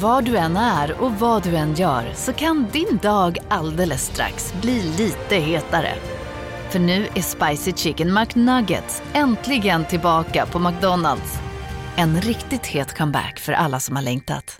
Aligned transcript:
Var 0.00 0.22
du 0.22 0.36
än 0.36 0.56
är 0.56 1.02
och 1.02 1.12
vad 1.12 1.42
du 1.42 1.56
än 1.56 1.74
gör 1.74 2.12
så 2.14 2.32
kan 2.32 2.66
din 2.72 2.98
dag 3.02 3.38
alldeles 3.48 4.02
strax 4.06 4.54
bli 4.62 4.82
lite 4.82 5.36
hetare. 5.36 5.94
För 6.70 6.78
nu 6.78 7.06
är 7.14 7.22
Spicy 7.22 7.72
Chicken 7.72 8.14
McNuggets 8.14 9.02
äntligen 9.12 9.84
tillbaka 9.84 10.46
på 10.46 10.58
McDonalds. 10.58 11.38
En 11.96 12.20
riktigt 12.20 12.66
het 12.66 12.96
comeback 12.96 13.38
för 13.38 13.52
alla 13.52 13.80
som 13.80 13.96
har 13.96 14.02
längtat. 14.02 14.58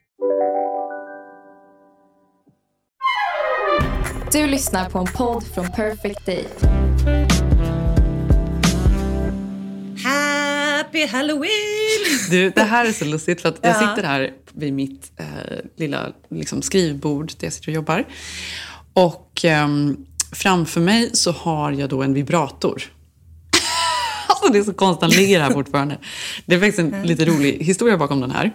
Du 4.33 4.47
lyssnar 4.47 4.91
på 4.91 4.99
en 4.99 5.07
podd 5.07 5.47
från 5.47 5.73
Perfect 5.73 6.27
Day. 6.27 6.45
Happy 10.79 11.07
Halloween! 11.07 12.29
Du, 12.31 12.51
det 12.51 12.63
här 12.63 12.85
är 12.87 12.93
så 12.93 13.05
lustigt 13.05 13.41
för 13.43 13.49
att 13.49 13.59
jag 13.63 13.71
Ja. 13.71 13.79
sitter 13.89 14.09
här 14.09 14.31
vid 14.53 14.73
mitt 14.73 15.13
eh, 15.17 15.27
lilla 15.77 16.13
liksom, 16.31 16.63
skrivbord 16.63 17.27
där 17.39 17.47
jag 17.47 17.53
sitter 17.53 17.69
och 17.69 17.75
jobbar. 17.75 18.05
Och 18.93 19.41
ehm, 19.45 19.97
framför 20.33 20.81
mig 20.81 21.11
så 21.13 21.33
har 21.33 21.73
jag 21.73 21.89
då 21.89 22.03
en 22.03 22.15
vibrator. 22.15 22.83
alltså 24.29 24.53
det 24.53 24.59
är 24.59 24.63
så 24.63 24.73
konstigt, 24.73 25.01
den 25.11 25.11
ligger 25.11 25.41
här 25.41 25.51
fortfarande. 25.51 25.99
Det 26.47 26.55
är 26.55 26.61
faktiskt 26.61 26.79
en 26.79 27.03
lite 27.03 27.25
rolig 27.25 27.59
historia 27.61 27.97
bakom 27.97 28.21
den 28.21 28.31
här. 28.31 28.53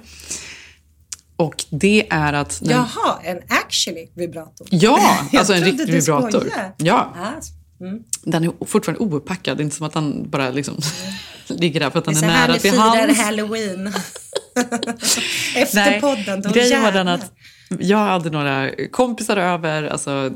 Och 1.35 1.65
det 1.69 2.07
är 2.09 2.33
att... 2.33 2.59
När, 2.61 2.71
Jaha, 2.71 3.19
en 3.23 3.37
actually 3.49 4.07
vibrator. 4.15 4.67
Ja, 4.71 5.17
alltså 5.37 5.53
en 5.53 5.63
riktig 5.63 5.91
vibrator. 5.93 6.51
Ja, 6.77 7.13
Ah, 7.17 7.41
mm. 7.81 8.03
den 8.23 8.43
är 8.43 8.65
fortfarande 8.65 9.03
ouppackad. 9.05 9.57
Det 9.57 9.61
är 9.61 9.63
inte 9.63 9.75
som 9.75 9.85
att 9.87 9.93
den 9.93 10.29
bara 10.29 10.49
liksom 10.49 10.77
ligger 11.47 11.79
där 11.79 11.89
för 11.89 11.99
att 11.99 12.05
Det 12.05 12.11
är 12.11 12.13
den 12.13 12.21
så 12.21 12.25
är 12.25 12.29
här 12.29 12.41
nära 12.47 12.53
ni 12.53 12.59
till 12.59 12.71
firar 12.71 12.83
hands. 13.07 13.19
halloween. 13.21 13.87
Efter 15.55 16.01
podden, 16.01 16.41
då 16.41 16.49
grejen 16.49 16.81
var 16.83 16.91
den 16.91 17.07
att 17.07 17.31
jag 17.79 17.97
hade 17.97 18.29
några 18.29 18.69
kompisar 18.91 19.37
över, 19.37 19.83
alltså 19.83 20.31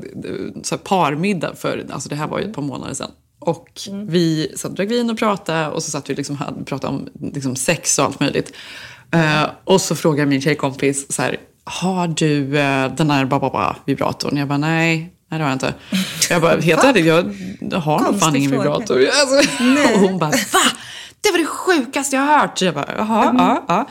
så 0.62 0.74
här 0.74 0.82
parmiddag 0.82 1.54
för, 1.54 1.86
alltså 1.90 2.08
det 2.08 2.16
här 2.16 2.26
var 2.26 2.38
ju 2.38 2.44
ett 2.44 2.54
par 2.54 2.62
månader 2.62 2.94
sedan. 2.94 3.10
Och 3.40 3.68
Mm. 3.88 4.06
vi 4.06 4.54
och 4.64 4.74
drack 4.74 4.90
vin 4.90 5.10
och 5.10 5.18
pratade 5.18 5.68
och 5.68 5.82
så 5.82 5.90
satt 5.90 6.10
vi 6.10 6.14
liksom 6.14 6.38
och 6.60 6.66
pratade 6.66 6.92
om 6.96 7.08
liksom 7.34 7.56
sex 7.56 7.98
och 7.98 8.04
allt 8.04 8.20
möjligt. 8.20 8.52
Eh, 9.14 9.46
och 9.64 9.80
så 9.80 9.96
frågar 9.96 10.26
min 10.26 10.40
tjejkompis 10.40 11.12
så 11.12 11.22
här, 11.22 11.36
har 11.64 12.08
du 12.08 12.58
eh, 12.58 12.94
den 12.94 13.10
här 13.10 13.24
bababa 13.24 13.76
vibratorn? 13.86 14.36
Jag 14.36 14.48
bara, 14.48 14.58
nej. 14.58 15.14
Nej, 15.30 15.38
det 15.38 15.44
har 15.44 15.50
jag 15.50 15.54
inte. 15.54 15.74
Jag 16.30 16.42
bara, 16.42 16.56
helt 16.60 16.84
ärligt, 16.84 17.06
jag 17.06 17.78
har 17.80 18.00
nog 18.00 18.20
fan 18.20 18.36
ingen 18.36 18.50
vibrator. 18.50 19.06
Alltså, 19.06 19.50
och 19.94 20.00
hon 20.00 20.18
bara, 20.18 20.30
va? 20.30 20.60
Det 21.20 21.30
var 21.30 21.38
det 21.38 21.46
sjukaste 21.46 22.16
jag 22.16 22.22
har 22.22 22.38
hört. 22.38 22.58
Så 22.58 22.64
jag 22.64 22.74
bara, 22.74 22.94
jaha, 22.96 23.22
Mm. 23.30 23.36
ja, 23.36 23.64
ja. 23.68 23.88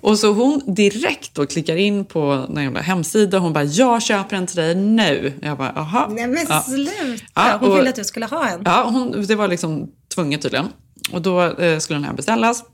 Och 0.00 0.18
så 0.18 0.32
hon 0.32 0.74
direkt 0.74 1.34
då 1.34 1.46
klickar 1.46 1.76
in 1.76 2.04
på 2.04 2.20
en 2.56 2.62
jävla 2.64 2.80
hemsida. 2.80 3.38
Hon 3.38 3.52
bara, 3.52 3.64
jag 3.64 4.02
köper 4.02 4.36
en 4.36 4.46
till 4.46 4.56
dig 4.56 4.74
nu. 4.74 5.32
Jag 5.42 5.58
bara, 5.58 5.72
jaha. 5.76 6.08
Nej 6.10 6.26
men 6.28 6.46
Ja. 6.48 6.60
sluta. 6.62 6.92
Ja, 7.34 7.56
Hon 7.60 7.70
och- 7.70 7.78
ville 7.78 7.88
att 7.90 7.96
du 7.96 8.04
skulle 8.04 8.26
ha 8.26 8.48
en. 8.48 8.62
Ja, 8.64 8.82
hon, 8.92 9.26
det 9.26 9.34
var 9.34 9.48
liksom 9.48 9.88
tvunget 10.14 10.42
tydligen. 10.42 10.68
Och 11.12 11.22
då 11.22 11.42
eh, 11.42 11.78
skulle 11.78 11.96
den 11.98 12.04
här 12.04 12.12
beställas. 12.14 12.64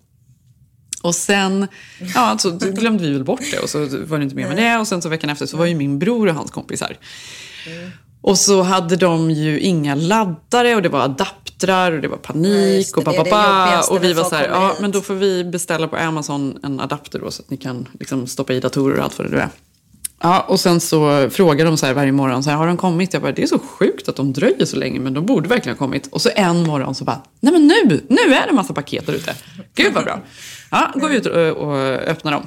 Och 1.02 1.14
sen 1.14 1.66
ja, 2.14 2.38
så 2.38 2.50
glömde 2.58 3.04
vi 3.04 3.12
väl 3.12 3.24
bort 3.24 3.40
det 3.52 3.58
och 3.58 3.70
så 3.70 3.78
var 4.06 4.18
det 4.18 4.24
inte 4.24 4.36
mer 4.36 4.48
med 4.48 4.56
det. 4.56 4.78
Och 4.78 4.88
sen 4.88 5.02
så 5.02 5.08
veckan 5.08 5.30
efter 5.30 5.46
så 5.46 5.56
var 5.56 5.66
ju 5.66 5.74
min 5.74 5.98
bror 5.98 6.28
och 6.28 6.34
hans 6.34 6.50
kompis 6.50 6.80
här. 6.80 6.98
Och 8.20 8.38
så 8.38 8.62
hade 8.62 8.96
de 8.96 9.30
ju 9.30 9.60
inga 9.60 9.94
laddare 9.94 10.74
och 10.76 10.82
det 10.82 10.88
var 10.88 11.00
adaptrar 11.00 11.92
och 11.92 12.00
det 12.00 12.08
var 12.08 12.16
panik 12.16 12.76
just 12.76 12.94
det, 12.94 12.98
och 12.98 13.04
bababa. 13.04 13.82
Och 13.90 14.04
vi 14.04 14.12
var 14.12 14.24
så 14.24 14.34
här, 14.34 14.48
ja 14.48 14.74
men 14.80 14.90
då 14.90 15.00
får 15.00 15.14
vi 15.14 15.44
beställa 15.44 15.88
på 15.88 15.96
Amazon 15.96 16.58
en 16.62 16.80
adapter 16.80 17.18
då 17.18 17.30
så 17.30 17.42
att 17.42 17.50
ni 17.50 17.56
kan 17.56 17.88
liksom 18.00 18.26
stoppa 18.26 18.52
i 18.52 18.60
datorer 18.60 18.98
och 18.98 19.04
allt 19.04 19.18
vad 19.18 19.26
det 19.26 19.30
nu 19.30 19.40
är. 19.40 19.48
Ja, 20.20 20.40
och 20.48 20.60
sen 20.60 20.80
så 20.80 21.30
frågar 21.30 21.64
de 21.64 21.76
så 21.76 21.86
här 21.86 21.94
varje 21.94 22.12
morgon, 22.12 22.42
så 22.42 22.50
här, 22.50 22.56
har 22.56 22.66
de 22.66 22.76
kommit? 22.76 23.12
Jag 23.12 23.22
bara, 23.22 23.32
det 23.32 23.42
är 23.42 23.46
så 23.46 23.58
sjukt 23.58 24.08
att 24.08 24.16
de 24.16 24.32
dröjer 24.32 24.64
så 24.64 24.76
länge, 24.76 25.00
men 25.00 25.14
de 25.14 25.26
borde 25.26 25.48
verkligen 25.48 25.78
ha 25.78 25.86
kommit. 25.86 26.06
Och 26.06 26.22
så 26.22 26.30
en 26.34 26.66
morgon 26.66 26.94
så 26.94 27.04
bara, 27.04 27.22
nej 27.40 27.52
men 27.52 27.66
nu, 27.66 28.00
nu 28.08 28.34
är 28.34 28.42
det 28.42 28.48
en 28.48 28.54
massa 28.54 28.72
paket 28.72 29.06
där 29.06 29.12
ute. 29.12 29.34
Gud 29.74 29.94
vad 29.94 30.04
bra. 30.04 30.20
Ja, 30.70 30.92
vi 31.08 31.16
ut 31.16 31.26
och, 31.26 31.36
och 31.36 31.76
öppnar 31.84 32.32
dem. 32.32 32.46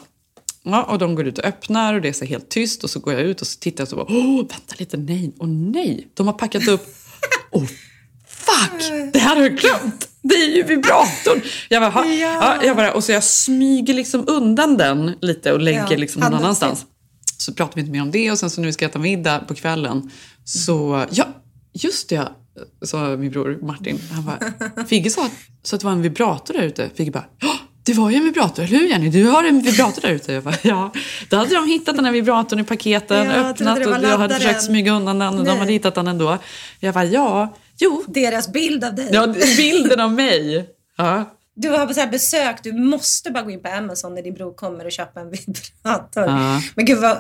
Ja, 0.64 0.84
och 0.84 1.00
de 1.00 1.16
går 1.16 1.28
ut 1.28 1.38
och 1.38 1.46
öppnar 1.46 1.94
och 1.94 2.02
det 2.02 2.10
är 2.10 2.14
så 2.14 2.26
helt 2.26 2.50
tyst. 2.50 2.84
Och 2.84 2.90
så 2.90 3.00
går 3.00 3.14
jag 3.14 3.22
ut 3.22 3.42
och 3.42 3.48
så 3.48 3.60
tittar 3.60 3.82
jag 3.82 3.86
och 3.86 3.90
så 3.90 3.96
bara, 3.96 4.18
åh, 4.20 4.36
vänta 4.38 4.76
lite, 4.78 4.98
nej, 4.98 5.34
åh 5.40 5.48
nej. 5.48 6.08
De 6.14 6.28
har 6.28 6.34
packat 6.34 6.68
upp, 6.68 6.96
åh, 7.52 7.66
fuck, 8.28 9.12
det 9.14 9.20
här 9.20 9.36
har 9.36 9.44
jag 9.44 9.58
glömt. 9.58 10.08
Det 10.22 10.36
är 10.36 10.56
ju 10.56 10.64
vibratorn. 10.64 11.42
Jag 11.70 11.82
bara, 11.82 11.92
"Ha." 11.92 12.06
ja. 12.06 12.64
jag 12.64 12.76
bara, 12.76 12.94
och 12.94 13.04
så 13.04 13.12
jag 13.12 13.24
smyger 13.24 13.94
liksom 13.94 14.24
undan 14.28 14.78
den 14.78 15.12
lite 15.22 15.52
och 15.54 15.60
lägger 15.60 15.92
Ja, 15.92 15.98
liksom 15.98 16.22
någon 16.22 16.34
annanstans. 16.34 16.86
Så 17.38 17.54
pratar 17.54 17.76
vi 17.76 17.82
inte 17.82 17.92
mer 17.92 18.02
om 18.02 18.12
det 18.12 18.32
och 18.32 18.40
sen 18.40 18.50
så 18.50 18.62
nu 18.62 18.74
ska 18.74 18.86
jag 18.86 18.90
äta 18.90 19.00
middag 19.00 19.40
på 19.40 19.54
kvällen. 19.56 20.12
Så, 20.44 21.06
ja, 21.12 21.28
just 21.74 22.10
det, 22.10 22.28
sa 22.86 23.18
min 23.18 23.32
bror 23.32 23.60
Martin. 23.62 24.00
Han 24.12 24.26
bara, 24.26 24.86
Figge 24.86 25.10
sa 25.10 25.26
att, 25.26 25.32
så 25.64 25.76
att 25.76 25.80
det 25.80 25.86
var 25.86 25.94
en 25.94 26.02
vibrator 26.02 26.54
där 26.54 26.62
ute. 26.62 26.90
Figge 26.96 27.12
bara, 27.12 27.26
ja, 27.40 27.54
det 27.84 27.94
var 27.94 28.10
ju 28.10 28.16
en 28.16 28.24
vibrator, 28.24 28.64
eller 28.64 28.78
hur 28.80 28.88
Jenny? 28.88 29.10
Du 29.10 29.24
har 29.26 29.44
en 29.44 29.62
vibrator 29.62 30.02
där 30.02 30.10
ute. 30.10 30.34
Jag 30.34 30.44
bara, 30.44 30.56
ja. 30.62 30.92
Då 31.30 31.38
hade 31.38 31.56
de 31.56 31.68
hittat 31.68 31.96
den 31.96 32.06
här 32.06 32.12
vibratorn 32.12 32.60
i 32.60 32.64
paketen, 32.64 33.26
Ja, 33.26 33.32
öppnat 33.34 33.86
och 33.86 33.94
jag 34.04 34.18
hade 34.18 34.36
försökt 34.36 34.64
smyga 34.64 34.92
undan 34.92 35.20
den 35.20 35.28
och 35.40 35.44
de 35.46 35.50
Nej. 35.52 35.60
hade 35.60 35.72
hittat 35.72 35.96
den 35.96 36.08
ändå. 36.08 36.38
Jag 36.80 36.94
bara, 36.94 37.06
ja, 37.06 37.56
jo, 37.80 38.04
Deras 38.08 38.52
bild 38.52 38.84
av 38.84 38.96
dig. 38.96 39.10
ja, 39.12 39.28
bilden 39.58 40.00
av 40.00 40.12
mig. 40.12 40.70
Ja. 40.98 41.36
Du 41.56 41.70
har 41.70 41.94
så 41.94 42.00
här 42.00 42.08
besök, 42.08 42.56
du 42.64 42.74
måste 42.74 43.32
bara 43.32 43.44
gå 43.44 43.52
in 43.52 43.62
på 43.62 43.70
Amazon 43.70 44.16
när 44.16 44.22
din 44.22 44.34
bror 44.34 44.54
kommer 44.54 44.86
och 44.86 44.92
köpa 44.92 45.20
en 45.20 45.30
vibrator. 45.32 46.24
Ja. 46.24 46.62
Men 46.76 46.86
gud 46.86 46.98
vad, 47.00 47.18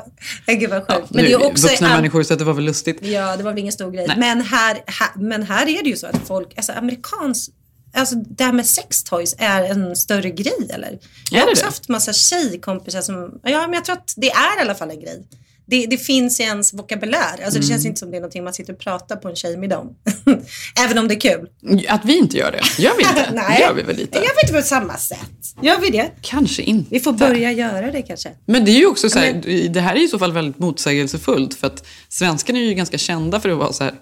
gud 0.47 0.69
vad 0.69 0.79
sjukt. 0.79 0.89
Ja, 0.89 1.07
men 1.09 1.23
det 1.25 1.31
är 1.31 1.45
också 1.45 1.67
vuxna 1.67 1.87
an- 1.87 1.95
människor 1.95 2.23
så 2.23 2.33
att 2.33 2.39
det 2.39 2.45
var 2.45 2.53
väl 2.53 2.63
lustigt. 2.63 2.97
Ja, 3.01 3.37
det 3.37 3.43
var 3.43 3.51
väl 3.51 3.59
ingen 3.59 3.71
stor 3.73 3.91
grej. 3.91 4.07
Men 4.17 4.41
här, 4.41 4.73
här, 4.87 5.09
men 5.15 5.43
här 5.43 5.61
är 5.69 5.83
det 5.83 5.89
ju 5.89 5.95
så 5.95 6.07
att 6.07 6.27
folk, 6.27 6.53
alltså 6.57 6.71
amerikans, 6.71 7.49
alltså 7.93 8.15
det 8.15 8.43
här 8.43 8.53
med 8.53 8.65
sextoys 8.65 9.35
är 9.37 9.63
en 9.63 9.95
större 9.95 10.29
grej 10.29 10.67
eller? 10.69 10.99
Jag 11.31 11.41
har 11.41 11.47
också 11.51 11.61
det? 11.61 11.65
haft 11.67 11.89
massa 11.89 12.13
tjejkompisar 12.13 13.01
som, 13.01 13.39
ja 13.43 13.61
men 13.61 13.73
jag 13.73 13.85
tror 13.85 13.95
att 13.95 14.13
det 14.17 14.29
är 14.31 14.57
i 14.57 14.61
alla 14.61 14.75
fall 14.75 14.89
en 14.91 14.99
grej. 14.99 15.23
Det, 15.65 15.85
det 15.85 15.97
finns 15.97 16.39
i 16.39 16.43
ens 16.43 16.73
vokabulär. 16.73 17.17
Alltså 17.17 17.59
det 17.59 17.65
Mm. 17.65 17.69
känns 17.69 17.85
inte 17.85 17.99
som 17.99 18.11
det 18.11 18.17
är 18.17 18.21
någonting 18.21 18.43
man 18.43 18.53
sitter 18.53 18.73
och 18.73 18.79
pratar 18.79 19.15
på 19.15 19.29
en 19.29 19.35
tjejmiddag 19.35 19.77
om. 19.77 19.95
Även 20.85 20.97
om 20.97 21.07
det 21.07 21.13
är 21.15 21.19
kul. 21.19 21.49
Att 21.87 22.05
vi 22.05 22.17
inte 22.17 22.37
gör 22.37 22.51
det, 22.51 22.81
gör 22.83 22.91
vi 22.97 23.03
inte? 23.03 23.31
Nej. 23.33 23.61
Gör 23.61 23.73
vi 23.73 23.81
väl 23.81 23.95
lite? 23.95 24.17
Jag 24.17 24.21
vet 24.35 24.43
inte 24.43 24.53
på 24.53 24.61
samma 24.61 24.97
sätt. 24.97 25.19
Gör 25.61 25.79
vi 25.79 25.89
det? 25.89 26.11
Kanske 26.21 26.61
inte. 26.61 26.87
Vi 26.91 26.99
får 26.99 27.13
börja 27.13 27.51
göra 27.51 27.91
det 27.91 28.01
kanske. 28.01 28.29
Men 28.45 28.65
det 28.65 28.71
är 28.71 28.79
ju 28.79 28.85
också 28.85 29.09
så 29.09 29.19
här, 29.19 29.67
det 29.69 29.79
här 29.81 29.95
är 29.95 29.99
i 30.03 30.07
så 30.07 30.19
fall 30.19 30.31
väldigt 30.31 30.59
motsägelsefullt 30.59 31.53
för 31.53 31.67
att 31.67 31.85
svenskarna 32.09 32.59
är 32.59 32.63
ju 32.63 32.73
ganska 32.73 32.97
kända 32.97 33.39
för 33.39 33.49
att 33.49 33.57
vara 33.57 33.73
så 33.73 33.83
här 33.83 33.93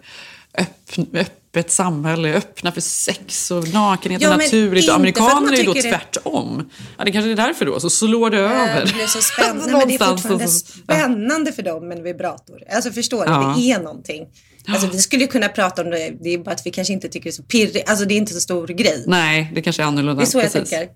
öppn, 0.57 1.06
öppet 1.50 1.72
samhälle, 1.72 2.34
öppna 2.34 2.72
för 2.72 2.82
sex 2.82 3.52
och 3.52 3.74
nakenhet 3.74 4.22
Ja, 4.22 4.32
och 4.34 4.38
naturligt. 4.38 4.90
amerikaner 4.90 5.54
är 5.54 5.58
ju 5.58 5.64
då 5.64 5.74
tvärtom. 5.74 6.70
Ja, 6.98 7.06
det 7.06 7.12
kanske 7.12 7.32
är 7.32 7.36
därför 7.36 7.66
då, 7.66 7.80
så 7.80 7.90
slår 7.90 8.30
det 8.30 8.38
över. 8.38 8.86
Det 8.86 8.94
blir 8.94 9.08
så 9.08 9.22
spännande. 9.22 9.66
Nej, 9.72 9.80
men 9.80 9.88
det 9.88 9.96
är 9.96 10.08
fortfarande 10.08 10.48
så- 10.48 10.66
spännande 10.84 11.51
för 11.51 11.63
dem 11.63 11.88
med 11.88 11.98
en 11.98 12.04
vibrator. 12.04 12.63
Alltså 12.72 12.92
förstår 12.92 13.25
du? 13.25 13.31
Ja. 13.31 13.54
Det 13.57 13.72
är 13.72 13.80
någonting. 13.80 14.28
Alltså 14.68 14.88
vi 14.88 14.98
skulle 14.98 15.22
ju 15.22 15.28
kunna 15.28 15.50
prata 15.50 15.81
om 15.81 15.90
det. 15.90 16.12
Det 16.24 16.30
är 16.30 16.38
bara 16.38 16.51
att 16.51 16.66
vi 16.66 16.72
kanske 16.72 16.94
inte 16.94 17.07
tycker 17.10 17.24
det 17.24 17.30
är 17.30 17.31
så 17.31 17.44
pirrigt. 17.44 17.90
Alltså 17.90 18.06
det 18.06 18.13
är 18.13 18.18
inte 18.18 18.34
så 18.34 18.40
stor 18.40 18.68
grej. 18.68 19.04
Nej, 19.07 19.52
det 19.56 19.62
kanske 19.62 19.81
är 19.81 19.86
annorlunda. 19.88 20.19
Det 20.22 20.24
är 20.24 20.31
så 20.31 20.38
jag 20.38 20.52
Precis. 20.52 20.69
tänker. 20.69 20.90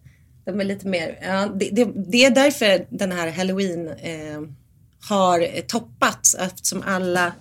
De 0.45 0.59
är 0.59 0.63
lite 0.63 0.87
mer, 0.87 1.19
ja, 1.21 1.49
det, 1.55 1.69
det, 1.71 1.87
det 2.11 2.25
är 2.25 2.29
därför 2.31 2.85
den 2.89 3.11
här 3.11 3.31
halloween 3.31 3.87
eh, 3.87 4.41
har 5.09 5.61
toppats 5.67 6.35
eftersom 6.35 6.83
alla 6.87 7.31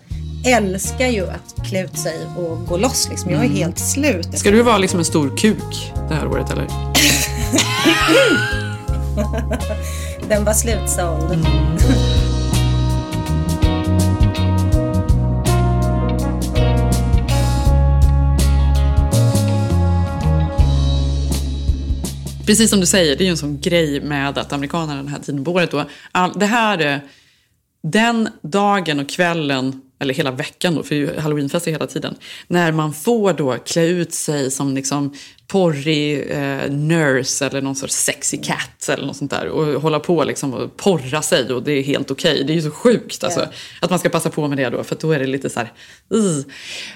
älskar 0.45 1.07
ju 1.07 1.31
att 1.31 1.55
klä 1.65 1.85
ut 1.85 1.99
sig 1.99 2.17
och 2.37 2.67
gå 2.67 2.77
loss 2.77 3.09
liksom. 3.11 3.31
Jag 3.31 3.45
är 3.45 3.49
helt 3.49 3.79
slut. 3.79 4.27
Mm. 4.27 4.37
Ska 4.37 4.51
du 4.51 4.63
vara 4.63 4.79
liksom 4.79 4.99
en 4.99 5.05
stor 5.05 5.37
kuk 5.37 5.93
det 6.09 6.15
här 6.15 6.27
året 6.27 6.51
eller? 6.51 6.67
Den 10.29 10.45
var 10.45 10.53
slutsåld. 10.53 11.47
Precis 22.47 22.71
som 22.71 22.81
du 22.81 22.87
säger, 22.87 23.17
det 23.17 23.23
är 23.23 23.25
ju 23.25 23.31
en 23.31 23.37
sån 23.37 23.61
grej 23.61 24.01
med 24.01 24.39
att 24.39 24.53
amerikanerna 24.53 24.97
den 24.97 25.09
här 25.09 25.19
tiden 25.19 25.45
på 25.45 25.53
året 25.53 25.71
då, 25.71 25.85
all, 26.13 26.39
det 26.39 26.47
här 26.47 26.79
är 26.79 27.01
den 27.83 28.29
dagen 28.43 29.01
och 29.01 29.09
kvällen, 29.09 29.81
eller 30.03 30.15
hela 30.15 30.31
veckan 30.31 30.75
då, 30.75 30.83
för 30.83 30.95
det 30.95 31.01
är 31.01 31.01
ju 31.01 31.21
hela 31.71 31.87
tiden, 31.87 32.15
när 32.47 32.73
man 32.73 32.95
får 32.95 33.33
då 33.33 33.57
klä 33.67 33.87
ut 33.87 34.13
sig 34.13 34.51
som 34.51 34.75
liksom 34.75 35.15
porrig 35.53 36.31
eh, 36.31 36.71
nurse 36.71 37.47
eller 37.47 37.63
någon 37.63 37.77
sorts 37.77 37.95
sexy 37.95 38.37
cat 38.37 38.89
eller 38.89 39.07
något 39.07 39.17
sånt 39.17 39.31
där 39.31 39.49
och 39.49 39.83
hålla 39.83 40.01
på 40.01 40.25
liksom 40.25 40.55
och 40.55 40.77
porra 40.77 41.23
sig 41.23 41.53
och 41.53 41.63
det 41.63 41.73
är 41.73 41.83
helt 41.83 42.11
okej. 42.11 42.33
Okay. 42.33 42.45
Det 42.45 42.53
är 42.53 42.55
ju 42.55 42.63
så 42.63 42.71
sjukt 42.71 43.25
alltså, 43.25 43.47
att 43.81 43.91
man 43.91 43.99
ska 43.99 44.09
passa 44.09 44.31
på 44.31 44.49
med 44.49 44.59
det 44.59 44.71
då 44.71 44.85
för 44.85 44.97
då 45.01 45.13
är 45.13 45.19
det 45.19 45.27
lite 45.27 45.51
så 45.51 45.61
här, 45.61 45.73
uh. 46.15 46.45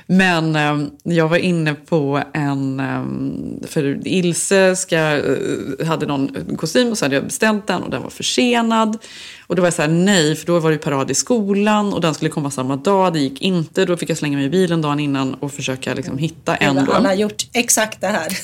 Men 0.06 0.56
eh, 0.56 0.88
jag 1.02 1.28
var 1.28 1.36
inne 1.36 1.74
på 1.74 2.22
en, 2.32 2.80
eh, 2.80 3.68
för 3.68 4.08
Ilse 4.08 4.76
ska, 4.76 4.96
eh, 4.96 5.86
hade 5.86 6.06
någon 6.06 6.56
kostym 6.56 6.90
och 6.90 6.98
så 6.98 7.04
hade 7.04 7.14
jag 7.14 7.24
beställt 7.24 7.66
den 7.66 7.82
och 7.82 7.90
den 7.90 8.02
var 8.02 8.10
försenad. 8.10 8.98
Och 9.46 9.56
då 9.56 9.62
var 9.62 9.66
jag 9.66 9.74
så 9.74 9.82
här, 9.82 9.88
nej, 9.88 10.36
för 10.36 10.46
då 10.46 10.58
var 10.58 10.70
det 10.70 10.78
parad 10.78 11.10
i 11.10 11.14
skolan 11.14 11.92
och 11.92 12.00
den 12.00 12.14
skulle 12.14 12.30
komma 12.30 12.50
samma 12.50 12.76
dag. 12.76 13.12
Det 13.12 13.18
gick 13.18 13.40
inte. 13.40 13.84
Då 13.84 13.96
fick 13.96 14.10
jag 14.10 14.18
slänga 14.18 14.36
mig 14.36 14.46
i 14.46 14.50
bilen 14.50 14.82
dagen 14.82 15.00
innan 15.00 15.34
och 15.34 15.52
försöka 15.52 15.94
liksom 15.94 16.18
hitta 16.18 16.56
en. 16.56 16.74
Då. 16.74 16.92
Han 16.92 17.04
har 17.04 17.14
gjort 17.14 17.42
exakt 17.52 18.00
det 18.00 18.06
här. 18.06 18.38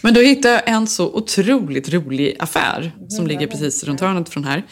Men 0.00 0.14
då 0.14 0.20
hittade 0.20 0.54
jag 0.54 0.68
en 0.68 0.86
så 0.86 1.12
otroligt 1.14 1.92
rolig 1.92 2.36
affär 2.38 2.92
som 3.08 3.26
ligger 3.26 3.46
precis 3.46 3.84
runt 3.84 4.00
hörnet 4.00 4.28
från 4.28 4.44
här. 4.44 4.62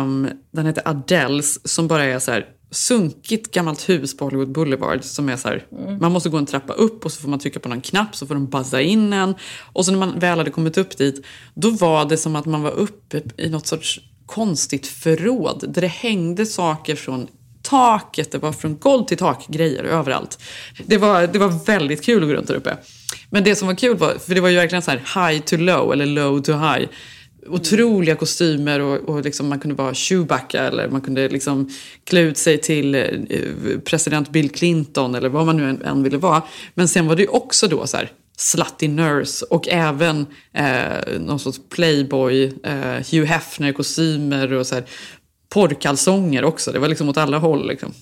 Um, 0.00 0.28
den 0.52 0.66
heter 0.66 0.88
Adeles 0.88 1.68
som 1.68 1.88
bara 1.88 2.04
är 2.04 2.18
så 2.18 2.30
här 2.30 2.46
sunkigt 2.70 3.54
gammalt 3.54 3.88
hus 3.88 4.16
på 4.16 4.24
Hollywood 4.24 4.52
Boulevard. 4.52 5.04
Som 5.04 5.28
är 5.28 5.36
så 5.36 5.48
här, 5.48 5.66
mm. 5.72 5.98
Man 5.98 6.12
måste 6.12 6.28
gå 6.28 6.38
en 6.38 6.46
trappa 6.46 6.72
upp 6.72 7.04
och 7.04 7.12
så 7.12 7.20
får 7.20 7.28
man 7.28 7.38
trycka 7.38 7.60
på 7.60 7.68
någon 7.68 7.80
knapp 7.80 8.16
så 8.16 8.26
får 8.26 8.34
de 8.34 8.46
buzza 8.46 8.80
in 8.80 9.12
en. 9.12 9.34
Och 9.72 9.84
så 9.84 9.92
när 9.92 9.98
man 9.98 10.18
väl 10.18 10.38
hade 10.38 10.50
kommit 10.50 10.78
upp 10.78 10.98
dit, 10.98 11.26
då 11.54 11.70
var 11.70 12.04
det 12.04 12.16
som 12.16 12.36
att 12.36 12.46
man 12.46 12.62
var 12.62 12.70
uppe 12.70 13.22
i 13.36 13.48
något 13.48 13.66
sorts 13.66 14.00
konstigt 14.26 14.86
förråd. 14.86 15.64
Där 15.68 15.80
det 15.80 15.86
hängde 15.86 16.46
saker 16.46 16.96
från 16.96 17.28
taket, 17.62 18.32
det 18.32 18.38
var 18.38 18.52
från 18.52 18.78
golv 18.78 19.04
till 19.04 19.18
tak 19.18 19.46
grejer 19.46 19.84
överallt. 19.84 20.42
Det 20.86 20.98
var, 20.98 21.26
det 21.26 21.38
var 21.38 21.64
väldigt 21.66 22.04
kul 22.04 22.22
att 22.22 22.28
gå 22.28 22.34
runt 22.34 22.48
där 22.48 22.54
uppe. 22.54 22.76
Men 23.30 23.44
det 23.44 23.56
som 23.56 23.68
var 23.68 23.74
kul 23.74 23.96
var, 23.96 24.14
för 24.26 24.34
det 24.34 24.40
var 24.40 24.48
ju 24.48 24.56
verkligen 24.56 24.82
så 24.82 24.90
här 24.90 25.30
high 25.30 25.42
to 25.42 25.56
low 25.56 25.92
eller 25.92 26.06
low 26.06 26.40
to 26.40 26.52
high. 26.52 26.88
Otroliga 27.46 28.16
kostymer 28.16 28.80
och, 28.80 28.96
och 28.96 29.24
liksom 29.24 29.48
man 29.48 29.60
kunde 29.60 29.74
vara 29.74 29.94
Chewbacca 29.94 30.62
eller 30.62 30.88
man 30.88 31.00
kunde 31.00 31.28
liksom 31.28 31.70
klä 32.04 32.20
ut 32.20 32.38
sig 32.38 32.58
till 32.58 32.94
eh, 32.94 33.78
president 33.84 34.30
Bill 34.30 34.50
Clinton 34.50 35.14
eller 35.14 35.28
vad 35.28 35.46
man 35.46 35.56
nu 35.56 35.68
än, 35.68 35.82
än 35.82 36.02
ville 36.02 36.18
vara. 36.18 36.42
Men 36.74 36.88
sen 36.88 37.06
var 37.06 37.16
det 37.16 37.22
ju 37.22 37.28
också 37.28 37.68
då 37.68 37.86
så 37.86 37.96
här 37.96 38.10
slutty 38.36 38.88
nurse 38.88 39.44
och 39.50 39.68
även 39.68 40.26
eh, 40.52 41.18
någon 41.20 41.38
sorts 41.38 41.60
playboy, 41.68 42.44
eh, 42.44 43.10
Hugh 43.10 43.24
Hefner-kostymer 43.24 44.52
och 44.52 44.66
så 44.66 44.74
här, 44.74 44.84
porrkalsonger 45.48 46.44
också. 46.44 46.72
Det 46.72 46.78
var 46.78 46.88
liksom 46.88 47.08
åt 47.08 47.16
alla 47.16 47.38
håll. 47.38 47.68
Liksom. 47.68 47.92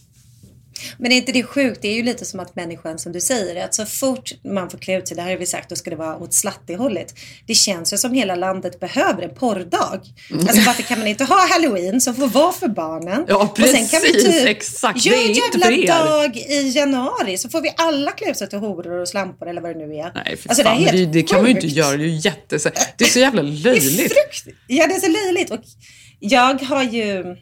Men 0.99 1.13
är 1.13 1.17
inte 1.17 1.33
det 1.33 1.43
sjukt? 1.43 1.83
Det 1.83 1.89
är 1.89 1.95
ju 1.95 2.03
lite 2.03 2.25
som 2.25 2.41
att 2.41 2.57
människan 2.57 2.99
som 2.99 3.13
du 3.13 3.21
säger, 3.21 3.65
att 3.65 3.75
så 3.75 3.87
fort 3.87 4.33
man 4.45 4.71
får 4.71 4.79
klä 4.79 4.99
ut 4.99 5.09
sig, 5.09 5.17
det 5.17 5.23
här 5.23 5.31
har 5.31 5.37
vi 5.37 5.47
sagt, 5.47 5.69
då 5.69 5.77
ska 5.77 5.91
det 5.91 5.97
vara 5.97 6.17
åt 6.17 6.35
slattighållet. 6.35 7.15
Det 7.47 7.55
känns 7.55 7.93
ju 7.93 7.97
som 7.97 8.15
hela 8.15 8.35
landet 8.35 8.81
behöver 8.81 9.23
en 9.23 9.35
porrdag. 9.35 10.01
Mm. 10.31 10.49
Alltså 10.49 10.63
varför 10.67 10.83
kan 10.83 10.99
man 10.99 11.09
inte 11.09 11.25
ha 11.25 11.49
halloween 11.51 12.01
som 12.01 12.15
får 12.15 12.27
vara 12.27 12.53
för 12.53 12.69
barnen? 12.69 13.25
Ja 13.29 13.53
precis, 13.57 13.83
och 13.83 13.89
sen 13.89 13.89
kan 13.89 14.01
vi 14.13 14.25
typ 14.25 14.49
exakt. 14.49 15.07
Gör 15.07 15.15
en 15.15 15.33
jävla 15.33 15.95
dag 15.95 16.37
i 16.37 16.73
januari 16.75 17.39
så 17.39 17.49
får 17.49 17.61
vi 17.61 17.73
alla 17.77 18.11
klä 18.11 18.31
ut 18.31 18.37
sig 18.37 18.49
till 18.49 18.59
horor 18.59 19.01
och 19.01 19.09
slampor 19.09 19.49
eller 19.49 19.61
vad 19.61 19.77
det 19.77 19.87
nu 19.87 19.95
är. 19.95 20.13
Nej 20.15 20.37
för 20.37 20.49
alltså, 20.49 20.65
fan, 20.65 20.83
det, 20.83 20.89
är 20.89 20.93
det, 20.93 21.07
det 21.07 21.23
kan 21.23 21.39
man 21.39 21.51
ju 21.51 21.55
inte 21.55 21.67
göra. 21.67 21.97
Det 21.97 22.05
är 22.05 22.09
ju 22.09 22.17
jätte... 22.17 22.59
Det 22.97 23.05
är 23.05 23.09
så 23.09 23.19
jävla 23.19 23.43
löjligt. 23.43 23.97
Det 23.97 24.05
är 24.05 24.09
frukt. 24.09 24.59
Ja 24.67 24.87
det 24.87 24.95
är 24.95 25.01
så 25.01 25.09
löjligt. 25.09 25.51
Och 25.51 25.61
jag 26.21 26.63
har 26.63 26.83
ju 26.83 27.37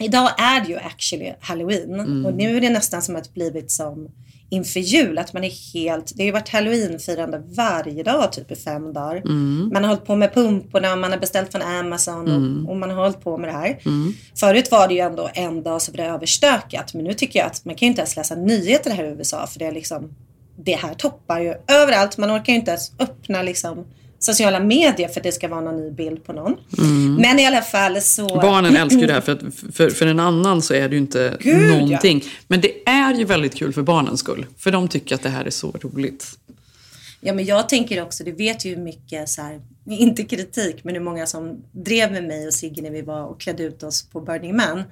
Idag 0.00 0.30
är 0.38 0.60
det 0.60 0.68
ju 0.68 0.76
actually 0.76 1.32
halloween 1.40 1.94
mm. 1.94 2.26
och 2.26 2.34
nu 2.34 2.56
är 2.56 2.60
det 2.60 2.70
nästan 2.70 3.02
som 3.02 3.16
att 3.16 3.34
blivit 3.34 3.70
som 3.70 4.08
inför 4.50 4.80
jul 4.80 5.18
att 5.18 5.32
man 5.32 5.44
är 5.44 5.72
helt, 5.74 6.12
det 6.16 6.22
har 6.22 6.26
ju 6.26 6.32
varit 6.32 6.48
halloweenfirande 6.48 7.42
varje 7.56 8.02
dag 8.02 8.32
typ 8.32 8.50
i 8.50 8.56
fem 8.56 8.92
dagar. 8.92 9.16
Mm. 9.16 9.70
Man 9.72 9.84
har 9.84 9.88
hållit 9.88 10.04
på 10.04 10.16
med 10.16 10.34
pumporna, 10.34 10.96
man 10.96 11.12
har 11.12 11.18
beställt 11.18 11.52
från 11.52 11.62
Amazon 11.62 12.28
mm. 12.28 12.64
och, 12.66 12.70
och, 12.70 12.76
man 12.76 12.90
har 12.90 13.02
hållit 13.02 13.24
på 13.24 13.36
med 13.36 13.48
det 13.48 13.52
här. 13.52 13.78
Mm. 13.86 14.12
Förut 14.34 14.70
var 14.70 14.88
det 14.88 14.94
ju 14.94 15.00
ändå 15.00 15.30
en 15.34 15.62
dag 15.62 15.82
så 15.82 15.92
var 15.92 15.96
det 15.96 16.04
överstökat 16.04 16.94
men 16.94 17.04
nu 17.04 17.14
tycker 17.14 17.38
jag 17.38 17.46
att 17.46 17.64
man 17.64 17.74
kan 17.74 17.86
ju 17.86 17.90
inte 17.90 18.00
ens 18.00 18.16
läsa 18.16 18.34
nyheter 18.34 18.90
här 18.90 19.04
i 19.04 19.08
USA 19.08 19.46
för 19.46 19.58
det 19.58 19.64
är 19.64 19.72
liksom 19.72 20.14
det 20.58 20.74
här 20.74 20.94
toppar 20.94 21.40
ju 21.40 21.54
överallt. 21.68 22.18
Man 22.18 22.30
orkar 22.30 22.52
ju 22.52 22.58
inte 22.58 22.70
ens 22.70 22.92
öppna 22.98 23.42
liksom 23.42 23.86
sociala 24.26 24.60
medier 24.60 25.08
för 25.08 25.20
att 25.20 25.24
det 25.24 25.32
ska 25.32 25.48
vara 25.48 25.60
någon 25.60 25.76
ny 25.76 25.90
bild 25.90 26.24
på 26.24 26.32
någon. 26.32 26.56
Mm. 26.78 27.14
Men 27.14 27.38
i 27.38 27.46
alla 27.46 27.62
fall 27.62 28.00
så... 28.00 28.26
Barnen 28.26 28.76
älskar 28.76 29.00
ju 29.00 29.06
det 29.06 29.12
här 29.12 29.20
för, 29.20 29.32
att, 29.32 29.40
för, 29.74 29.90
för 29.90 30.06
en 30.06 30.20
annan 30.20 30.62
så 30.62 30.74
är 30.74 30.88
det 30.88 30.94
ju 30.94 31.00
inte 31.00 31.36
Gud, 31.40 31.68
någonting. 31.68 32.22
Ja. 32.24 32.30
Men 32.48 32.60
det 32.60 32.88
är 32.88 33.14
ju 33.14 33.24
väldigt 33.24 33.54
kul 33.54 33.72
för 33.72 33.82
barnens 33.82 34.20
skull. 34.20 34.46
För 34.58 34.72
de 34.72 34.88
tycker 34.88 35.14
att 35.14 35.22
det 35.22 35.28
här 35.28 35.44
är 35.44 35.50
så 35.50 35.70
roligt. 35.82 36.38
Ja 37.20 37.34
men 37.34 37.44
jag 37.44 37.68
tänker 37.68 38.02
också, 38.02 38.24
du 38.24 38.32
vet 38.32 38.64
ju 38.64 38.74
hur 38.74 38.82
mycket 38.82 39.28
så 39.28 39.42
här, 39.42 39.60
inte 39.86 40.24
kritik, 40.24 40.84
men 40.84 40.94
hur 40.94 41.02
många 41.02 41.26
som 41.26 41.64
drev 41.72 42.12
med 42.12 42.24
mig 42.24 42.46
och 42.46 42.54
Sigge 42.54 42.82
när 42.82 42.90
vi 42.90 43.02
var 43.02 43.24
och 43.24 43.40
klädde 43.40 43.62
ut 43.62 43.82
oss 43.82 44.02
på 44.02 44.20
Burning 44.20 44.56
Man 44.56 44.82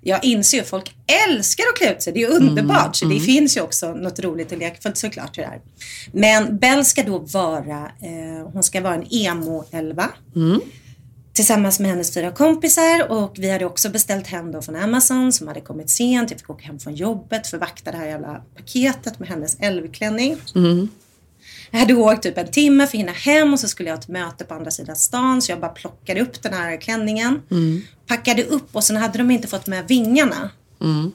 jag 0.00 0.24
inser 0.24 0.60
att 0.60 0.68
folk 0.68 0.94
älskar 1.28 1.64
att 1.72 1.78
klä 1.78 1.92
ut 1.92 2.02
sig. 2.02 2.12
Det 2.12 2.22
är 2.22 2.30
underbart. 2.30 2.80
Mm, 2.80 2.94
så 2.94 3.04
det 3.04 3.14
mm. 3.14 3.24
finns 3.24 3.56
ju 3.56 3.60
också 3.60 3.92
något 3.92 4.20
roligt 4.20 4.52
och 4.52 4.58
lekfullt 4.58 4.96
såklart 4.96 5.38
i 5.38 5.40
det 5.40 5.46
här. 5.46 5.60
Men 6.12 6.58
Bell 6.58 6.84
ska 6.84 7.02
då 7.02 7.18
vara, 7.18 7.92
eh, 8.02 8.48
hon 8.52 8.62
ska 8.62 8.80
vara 8.80 8.94
en 8.94 9.06
emo-elva. 9.10 10.08
Mm. 10.36 10.60
Tillsammans 11.32 11.80
med 11.80 11.90
hennes 11.90 12.14
fyra 12.14 12.30
kompisar 12.30 13.10
och 13.10 13.34
vi 13.38 13.50
hade 13.50 13.64
också 13.64 13.88
beställt 13.88 14.26
hem 14.26 14.52
då 14.52 14.62
från 14.62 14.76
Amazon 14.76 15.32
som 15.32 15.48
hade 15.48 15.60
kommit 15.60 15.90
sent. 15.90 16.30
Jag 16.30 16.40
fick 16.40 16.50
åka 16.50 16.66
hem 16.66 16.78
från 16.78 16.94
jobbet 16.94 17.46
för 17.46 17.56
att 17.56 17.60
vakta 17.60 17.90
det 17.90 17.96
här 17.96 18.06
jävla 18.06 18.42
paketet 18.56 19.18
med 19.18 19.28
hennes 19.28 19.56
älvklänning. 19.60 20.36
Jag 21.70 21.78
hade 21.78 21.94
åkt 21.94 22.22
typ 22.22 22.38
en 22.38 22.50
timme 22.50 22.86
för 22.86 22.96
att 22.96 23.00
hinna 23.00 23.12
hem 23.12 23.52
och 23.52 23.60
så 23.60 23.68
skulle 23.68 23.88
jag 23.88 23.96
ha 23.96 24.02
ett 24.02 24.08
möte 24.08 24.44
på 24.44 24.54
andra 24.54 24.70
sidan 24.70 24.96
stan 24.96 25.42
så 25.42 25.52
jag 25.52 25.60
bara 25.60 25.70
plockade 25.70 26.20
upp 26.20 26.42
den 26.42 26.52
här 26.52 26.80
klänningen. 26.80 27.42
Mm. 27.50 27.82
Packade 28.06 28.44
upp 28.44 28.76
och 28.76 28.84
sen 28.84 28.96
hade 28.96 29.18
de 29.18 29.30
inte 29.30 29.48
fått 29.48 29.66
med 29.66 29.88
vingarna. 29.88 30.50
Mm. 30.80 31.12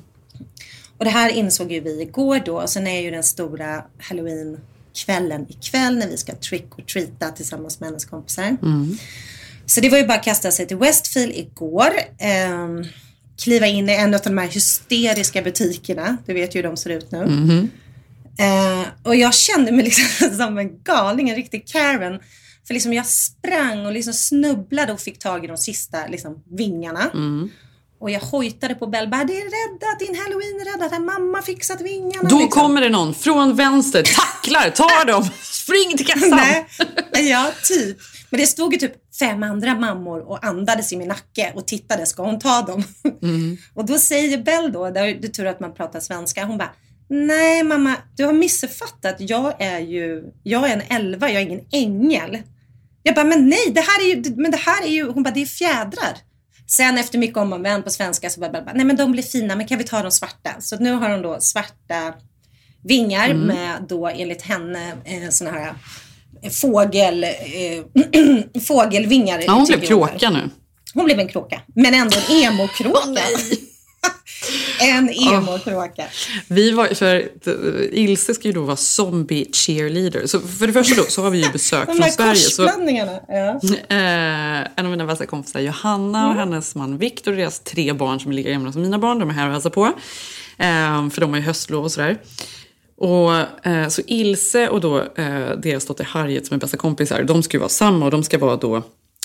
Och 0.97 1.05
det 1.05 1.11
här 1.11 1.29
insåg 1.29 1.71
ju 1.71 1.79
vi 1.79 2.01
igår 2.01 2.41
då 2.45 2.61
och 2.61 2.69
sen 2.69 2.87
är 2.87 3.01
ju 3.01 3.11
den 3.11 3.23
stora 3.23 3.83
halloween-kvällen 3.99 5.45
ikväll 5.49 5.97
när 5.97 6.07
vi 6.07 6.17
ska 6.17 6.35
trick 6.35 6.77
och 6.77 6.87
treata 6.87 7.29
tillsammans 7.29 7.79
med 7.79 7.89
hennes 7.89 8.05
kompisar. 8.05 8.57
Mm. 8.61 8.97
Så 9.65 9.81
det 9.81 9.89
var 9.89 9.97
ju 9.97 10.07
bara 10.07 10.17
att 10.17 10.23
kasta 10.23 10.51
sig 10.51 10.67
till 10.67 10.77
Westfield 10.77 11.33
igår. 11.35 11.91
Eh, 12.17 12.87
kliva 13.43 13.67
in 13.67 13.89
i 13.89 13.93
en 13.93 14.13
av 14.13 14.21
de 14.23 14.37
här 14.37 14.47
hysteriska 14.47 15.41
butikerna. 15.41 16.17
Du 16.25 16.33
vet 16.33 16.55
ju 16.55 16.57
hur 16.57 16.63
de 16.63 16.77
ser 16.77 16.89
ut 16.89 17.11
nu. 17.11 17.17
Mm. 17.17 17.69
Eh, 18.39 18.87
och 19.03 19.15
jag 19.15 19.33
kände 19.33 19.71
mig 19.71 19.83
liksom 19.85 20.37
som 20.37 20.57
en 20.57 20.83
galning, 20.83 21.29
en 21.29 21.35
riktig 21.35 21.67
Karen. 21.67 22.19
För 22.67 22.73
liksom 22.73 22.93
jag 22.93 23.05
sprang 23.05 23.85
och 23.85 23.91
liksom 23.91 24.13
snubblade 24.13 24.93
och 24.93 24.99
fick 24.99 25.19
tag 25.19 25.43
i 25.45 25.47
de 25.47 25.57
sista 25.57 26.07
liksom, 26.07 26.43
vingarna. 26.57 27.09
Mm. 27.13 27.49
Och 27.99 28.09
jag 28.09 28.19
hojtade 28.19 28.75
på 28.75 28.87
Bell, 28.87 29.09
bara, 29.09 29.23
det 29.23 29.33
är 29.33 29.43
räddat, 29.43 29.99
din 29.99 30.15
halloween 30.15 30.61
är 30.61 30.71
räddat, 30.71 31.01
mamma 31.01 31.41
fixat 31.41 31.81
vingarna. 31.81 32.29
Då 32.29 32.39
liksom. 32.39 32.61
kommer 32.61 32.81
det 32.81 32.89
någon 32.89 33.13
från 33.13 33.55
vänster, 33.55 34.03
tacklar, 34.03 34.69
tar 34.69 35.05
dem, 35.11 35.29
spring 35.41 35.97
till 35.97 36.05
kassan. 36.05 36.29
Nej, 36.29 36.67
ja, 37.29 37.51
typ. 37.63 37.97
Men 38.29 38.39
det 38.39 38.47
stod 38.47 38.73
ju 38.73 38.79
typ 38.79 38.93
fem 39.19 39.43
andra 39.43 39.75
mammor 39.75 40.29
och 40.29 40.45
andades 40.45 40.93
i 40.93 40.97
min 40.97 41.07
nacke 41.07 41.51
och 41.55 41.67
tittade, 41.67 42.05
ska 42.05 42.23
hon 42.23 42.39
ta 42.39 42.61
dem? 42.61 42.83
Mm. 43.21 43.57
och 43.73 43.85
då 43.85 43.99
säger 43.99 44.37
Bell 44.37 44.71
då, 44.71 44.89
det 44.89 44.99
är 44.99 45.27
tur 45.27 45.45
att 45.45 45.59
man 45.59 45.73
pratar 45.73 45.99
svenska, 45.99 46.45
hon 46.45 46.57
bara, 46.57 46.71
Nej 47.09 47.63
mamma, 47.63 47.95
du 48.15 48.25
har 48.25 48.33
missuppfattat. 48.33 49.15
Jag 49.19 49.61
är 49.61 49.79
ju, 49.79 50.23
jag 50.43 50.69
är 50.69 50.73
en 50.73 50.97
elva, 50.97 51.29
jag 51.29 51.41
är 51.41 51.45
ingen 51.45 51.65
ängel. 51.71 52.37
Jag 53.03 53.15
bara, 53.15 53.25
men 53.25 53.49
nej, 53.49 53.71
det 53.71 53.81
här 53.81 54.01
är 54.01 54.15
ju, 54.15 54.35
men 54.35 54.51
det 54.51 54.57
här 54.57 54.83
är 54.83 54.87
ju, 54.87 55.11
hon 55.11 55.23
bara, 55.23 55.33
det 55.33 55.41
är 55.41 55.45
fjädrar. 55.45 56.17
Sen 56.67 56.97
efter 56.97 57.17
mycket 57.17 57.37
om 57.37 57.53
och 57.53 57.61
men 57.61 57.83
på 57.83 57.89
svenska 57.89 58.29
så 58.29 58.39
bara, 58.39 58.51
bara, 58.51 58.73
nej 58.73 58.85
men 58.85 58.95
de 58.95 59.11
blir 59.11 59.23
fina, 59.23 59.55
men 59.55 59.67
kan 59.67 59.77
vi 59.77 59.83
ta 59.83 60.01
de 60.01 60.11
svarta? 60.11 60.49
Så 60.59 60.77
nu 60.77 60.91
har 60.91 61.09
hon 61.09 61.21
då 61.21 61.37
svarta 61.39 62.13
vingar 62.83 63.29
mm. 63.29 63.47
med 63.47 63.85
då 63.89 64.07
enligt 64.07 64.41
henne 64.41 64.93
eh, 65.05 65.29
såna 65.29 65.51
här 65.51 65.73
eh, 66.41 66.51
fågel, 66.51 67.23
eh, 67.23 68.61
fågelvingar. 68.67 69.43
Ja, 69.45 69.53
hon 69.53 69.65
blev 69.65 69.81
kråka 69.81 70.29
nu. 70.29 70.49
Hon 70.93 71.05
blev 71.05 71.19
en 71.19 71.27
kråka, 71.27 71.61
men 71.75 71.93
ändå 71.93 72.17
en 72.29 72.35
emo-kråka. 72.43 73.01
Oh, 73.01 73.72
en 74.89 75.09
emo-kråka. 75.09 76.03
Vi 76.47 76.71
var, 76.71 76.87
för 76.87 77.29
Ilse 77.93 78.33
ska 78.33 78.47
ju 78.47 78.53
då 78.53 78.61
vara 78.61 78.75
zombie 78.75 79.49
cheerleader. 79.53 80.27
Så 80.27 80.39
för 80.39 80.67
det 80.67 80.73
första 80.73 81.01
då 81.01 81.07
så 81.07 81.21
har 81.21 81.29
vi 81.29 81.43
ju 81.43 81.51
besök 81.51 81.85
från 81.97 82.11
Sverige. 82.11 82.35
Så, 82.35 82.63
ja. 83.27 83.59
eh, 83.89 84.67
en 84.75 84.85
av 84.85 84.91
mina 84.91 85.05
bästa 85.05 85.25
kompisar 85.25 85.59
Johanna 85.59 86.25
och 86.25 86.33
mm. 86.33 86.37
hennes 86.37 86.75
man 86.75 86.97
Viktor 86.97 87.31
och 87.31 87.37
deras 87.37 87.59
tre 87.59 87.93
barn 87.93 88.19
som 88.19 88.31
är 88.31 88.35
lika 88.35 88.51
gamla 88.51 88.71
som 88.71 88.81
mina 88.81 88.99
barn. 88.99 89.19
De 89.19 89.29
är 89.29 89.33
här 89.33 89.47
och 89.47 89.53
hälsar 89.53 89.69
på. 89.69 89.85
Eh, 90.57 91.09
för 91.09 91.21
de 91.21 91.29
har 91.29 91.37
ju 91.37 91.45
höstlov 91.45 91.83
och 91.83 91.91
sådär. 91.91 92.17
Och 92.97 93.65
eh, 93.67 93.87
så 93.87 94.01
Ilse 94.07 94.69
och 94.69 94.81
då 94.81 94.99
eh, 94.99 95.49
deras 95.57 95.85
dotter 95.85 96.03
Harriet 96.03 96.45
som 96.47 96.55
är 96.55 96.59
bästa 96.59 96.77
kompisar, 96.77 97.23
de 97.23 97.43
ska 97.43 97.57
ju 97.57 97.59
vara 97.59 97.69
samma 97.69 98.05
och 98.05 98.11
de 98.11 98.23
ska 98.23 98.37
vara 98.37 98.55
då 98.55 98.83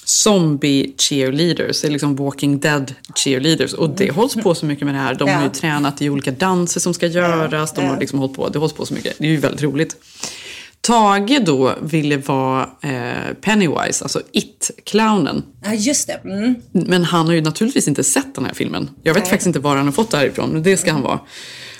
zombie 0.08 0.94
cheerleaders, 0.98 1.80
det 1.80 1.88
är 1.88 1.92
liksom 1.92 2.16
walking 2.16 2.58
dead 2.58 2.94
cheerleaders. 3.14 3.72
Och 3.72 3.90
det 3.90 4.10
hålls 4.10 4.34
på 4.34 4.54
så 4.54 4.66
mycket 4.66 4.84
med 4.84 4.94
det 4.94 4.98
här. 4.98 5.14
De 5.14 5.28
har 5.28 5.42
ju 5.42 5.48
tränat 5.48 6.02
i 6.02 6.10
olika 6.10 6.30
danser 6.30 6.80
som 6.80 6.94
ska 6.94 7.06
göras. 7.06 7.72
De 7.72 7.86
har 7.86 8.00
liksom 8.00 8.18
hållit 8.18 8.36
på, 8.36 8.48
det 8.48 8.58
hålls 8.58 8.72
på 8.72 8.86
så 8.86 8.94
mycket. 8.94 9.14
Det 9.18 9.24
är 9.24 9.30
ju 9.30 9.36
väldigt 9.36 9.62
roligt. 9.62 9.96
Tage 10.80 11.44
då 11.44 11.74
ville 11.82 12.16
vara 12.16 12.70
eh, 12.82 13.34
Pennywise, 13.40 14.04
alltså 14.04 14.20
It-clownen. 14.32 15.42
Ja, 15.64 15.74
just 15.74 16.06
det. 16.06 16.20
Mm. 16.24 16.54
Men 16.72 17.04
han 17.04 17.26
har 17.26 17.34
ju 17.34 17.40
naturligtvis 17.40 17.88
inte 17.88 18.04
sett 18.04 18.34
den 18.34 18.44
här 18.44 18.54
filmen. 18.54 18.90
Jag 19.02 19.14
vet 19.14 19.28
faktiskt 19.28 19.46
inte 19.46 19.58
var 19.58 19.76
han 19.76 19.86
har 19.86 19.92
fått 19.92 20.10
det 20.10 20.16
här 20.16 20.26
ifrån, 20.26 20.50
men 20.50 20.62
det 20.62 20.76
ska 20.76 20.92
han 20.92 21.02
vara. 21.02 21.20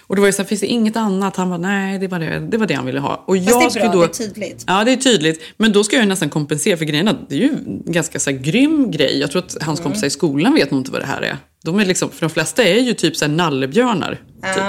Och 0.09 0.17
det 0.17 0.21
var 0.21 0.29
ju 0.29 0.33
så 0.33 0.43
här, 0.43 0.49
finns 0.49 0.61
det 0.61 0.67
inget 0.67 0.97
annat? 0.97 1.37
Han 1.37 1.49
bara, 1.49 1.59
nej, 1.59 1.99
det 1.99 2.09
var 2.09 2.19
det, 2.19 2.39
det 2.51 2.57
var 2.57 2.67
det 2.67 2.75
han 2.75 2.87
ville 2.87 3.01
ha. 3.01 3.25
Och 3.27 3.37
Fast 3.37 3.75
det 3.75 3.81
är 3.81 3.89
bra, 3.89 3.93
då, 3.93 4.01
det 4.01 4.07
är 4.07 4.27
tydligt. 4.27 4.65
Ja, 4.67 4.85
det 4.85 4.93
är 4.93 4.97
tydligt. 4.97 5.41
Men 5.57 5.73
då 5.73 5.85
ska 5.85 5.97
jag 5.97 6.03
ju 6.03 6.09
nästan 6.09 6.31
kompensera 6.31 6.77
för 6.77 6.85
grejerna. 6.85 7.17
Det 7.29 7.35
är 7.35 7.39
ju 7.39 7.49
en 7.49 7.83
ganska 7.87 8.21
så 8.21 8.31
här, 8.31 8.39
grym 8.39 8.91
grej. 8.91 9.19
Jag 9.19 9.31
tror 9.31 9.43
att 9.45 9.57
hans 9.63 9.81
kompisar 9.81 10.07
i 10.07 10.11
skolan 10.11 10.55
vet 10.55 10.71
nog 10.71 10.81
inte 10.81 10.91
vad 10.91 11.01
det 11.01 11.07
här 11.07 11.23
är. 11.23 11.37
De 11.65 11.79
är 11.79 11.85
liksom, 11.85 12.11
för 12.11 12.21
de 12.21 12.31
flesta 12.31 12.65
är 12.65 12.81
ju 12.81 12.95
typ 12.95 13.17
så 13.17 13.25
här 13.25 13.33
nallebjörnar. 13.33 14.21
Ja, 14.43 14.55
Typ. 14.55 14.63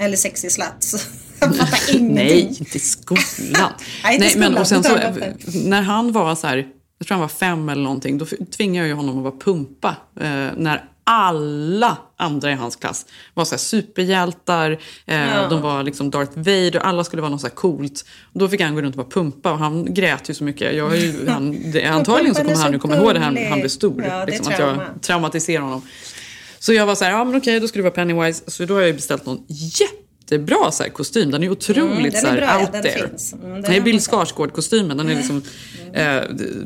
eller. 0.00 0.18
Jag 1.40 1.56
fattar 1.56 1.78
ingenting. 1.94 2.14
Nej, 2.14 2.56
inte 2.58 2.76
i 2.76 2.80
skolan. 2.80 3.72
Nej, 4.04 4.14
inte 4.14 4.26
i 4.26 4.30
skolan, 4.30 4.52
men 4.52 4.60
och 4.60 4.66
sen 4.66 4.84
så, 4.84 4.90
jag 4.92 5.34
när 5.64 5.82
han 5.82 6.12
var 6.12 6.34
så 6.34 6.46
här, 6.46 6.66
jag 6.98 7.06
tror 7.06 7.14
han 7.14 7.20
var 7.20 7.28
fem 7.28 7.68
eller 7.68 7.82
någonting, 7.82 8.18
då 8.18 8.26
tvingade 8.56 8.88
jag 8.88 8.96
honom 8.96 9.18
att 9.18 9.24
vara 9.24 9.34
pumpa. 9.44 9.96
Eh, 10.20 10.48
när 10.56 10.84
alla 11.04 11.96
andra 12.16 12.50
i 12.52 12.54
hans 12.54 12.76
klass 12.76 13.06
var 13.34 13.44
så 13.44 13.58
superhjältar, 13.58 14.78
eh, 15.06 15.48
de 15.48 15.62
var 15.62 15.82
liksom 15.82 16.10
Darth 16.10 16.36
Vader, 16.36 16.76
alla 16.76 17.04
skulle 17.04 17.22
vara 17.22 17.30
något 17.30 17.40
så 17.40 17.46
här 17.46 17.54
coolt. 17.54 18.04
Då 18.32 18.48
fick 18.48 18.60
han 18.60 18.74
gå 18.74 18.82
runt 18.82 18.94
och 18.94 18.98
vara 18.98 19.08
pumpa 19.08 19.52
och 19.52 19.58
han 19.58 19.94
grät 19.94 20.30
ju 20.30 20.34
så 20.34 20.44
mycket. 20.44 20.76
Jag 20.76 20.96
ju, 20.96 21.26
han, 21.28 21.70
det, 21.72 21.84
antagligen 21.84 22.34
så 22.34 22.42
kommer 22.42 22.56
han 22.56 22.72
nu 22.72 22.78
komma 22.78 22.96
ihåg 22.96 23.14
det 23.14 23.20
här 23.20 23.30
när 23.30 23.50
han 23.50 23.60
blir 23.60 23.68
stor. 23.68 24.04
Ja, 24.08 24.18
det 24.18 24.26
liksom, 24.26 24.52
att 24.52 24.58
jag 24.58 24.80
traumatiserar 25.00 25.62
honom. 25.62 25.82
Så 26.58 26.72
jag 26.72 26.86
var 26.86 26.94
så 26.94 27.04
här, 27.04 27.12
ja 27.12 27.24
men 27.24 27.36
okej 27.36 27.60
då 27.60 27.68
ska 27.68 27.78
du 27.78 27.82
vara 27.82 27.94
Pennywise. 27.94 28.50
Så 28.50 28.64
då 28.64 28.74
har 28.74 28.80
jag 28.80 28.94
beställt 28.94 29.26
någon 29.26 29.44
jättebra 30.32 30.70
så 30.70 30.82
här, 30.82 30.90
kostym. 30.90 31.30
Den 31.30 31.42
är 31.42 31.46
ju 31.46 31.52
otroligt 31.52 31.82
Mm, 31.92 32.02
den 32.02 32.14
är 32.14 32.20
så 32.20 32.26
här, 32.26 32.36
bra, 32.36 32.60
out 32.60 32.72
den 32.72 32.82
there. 32.82 33.08
finns. 33.08 33.32
Mm, 33.32 33.62
den 33.62 33.72
är 33.72 33.80
Bill. 33.80 33.98
Skarsgård-kostymen. 34.00 34.96
Den 34.96 35.08
är 35.08 35.14
liksom 35.16 35.42
eh, 35.94 36.22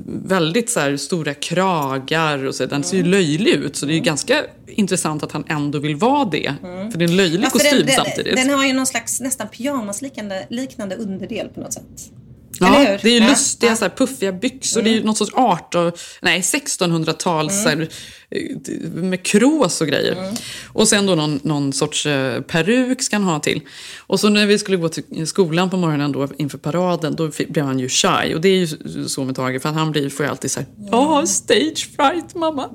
väldigt 0.06 0.70
så 0.70 0.80
här, 0.80 0.96
stora 0.96 1.34
kragar 1.34 2.44
och 2.46 2.54
så. 2.54 2.66
Den 2.66 2.84
ser 2.84 2.96
ju 2.96 3.00
Mm. 3.00 3.10
löjlig 3.10 3.50
ut. 3.50 3.76
Så 3.76 3.86
det 3.86 3.92
är 3.92 3.94
ju 3.94 4.00
ganska 4.00 4.44
intressant 4.66 5.22
att 5.22 5.32
han 5.32 5.44
ändå 5.48 5.78
vill 5.78 5.96
vara 5.96 6.24
det. 6.24 6.54
För 6.62 6.98
det 6.98 7.04
är 7.04 7.08
en 7.08 7.16
löjlig 7.16 7.44
Ja, 7.46 7.50
kostym 7.50 7.76
den, 7.78 7.86
den, 7.86 7.94
samtidigt. 7.94 8.36
Den 8.36 8.50
har 8.50 8.66
ju 8.66 8.72
någon 8.72 8.86
slags 8.86 9.20
nästan 9.20 9.48
pyjamasliknande 9.48 10.46
liknande 10.50 10.96
underdel 10.96 11.48
på 11.48 11.60
något 11.60 11.72
sätt. 11.72 12.10
Ja, 12.60 12.98
det 13.02 13.08
är 13.08 13.12
ju 13.12 13.18
Ja, 13.18 13.28
lustiga 13.28 13.66
ja. 13.66 13.66
Mm. 13.68 13.76
Så 13.76 13.84
här, 13.84 13.92
puffiga 14.06 14.32
byxor. 14.32 14.82
Det 14.82 14.90
är 14.90 14.94
ju 14.94 15.04
något 15.04 15.16
sorts 15.18 15.32
18, 15.34 15.92
nej 16.22 16.40
1600-tals 16.40 17.62
så 17.62 17.68
här, 17.68 17.88
eh, 18.30 18.90
med 18.94 19.22
krås 19.22 19.80
och 19.80 19.86
grejer. 19.86 20.12
Mm. 20.12 20.34
Och 20.72 20.88
sen 20.88 21.06
då 21.06 21.14
någon, 21.14 21.40
någon 21.42 21.72
sorts 21.72 22.06
eh, 22.06 22.40
peruk 22.42 23.02
ska 23.02 23.16
han 23.16 23.24
ha 23.24 23.40
till. 23.40 23.60
Och 23.98 24.20
så 24.20 24.28
när 24.28 24.46
vi 24.46 24.58
skulle 24.58 24.76
gå 24.76 24.88
till 24.88 25.26
skolan 25.26 25.70
på 25.70 25.76
morgonen 25.76 26.12
då 26.12 26.28
inför 26.38 26.58
paraden, 26.58 27.16
då 27.16 27.30
blev 27.48 27.64
han 27.64 27.78
ju 27.78 27.88
shy. 27.88 28.34
Och 28.34 28.40
det 28.40 28.48
är 28.48 28.56
ju 28.58 28.66
så 29.08 29.24
med 29.24 29.36
Tage, 29.36 29.62
för 29.62 29.68
han 29.68 29.92
blir, 29.92 30.10
får 30.10 30.24
ju 30.26 30.30
alltid 30.30 30.50
så 30.50 30.60
här, 30.60 30.68
jag 30.90 30.98
har 31.02 31.26
stage 31.26 31.88
fright 31.96 32.34
mamma. 32.34 32.68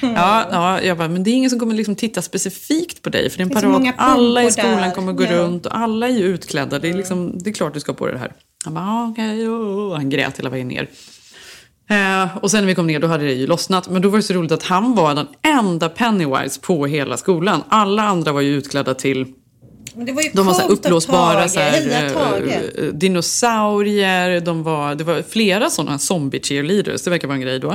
Ja, 0.00 0.48
ja, 0.50 0.82
jag 0.82 0.98
bara, 0.98 1.08
men 1.08 1.24
det 1.24 1.30
är 1.30 1.32
ingen 1.32 1.50
som 1.50 1.58
kommer 1.58 1.74
liksom 1.74 1.96
titta 1.96 2.22
specifikt 2.22 3.02
på 3.02 3.10
dig. 3.10 3.30
För 3.30 3.38
det 3.38 3.42
är 3.42 3.44
en 3.44 3.48
Det 3.48 3.58
är 3.58 3.92
parad, 3.92 3.94
alla 3.98 4.42
i 4.44 4.50
skolan 4.50 4.76
där. 4.76 4.90
kommer 4.94 5.12
gå 5.12 5.24
Ja. 5.24 5.32
runt 5.32 5.66
och 5.66 5.76
alla 5.78 6.08
är 6.08 6.12
ju 6.12 6.24
utklädda. 6.24 6.78
Det 6.78 6.88
är, 6.88 6.94
liksom, 6.94 7.38
det 7.38 7.50
är 7.50 7.54
klart 7.54 7.74
du 7.74 7.80
ska 7.80 7.92
på 7.92 8.06
dig 8.06 8.14
det 8.14 8.20
här. 8.20 8.32
Han 8.66 8.74
bara, 8.74 8.84
ah, 8.84 9.08
okej, 9.08 9.48
okay, 9.48 9.96
Han 9.96 10.10
grät 10.10 10.38
hela 10.38 10.50
vägen 10.50 10.68
ner. 10.68 10.88
Eh, 11.90 12.36
och 12.36 12.50
sen 12.50 12.60
när 12.60 12.66
vi 12.66 12.74
kom 12.74 12.86
ner 12.86 13.00
då 13.00 13.06
hade 13.06 13.24
det 13.24 13.32
ju 13.32 13.46
lossnat. 13.46 13.88
Men 13.88 14.02
då 14.02 14.08
var 14.08 14.18
det 14.18 14.22
så 14.22 14.34
roligt 14.34 14.52
att 14.52 14.62
han 14.62 14.94
var 14.94 15.14
den 15.14 15.26
enda 15.42 15.88
Pennywise 15.88 16.60
på 16.60 16.86
hela 16.86 17.16
skolan. 17.16 17.62
Alla 17.68 18.02
andra 18.02 18.32
var 18.32 18.40
ju 18.40 18.56
utklädda 18.56 18.94
till 18.94 19.26
Men 19.94 20.06
det 20.06 20.12
var 20.12 20.22
ju 20.22 20.30
de 20.32 20.46
var 20.46 20.54
så 20.54 20.60
här 20.60 20.70
uppblåsbara 20.70 21.48
så 21.48 21.60
här, 21.60 21.90
eh, 21.90 22.56
eh, 22.56 22.84
dinosaurier. 22.92 24.40
De 24.40 24.62
var, 24.62 24.94
det 24.94 25.04
var 25.04 25.22
flera 25.22 25.70
sådana 25.70 25.98
zombie 25.98 26.40
cheerleaders. 26.42 27.02
Det 27.02 27.10
verkar 27.10 27.28
vara 27.28 27.36
en 27.36 27.42
grej 27.42 27.58
då. 27.58 27.70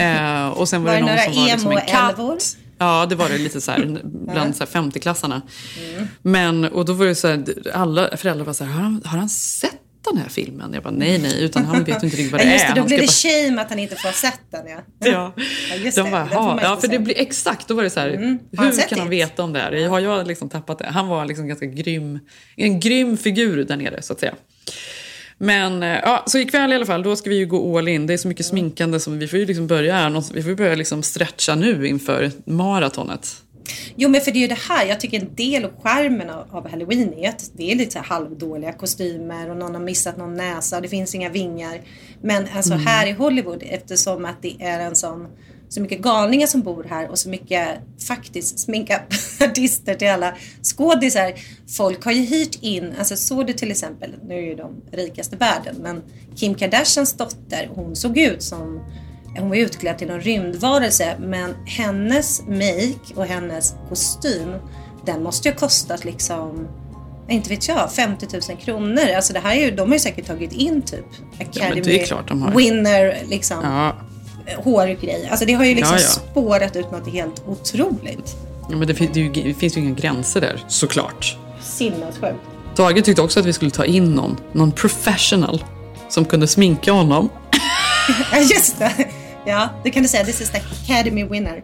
Eh, 0.00 0.48
och 0.48 0.68
sen 0.68 0.84
var, 0.84 0.90
Var 0.90 1.00
det 1.00 1.06
det 1.06 1.06
någon 1.06 1.10
några 1.10 1.22
som 1.24 1.34
var 1.34 1.48
liksom 1.48 1.70
en 1.70 1.80
katt. 1.88 2.56
Ja, 2.78 3.06
det 3.08 3.14
var 3.14 3.28
det 3.28 3.38
lite 3.38 3.60
så 3.60 3.70
här 3.70 4.00
bland 4.04 4.56
så 4.56 4.64
här 4.64 4.82
50-klassarna. 4.82 5.42
Mm. 5.94 6.08
Men, 6.22 6.64
och 6.64 6.84
då 6.84 6.92
var 6.92 7.06
det 7.06 7.14
så 7.14 7.28
här, 7.28 7.44
alla 7.74 8.16
föräldrar 8.16 8.44
var 8.44 8.52
så 8.52 8.64
här, 8.64 8.72
har 8.72 8.82
han, 8.82 9.02
har 9.04 9.18
han 9.18 9.28
sett 9.28 9.85
den 10.12 10.22
här 10.22 10.28
filmen? 10.28 10.72
Jag 10.74 10.82
bara, 10.82 10.90
nej, 10.94 11.18
nej, 11.18 11.44
utan 11.44 11.64
han 11.64 11.84
vet 11.84 12.02
inte 12.02 12.06
riktigt 12.16 12.32
vad 12.32 12.40
det 12.40 12.44
Ja, 12.44 12.52
just 12.52 12.64
är. 12.64 12.74
det, 12.74 12.80
då 12.80 12.86
blir 12.86 12.98
det 12.98 13.06
shame 13.12 13.62
att 13.62 13.70
han 13.70 13.78
inte 13.78 13.96
får 13.96 14.08
ha 14.08 14.12
sett 14.12 14.40
den. 14.50 14.66
Ja. 14.68 14.78
Ja, 14.98 15.32
Ja, 15.70 15.76
just 15.76 15.96
de 15.96 16.02
det. 16.04 16.10
bara, 16.10 16.22
inte 16.22 16.64
ja, 16.64 16.76
för 16.80 16.88
det 16.88 16.98
blir 16.98 17.18
exakt, 17.18 17.68
då 17.68 17.74
var 17.74 17.82
det 17.82 17.90
så 17.90 18.00
här, 18.00 18.38
han 18.56 18.66
hur 18.66 18.88
kan 18.88 18.98
han 18.98 19.08
veta 19.08 19.42
om 19.42 19.52
det 19.52 19.58
här? 19.60 19.88
Har 19.88 20.00
jag 20.00 20.26
liksom 20.26 20.48
tappat 20.48 20.78
det? 20.78 20.86
Han 20.86 21.08
var 21.08 21.24
liksom 21.26 21.46
ganska 21.48 21.66
grym, 21.66 22.18
en 22.56 22.80
grym 22.80 23.16
figur 23.16 23.64
där 23.64 23.76
nere 23.76 24.02
så 24.02 24.12
att 24.12 24.20
säga. 24.20 24.34
Men 25.38 25.82
eh, 25.82 25.88
ja, 25.88 26.24
så 26.26 26.38
ikväll 26.38 26.72
i 26.72 26.74
alla 26.76 26.86
fall, 26.86 27.02
då 27.02 27.16
ska 27.16 27.30
vi 27.30 27.36
ju 27.36 27.46
gå 27.46 27.78
all 27.78 27.88
in. 27.88 28.06
Det 28.06 28.12
är 28.12 28.18
så 28.18 28.28
mycket 28.28 28.46
sminkande 28.46 29.00
som 29.00 29.18
vi 29.18 29.28
får 29.28 29.38
ju 29.38 29.46
liksom 29.46 29.66
börja 29.66 29.94
här, 29.94 30.32
vi 30.34 30.42
får 30.42 30.50
ju 30.50 30.56
börja 30.56 30.74
liksom 30.74 31.02
stretcha 31.02 31.54
nu 31.54 31.86
inför 31.86 32.30
maratonet. 32.46 33.42
Jo 33.96 34.08
men 34.08 34.20
för 34.20 34.30
det 34.32 34.38
är 34.38 34.40
ju 34.40 34.46
det 34.46 34.58
här, 34.68 34.86
jag 34.86 35.00
tycker 35.00 35.20
en 35.20 35.34
del 35.34 35.64
av 35.64 35.70
skärmen 35.82 36.30
av, 36.30 36.68
halloween 36.70 37.14
är 37.14 37.28
att 37.28 37.50
det 37.56 37.72
är 37.72 37.76
lite 37.76 37.92
så 37.92 37.98
halvdåliga 37.98 38.72
kostymer 38.72 39.50
och 39.50 39.56
någon 39.56 39.74
har 39.74 39.82
missat 39.82 40.16
någon 40.16 40.34
näsa 40.34 40.76
och 40.76 40.82
det 40.82 40.88
finns 40.88 41.14
inga 41.14 41.28
vingar. 41.28 41.80
Men 42.22 42.46
alltså 42.56 42.72
Mm. 42.72 42.86
här 42.86 43.06
i 43.06 43.12
Hollywood 43.12 43.62
eftersom 43.66 44.24
att 44.24 44.42
det 44.42 44.56
är 44.62 44.80
en 44.80 44.96
sån 44.96 45.28
så 45.68 45.80
mycket 45.80 46.00
galningar 46.00 46.46
som 46.46 46.62
bor 46.62 46.84
här 46.90 47.08
och 47.10 47.18
så 47.18 47.28
mycket 47.28 47.68
faktiskt 48.08 48.58
sminka 48.58 49.02
artister 49.40 49.94
till 49.94 50.08
alla 50.10 50.34
skådisar. 50.62 51.32
Folk 51.76 52.04
har 52.04 52.12
ju 52.12 52.22
hyrt 52.22 52.58
in, 52.62 52.94
alltså 52.98 53.16
såg 53.16 53.46
du 53.46 53.52
till 53.52 53.70
exempel, 53.70 54.14
nu 54.28 54.34
är 54.34 54.42
ju 54.42 54.54
de 54.54 54.70
rikaste 54.92 55.36
världen, 55.36 55.76
men 55.82 56.02
Kim 56.36 56.54
Kardashians 56.54 57.12
dotter, 57.12 57.70
hon 57.74 57.96
såg 57.96 58.18
ut 58.18 58.42
som 58.42 58.80
hon 59.38 59.48
var 59.48 59.56
utklädd 59.56 59.98
till 59.98 60.08
någon 60.08 60.20
rymdvarelse 60.20 61.16
men 61.20 61.54
hennes 61.66 62.42
make 62.46 63.14
och 63.14 63.26
hennes 63.26 63.74
kostym 63.88 64.54
den 65.04 65.22
måste 65.22 65.48
ju 65.48 65.54
ha 65.54 65.58
kostat 65.58 66.04
liksom 66.04 66.68
inte 67.28 67.48
vet 67.50 67.68
jag, 67.68 67.92
50 67.92 68.26
000 68.48 68.58
kronor. 68.58 69.14
Alltså 69.16 69.32
det 69.32 69.38
här 69.40 69.56
är 69.56 69.60
ju, 69.60 69.70
de 69.70 69.88
har 69.88 69.92
ju 69.94 69.98
säkert 69.98 70.26
tagit 70.26 70.52
in 70.52 70.82
typ 70.82 71.04
Academy 71.40 71.98
har. 72.42 72.50
winner 72.56 73.16
liksom 73.28 73.56
Ja, 73.62 73.96
hårgrej. 74.56 75.28
Alltså 75.30 75.46
det 75.46 75.52
har 75.52 75.64
ju 75.64 75.74
liksom 75.74 75.96
Ja, 75.96 76.02
ja. 76.02 76.30
spårat 76.30 76.76
ut 76.76 76.90
något 76.92 77.12
helt 77.12 77.42
otroligt. 77.46 78.36
ja, 78.70 78.76
men 78.76 78.88
det, 78.88 78.94
fin- 78.94 79.10
det, 79.12 79.20
är 79.20 79.24
ju- 79.24 79.42
det 79.52 79.54
finns 79.54 79.76
ju 79.76 79.80
inga 79.80 79.94
gränser 79.94 80.40
där, 80.40 80.64
såklart. 80.68 81.36
Sinnessjukt. 81.62 82.36
Tage 82.76 83.04
tyckte 83.04 83.22
också 83.22 83.40
att 83.40 83.46
vi 83.46 83.52
skulle 83.52 83.70
ta 83.70 83.84
in 83.84 84.12
någon, 84.12 84.36
någon 84.52 84.72
professional 84.72 85.64
som 86.08 86.24
kunde 86.24 86.46
sminka 86.46 86.92
honom. 86.92 87.28
Ja 88.32 88.38
just 88.38 88.78
det. 88.78 88.92
Ja, 89.46 89.68
det 89.82 89.90
kan 89.90 90.02
du 90.02 90.08
säga. 90.08 90.24
This 90.24 90.40
is 90.40 90.50
the 90.50 90.58
Academy 90.58 91.24
winner. 91.24 91.62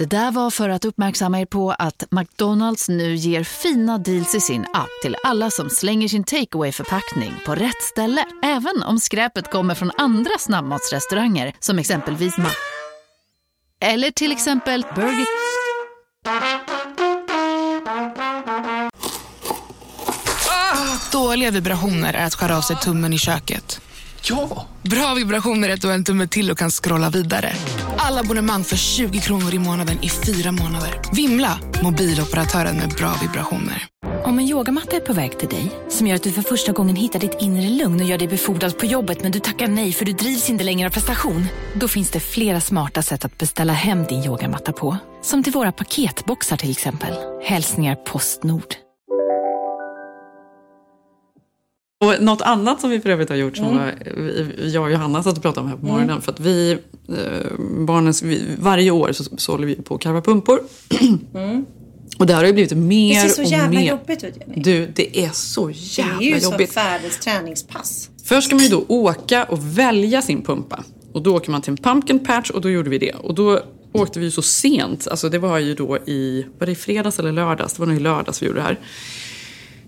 Det 0.00 0.06
där 0.06 0.30
var 0.30 0.50
för 0.50 0.68
att 0.68 0.84
uppmärksamma 0.84 1.40
er 1.40 1.46
på 1.46 1.70
att 1.70 2.04
McDonalds 2.10 2.88
nu 2.88 3.14
ger 3.14 3.44
fina 3.44 3.98
deals 3.98 4.34
i 4.34 4.40
sin 4.40 4.66
app 4.72 4.88
till 5.02 5.16
alla 5.24 5.50
som 5.50 5.70
slänger 5.70 6.08
sin 6.08 6.24
takeaway 6.24 6.72
förpackning 6.72 7.34
på 7.46 7.54
rätt 7.54 7.82
ställe. 7.82 8.24
Även 8.42 8.82
om 8.82 8.98
skräpet 8.98 9.50
kommer 9.50 9.74
från 9.74 9.90
andra 9.98 10.30
snabbmatsrestauranger 10.38 11.54
som 11.60 11.78
exempelvis 11.78 12.38
Ma... 12.38 12.48
Eller 13.80 14.10
till 14.10 14.32
exempel 14.32 14.86
Burger... 14.94 15.26
Dåliga 21.12 21.50
vibrationer 21.50 22.14
är 22.14 22.26
att 22.26 22.34
skära 22.34 22.56
av 22.56 22.62
sig 22.62 22.76
tummen 22.76 23.12
i 23.12 23.18
köket. 23.18 23.80
Ja! 24.22 24.66
Bra 24.82 25.14
vibrationer 25.14 25.68
är 25.68 25.74
att 25.74 25.80
du 25.80 25.86
har 25.86 25.94
en 25.94 26.04
tumme 26.04 26.26
till 26.26 26.50
och 26.50 26.58
kan 26.58 26.70
scrolla 26.70 27.10
vidare. 27.10 27.52
Alla 28.10 28.20
abonnemang 28.20 28.64
för 28.64 28.76
20 28.76 29.20
kronor 29.20 29.54
i 29.54 29.58
månaden 29.58 29.98
i 30.02 30.08
fyra 30.08 30.52
månader. 30.52 31.00
Vimla! 31.12 31.58
Mobiloperatören 31.82 32.76
med 32.76 32.88
bra 32.88 33.14
vibrationer. 33.22 33.86
Om 34.24 34.38
en 34.38 34.48
yogamatta 34.48 34.96
är 34.96 35.00
på 35.00 35.12
väg 35.12 35.38
till 35.38 35.48
dig, 35.48 35.70
som 35.88 36.06
gör 36.06 36.14
att 36.14 36.22
du 36.22 36.32
för 36.32 36.42
första 36.42 36.72
gången 36.72 36.96
hittar 36.96 37.18
ditt 37.18 37.36
inre 37.40 37.68
lugn 37.68 38.00
och 38.00 38.06
gör 38.06 38.18
dig 38.18 38.28
befordrad 38.28 38.78
på 38.78 38.86
jobbet 38.86 39.22
men 39.22 39.32
du 39.32 39.40
tackar 39.40 39.68
nej 39.68 39.92
för 39.92 40.04
du 40.04 40.12
drivs 40.12 40.50
inte 40.50 40.64
längre 40.64 40.88
av 40.88 40.92
prestation. 40.92 41.46
Då 41.74 41.88
finns 41.88 42.10
det 42.10 42.20
flera 42.20 42.60
smarta 42.60 43.02
sätt 43.02 43.24
att 43.24 43.38
beställa 43.38 43.72
hem 43.72 44.04
din 44.04 44.24
yogamatta 44.24 44.72
på. 44.72 44.96
Som 45.22 45.42
till 45.42 45.52
våra 45.52 45.72
paketboxar 45.72 46.56
till 46.56 46.70
exempel. 46.70 47.14
Hälsningar 47.42 47.94
Postnord. 47.94 48.74
Och 52.04 52.22
något 52.22 52.40
annat 52.42 52.80
som 52.80 52.90
vi 52.90 53.00
för 53.00 53.10
övrigt 53.10 53.28
har 53.28 53.36
gjort 53.36 53.56
som 53.56 53.66
Mm. 53.66 53.94
vi- 54.16 54.70
jag 54.74 54.82
och 54.84 54.90
Johanna 54.92 55.22
satt 55.22 55.36
och 55.36 55.42
pratade 55.42 55.64
om 55.64 55.68
här 55.70 55.76
på 55.76 55.86
morgonen. 55.86 56.22
För 56.22 56.32
att 56.32 56.40
vi, 56.40 56.72
eh, 57.08 57.58
barnens, 57.86 58.22
vi, 58.22 58.42
varje 58.58 58.90
år 58.90 59.12
så, 59.12 59.52
håller 59.52 59.66
vi 59.66 59.74
på 59.74 59.94
att 59.94 60.00
karva 60.00 60.20
pumpor. 60.20 60.60
Och 62.18 62.26
det 62.26 62.32
här 62.34 62.40
har 62.40 62.46
ju 62.46 62.52
blivit 62.52 62.72
mer 62.76 63.12
Mm. 63.12 63.24
Det 63.26 63.28
ser 63.32 63.36
så 63.36 63.42
och 63.42 63.48
jävla 63.58 63.80
mer. 63.80 63.88
jobbigt 63.90 64.24
ut 64.24 64.34
Jenny. 64.40 64.62
Du, 64.62 64.86
det 64.96 65.24
är 65.24 65.30
så 65.30 65.66
Det 65.66 65.72
jävla 65.76 66.14
är 66.22 66.34
ju 66.34 66.40
som 66.40 66.52
jobbigt. 66.52 66.76
världens 66.76 67.18
träningspass. 67.18 68.10
Först 68.24 68.46
ska 68.46 68.56
man 68.56 68.64
ju 68.64 68.70
då 68.70 68.84
åka 68.88 69.44
och 69.44 69.78
välja 69.78 70.22
sin 70.22 70.42
pumpa. 70.42 70.84
Och 71.12 71.22
då 71.22 71.36
åker 71.36 71.50
man 71.50 71.62
till 71.62 71.70
en 71.70 71.76
pumpkin 71.76 72.18
patch 72.24 72.50
och 72.50 72.60
då 72.60 72.70
gjorde 72.70 72.90
vi 72.90 72.98
det. 72.98 73.12
Och 73.12 73.34
då 73.34 73.60
åkte 73.92 74.18
vi 74.18 74.24
ju 74.24 74.30
så 74.30 74.42
sent. 74.42 75.08
Alltså 75.08 75.28
det 75.28 75.38
var 75.38 75.58
ju 75.58 75.74
då 75.74 75.96
i, 76.06 76.46
var 76.58 76.66
det 76.66 76.72
i 76.72 76.74
fredags 76.74 77.18
eller 77.18 77.32
lördags? 77.32 77.72
Det 77.72 77.80
var 77.80 77.86
nog 77.86 77.96
i 77.96 78.00
lördags 78.00 78.42
vi 78.42 78.46
gjorde 78.46 78.58
det 78.60 78.64
här. 78.64 78.78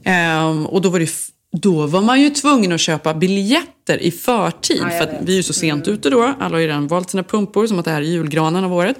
Ehm, 0.04 0.66
och 0.66 0.80
då 0.82 0.88
var, 0.88 0.98
det, 1.00 1.08
då 1.52 1.86
var 1.86 2.02
man 2.02 2.20
ju 2.20 2.30
tvungen 2.30 2.72
att 2.72 2.80
köpa 2.80 3.14
biljetter 3.14 3.98
i 4.02 4.10
förtid. 4.10 4.78
Ja, 4.82 4.88
för. 4.90 5.06
Mm. 5.08 5.24
vi 5.24 5.32
är 5.32 5.36
ju 5.36 5.42
så 5.42 5.52
sent 5.52 5.88
ute 5.88 6.10
då. 6.10 6.34
Alla 6.40 6.54
har 6.54 6.58
ju 6.60 6.66
redan 6.66 6.86
valt 6.88 7.10
sina 7.10 7.22
pumpor 7.22 7.66
som 7.66 7.78
att 7.78 7.84
det 7.84 7.90
här 7.90 8.00
är 8.02 8.06
julgranen 8.06 8.64
av 8.64 8.72
året. 8.74 8.96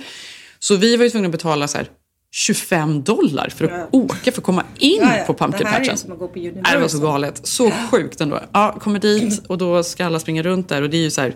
Så 0.58 0.76
vi 0.76 0.96
var 0.96 1.04
ju 1.04 1.10
tvungna 1.10 1.26
att 1.28 1.32
betala 1.32 1.68
så 1.68 1.76
här 1.78 1.86
25 2.34 3.02
dollar 3.02 3.48
för 3.56 3.64
att 3.64 3.88
åka 3.94 4.32
för 4.32 4.40
att 4.40 4.44
komma 4.44 4.64
in 4.78 4.98
Ja, 5.02 5.16
ja. 5.18 5.24
på 5.24 5.34
pumpkin 5.34 5.60
Det 5.64 5.68
här 5.68 5.80
är 5.80 5.84
patchen. 5.84 5.96
som 5.98 6.12
att 6.12 6.18
gå 6.18 6.28
på 6.28 6.38
Nej, 6.38 6.50
det 6.52 6.60
var 6.60 6.62
så 6.64 6.76
Universal. 6.76 7.00
galet. 7.00 7.40
Så 7.46 7.70
sjukt 7.90 8.20
ändå. 8.20 8.40
Ja, 8.52 8.76
kommer 8.80 8.98
dit 9.00 9.42
och 9.46 9.58
då 9.58 9.82
ska 9.82 10.06
alla 10.06 10.20
springa 10.20 10.42
runt 10.42 10.68
där 10.68 10.82
och 10.82 10.90
det 10.90 10.96
är 10.96 11.02
ju 11.02 11.10
så 11.10 11.20
här 11.20 11.34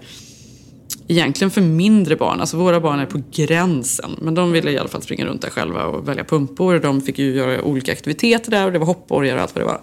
egentligen 1.09 1.51
för 1.51 1.61
mindre 1.61 2.17
barn. 2.17 2.41
Alltså 2.41 2.57
våra 2.57 2.81
barn 2.81 2.99
är 3.01 3.07
på 3.07 3.23
gränsen. 3.33 4.11
Men 4.23 4.35
de 4.35 4.53
ville 4.53 4.71
i 4.71 4.79
alla 4.79 4.89
fall 4.89 5.03
springa 5.03 5.25
runt 5.25 5.43
där 5.43 5.51
själva 5.51 5.85
och 5.85 6.09
välja 6.09 6.25
pumpor. 6.25 6.79
De 6.79 7.01
fick 7.01 7.19
ju 7.19 7.35
göra 7.37 7.63
olika 7.63 7.93
aktiviteter 7.93 8.51
där 8.51 8.67
och 8.67 8.73
det 8.73 8.79
var 8.79 8.87
hoppborgar 8.87 9.37
och 9.37 9.43
allt 9.43 9.55
vad 9.55 9.63
det 9.65 9.67
var. 9.69 9.81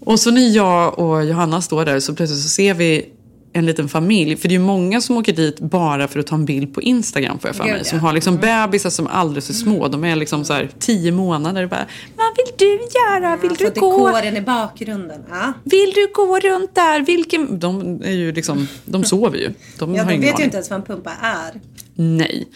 Och 0.00 0.20
så 0.20 0.30
när 0.30 0.48
jag 0.56 0.98
och 0.98 1.24
Johanna 1.24 1.60
står 1.60 1.84
där 1.84 2.00
så 2.00 2.14
plötsligt 2.14 2.40
så 2.42 2.48
ser 2.48 2.74
vi 2.74 3.06
en 3.52 3.66
liten 3.66 3.88
familj. 3.88 4.36
För 4.36 4.48
det 4.48 4.52
är 4.54 4.58
ju 4.58 4.64
många 4.64 5.00
som 5.00 5.16
åker 5.16 5.32
dit 5.32 5.60
bara 5.60 6.08
för 6.08 6.20
att 6.20 6.26
ta 6.26 6.34
en 6.34 6.44
bild 6.44 6.74
på 6.74 6.82
Instagram 6.82 7.38
får 7.38 7.48
jag 7.48 7.56
för 7.56 7.64
mig. 7.64 7.84
Som 7.84 7.98
har 7.98 8.12
liksom 8.12 8.36
bebisar 8.36 8.90
som 8.90 9.06
är 9.06 9.10
alldeles 9.10 9.46
för 9.46 9.54
små. 9.54 9.88
De 9.88 10.04
är 10.04 10.16
liksom 10.16 10.44
så 10.44 10.52
här 10.52 10.70
tio 10.78 11.12
månader 11.12 11.62
och 11.62 11.70
bara 11.70 11.86
Vad 12.16 12.26
vill 12.36 12.54
du 12.58 12.78
göra? 12.98 13.36
Vill 13.36 13.50
Få 13.50 13.56
du 13.56 13.80
gå? 13.80 14.08
dekoren 14.08 14.36
i 14.36 14.40
bakgrunden. 14.40 15.24
Ja. 15.30 15.52
Vill 15.64 15.92
du 15.94 16.08
gå 16.14 16.38
runt 16.40 16.74
där? 16.74 17.00
Vilken... 17.00 17.58
De 17.58 18.02
är 18.04 18.12
ju 18.12 18.32
liksom, 18.32 18.68
de 18.84 19.04
sover 19.04 19.38
ju. 19.38 19.52
De 19.78 19.94
Ja, 19.94 20.02
har 20.02 20.08
de 20.10 20.14
ingen 20.14 20.30
vet 20.30 20.40
ju 20.40 20.44
inte 20.44 20.56
ens 20.56 20.70
vad 20.70 20.78
en 20.80 20.86
pumpa 20.86 21.10
är. 21.20 21.60
Nej. 21.94 22.48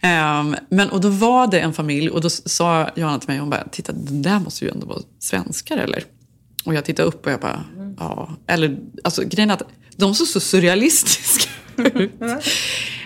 Ehm, 0.00 0.56
men 0.70 0.88
och 0.90 1.00
då 1.00 1.08
var 1.08 1.46
det 1.46 1.60
en 1.60 1.72
familj 1.72 2.10
och 2.10 2.20
då 2.20 2.30
sa 2.30 2.88
Johanna 2.94 3.18
till 3.18 3.28
mig, 3.28 3.38
hon 3.38 3.50
bara, 3.50 3.64
titta 3.70 3.92
den 3.92 4.22
där 4.22 4.40
måste 4.40 4.64
ju 4.64 4.70
ändå 4.70 4.86
vara 4.86 4.98
svenskar 5.18 5.76
eller? 5.76 6.02
Och 6.64 6.74
jag 6.74 6.84
tittade 6.84 7.08
upp 7.08 7.26
och 7.26 7.32
jag 7.32 7.40
bara, 7.40 7.64
ja. 7.98 8.30
Eller, 8.46 8.78
alltså 9.04 9.22
grejen 9.24 9.50
är 9.50 9.54
att 9.54 9.62
de 9.96 10.14
såg 10.14 10.26
så 10.26 10.40
surrealistiska 10.40 11.50
ut. 11.76 12.12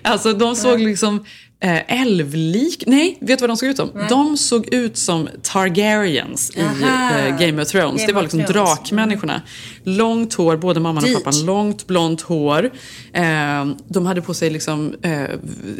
Alltså 0.02 0.32
de 0.32 0.56
såg 0.56 0.80
liksom 0.80 1.24
eh, 1.60 2.00
älvlik... 2.02 2.84
Nej, 2.86 3.18
vet 3.20 3.38
du 3.38 3.42
vad 3.42 3.50
de 3.50 3.56
såg 3.56 3.68
ut 3.68 3.76
som? 3.76 3.90
De 4.08 4.36
såg 4.36 4.74
ut 4.74 4.96
som 4.96 5.28
Targaryens 5.42 6.52
i 6.56 6.60
Aha. 6.62 7.10
eh, 7.18 7.38
Game 7.38 7.62
of 7.62 7.68
Thrones. 7.68 7.96
Game 8.00 8.06
det 8.06 8.12
var 8.12 8.22
liksom 8.22 8.44
Thrones. 8.44 8.78
drakmänniskorna. 8.78 9.42
Långt 9.84 10.34
hår, 10.34 10.56
både 10.56 10.80
mamman 10.80 11.02
och 11.04 11.08
Dyrt. 11.08 11.24
pappan. 11.24 11.44
Långt 11.44 11.86
blont 11.86 12.20
hår. 12.20 12.70
Eh, 13.12 13.66
de 13.88 14.06
hade 14.06 14.22
på 14.22 14.34
sig 14.34 14.50
liksom 14.50 14.94
eh, 15.02 15.28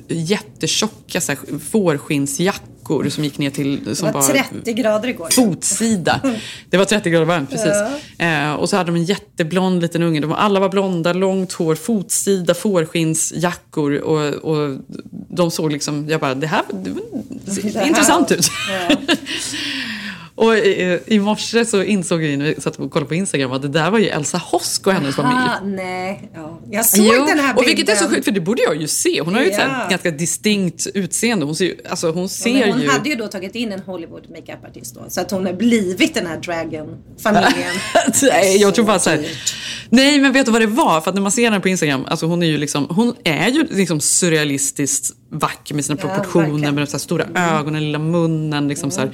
jättetjocka 0.09 1.21
så 1.21 1.33
fårskinnsjackor 2.85 3.11
som 3.11 3.25
gick 3.25 3.39
ner 3.39 3.51
till... 3.51 3.85
Det 3.85 3.97
Som 3.97 4.13
var 4.13 4.23
30 4.23 4.73
grader 4.73 5.09
igår. 5.09 5.29
fotsida. 5.33 6.21
Det 6.71 6.77
var 6.77 6.85
30 6.85 7.11
grader 7.11 7.27
varmt, 7.27 7.51
precis. 7.51 7.73
Eh, 8.19 8.53
och 8.53 8.69
så 8.69 8.77
hade 8.77 8.91
de 8.91 8.97
en 8.97 9.05
jätteblond 9.05 9.83
liten 9.83 10.03
unge. 10.03 10.21
De 10.21 10.27
var, 10.31 10.37
alla 10.37 10.61
var 10.61 10.69
blonda, 10.69 11.13
långt 11.13 11.53
hår, 11.53 11.75
fotsida, 11.75 12.55
fårskinnsjackor. 12.55 13.93
Och, 13.95 14.21
och 14.35 14.79
de 15.31 15.51
såg 15.51 15.73
liksom, 15.73 16.09
jag 16.09 16.21
bara, 16.21 16.35
det 16.35 16.47
här 16.47 16.63
det, 16.71 16.91
Det 17.63 17.75
här- 17.79 17.87
intressant 17.87 18.33
ut. 18.33 18.47
Ja. 18.91 18.97
och 20.35 20.55
i, 20.57 20.99
i 21.07 21.19
morse 21.19 21.65
så 21.65 21.83
insåg 21.83 22.23
jag 22.25 22.39
när 22.39 22.45
vi 22.55 22.61
satt 22.61 22.77
och 22.79 22.91
kollade 22.91 23.09
på 23.09 23.15
Instagram 23.15 23.53
att 23.53 23.63
det 23.63 23.69
där 23.69 23.91
var 23.91 23.99
ju 23.99 24.07
Elsa 24.09 24.39
Hosk 24.39 24.87
och 24.87 24.93
hennes 24.93 25.17
familj. 25.17 25.35
Ah, 25.37 25.65
nej, 25.65 26.31
ja. 26.35 26.61
Jag 26.71 26.87
såg 26.87 27.05
Jo, 27.07 27.13
den 27.13 27.21
här 27.29 27.37
bilden. 27.37 27.57
och 27.57 27.67
vilket 27.67 27.89
är 27.89 27.95
så 27.95 28.09
sjukt, 28.09 28.25
för 28.25 28.33
det 28.33 28.41
borde 28.41 28.63
jag 28.63 28.81
ju 28.81 28.89
se. 28.89 29.21
Hon 29.21 29.35
har 29.35 29.41
ju 29.41 29.47
ett 29.47 29.59
Ja. 29.59 29.65
här 29.65 29.91
ganska 29.91 30.11
distinkt 30.11 30.87
utseende. 30.95 31.45
Hon 31.47 31.57
ser 31.57 31.65
ju, 31.65 31.77
alltså 31.91 32.11
hon 32.11 32.23
Ja, 32.23 32.29
ser 32.29 32.53
men 32.61 32.73
hon 32.73 32.81
ju... 32.83 32.89
hade 32.89 33.09
ju 33.09 33.15
då 33.15 33.29
tagit 33.29 33.55
in 33.55 33.73
en 33.73 33.81
Hollywood 33.81 34.31
makeup-artist 34.31 34.95
då. 34.95 35.05
Så 35.09 35.21
att 35.21 35.31
hon 35.31 35.47
har 35.47 35.53
blivit 35.53 36.15
den 36.15 36.27
här 36.27 36.37
dragon-familjen. 36.41 37.73
Nej, 38.23 38.57
jag 38.57 38.75
tror 38.75 38.85
bara 38.85 38.99
så 38.99 39.11
här. 39.11 39.27
Nej, 39.89 40.21
men 40.21 40.33
vet 40.33 40.47
du 40.47 40.53
vad 40.53 40.61
det 40.63 40.67
var? 40.67 41.01
För 41.01 41.09
att 41.11 41.15
när 41.15 41.23
man 41.23 41.33
ser 41.33 41.45
henne 41.45 41.61
på 41.61 41.69
Instagram, 41.69 42.05
alltså 42.09 42.27
hon 42.27 42.43
är 42.43 42.47
ju 42.47 42.59
liksom, 42.59 42.87
hon 42.91 43.15
är 43.25 43.49
ju 43.49 43.67
liksom 43.71 44.01
surrealistiskt 44.01 45.17
vacker 45.33 45.75
med 45.75 45.85
sina 45.85 45.99
Ja, 46.03 46.09
proportioner. 46.09 46.47
Mm. 46.49 46.75
med 46.75 46.83
de 46.83 46.91
så 46.91 46.99
stora 46.99 47.27
ögonen, 47.35 47.85
lilla 47.85 47.99
munnen, 47.99 48.69
liksom 48.69 48.91
så 48.91 49.01
här, 49.01 49.11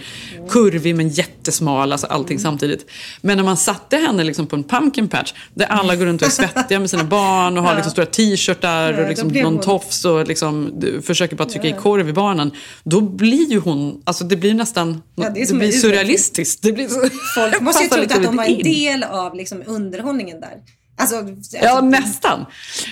kurvig 0.48 0.96
men 0.96 1.08
jättesmal, 1.08 1.92
alltså 1.92 2.06
allting 2.06 2.34
Mm. 2.36 2.42
samtidigt. 2.42 2.86
Men 3.20 3.36
när 3.36 3.44
man 3.44 3.56
satte 3.56 3.96
henne 3.96 4.24
liksom 4.24 4.46
på 4.46 4.56
en 4.56 4.64
pumpkin 4.64 5.08
patch, 5.08 5.32
där 5.54 5.66
alla 5.66 5.96
går 5.96 6.06
runt 6.06 6.22
och 6.22 6.28
är 6.28 6.32
svettiga 6.32 6.80
med 6.80 6.90
sina 6.90 7.04
barn 7.18 7.58
och 7.58 7.64
har 7.64 7.74
liksom 7.74 7.90
stora 7.92 8.06
t-shirtar 8.06 8.92
Ja, 8.92 9.02
och 9.02 9.08
liksom 9.08 9.28
någon 9.28 9.44
hon- 9.54 9.60
tofs 9.60 10.04
och 10.04 10.26
liksom, 10.28 10.72
försöker 11.02 11.36
bara 11.36 11.48
trycka 11.48 11.68
i 11.68 11.72
korv 11.72 12.08
i 12.08 12.12
barnen. 12.12 12.50
Då 12.84 13.00
blir 13.00 13.50
ju 13.50 13.58
hon, 13.58 14.02
alltså 14.04 14.24
det 14.24 14.36
blir 14.36 14.54
nästan, 14.54 15.02
Ja, 15.14 15.30
det 15.30 15.48
det, 15.48 15.54
blir 15.54 15.72
surrealistiskt. 15.72 16.62
Det 16.62 16.72
blir 16.72 16.88
så, 16.88 17.00
Folk 17.34 17.60
måste 17.60 17.82
ju 17.84 17.88
trott 17.90 18.12
att 18.12 18.22
de 18.22 18.36
var 18.36 18.44
en 18.44 18.62
del 18.62 19.02
av 19.04 19.34
liksom 19.34 19.62
underhållningen 19.66 20.40
där. 20.40 20.54
Alltså, 21.00 21.16
Ja, 21.52 21.60
alltså, 21.70 21.84
nästan. 21.84 22.46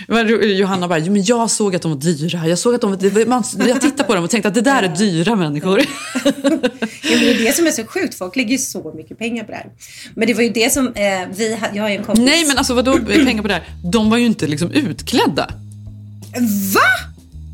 Men 0.08 0.56
Johanna 0.56 0.88
bara, 0.88 1.00
men 1.00 1.24
jag 1.24 1.50
såg 1.50 1.76
att 1.76 1.82
de 1.82 1.90
var 1.92 1.98
dyra. 1.98 2.48
Jag 2.48 2.58
såg 2.58 2.74
att 2.74 2.80
de 2.80 2.90
var, 2.90 3.26
man, 3.26 3.44
jag 3.68 3.80
tittade 3.80 4.04
på 4.04 4.14
dem 4.14 4.24
och 4.24 4.30
tänkte 4.30 4.48
att 4.48 4.54
det 4.54 4.60
där 4.60 4.82
är 4.82 4.88
dyra 4.96 5.36
människor. 5.36 5.80
Ja, 6.24 6.30
men 7.10 7.20
det 7.20 7.30
är 7.30 7.44
det 7.44 7.52
som 7.56 7.66
är 7.66 7.70
så 7.70 7.84
sjukt. 7.86 8.18
Folk 8.18 8.36
lägger 8.36 8.50
ju 8.50 8.58
så 8.58 8.92
mycket 8.96 9.18
pengar 9.18 9.44
på 9.44 9.50
det 9.50 9.56
här. 9.56 9.66
Men 10.14 10.26
det 10.28 10.34
var 10.34 10.42
ju 10.42 10.48
det 10.50 10.72
som 10.72 10.86
eh, 10.86 11.28
vi. 11.36 11.58
Jag 11.74 11.82
har 11.82 11.90
ju 11.90 11.96
en 11.96 12.04
kompis. 12.04 12.24
Nej, 12.24 12.44
men 12.46 12.58
alltså 12.58 12.74
vadå 12.74 12.98
pengar 12.98 13.42
på 13.42 13.48
det 13.48 13.54
här? 13.54 13.64
De 13.92 14.10
var 14.10 14.16
ju 14.18 14.26
inte 14.26 14.46
liksom 14.46 14.70
utklädda. 14.70 15.50
Va? 16.74 16.80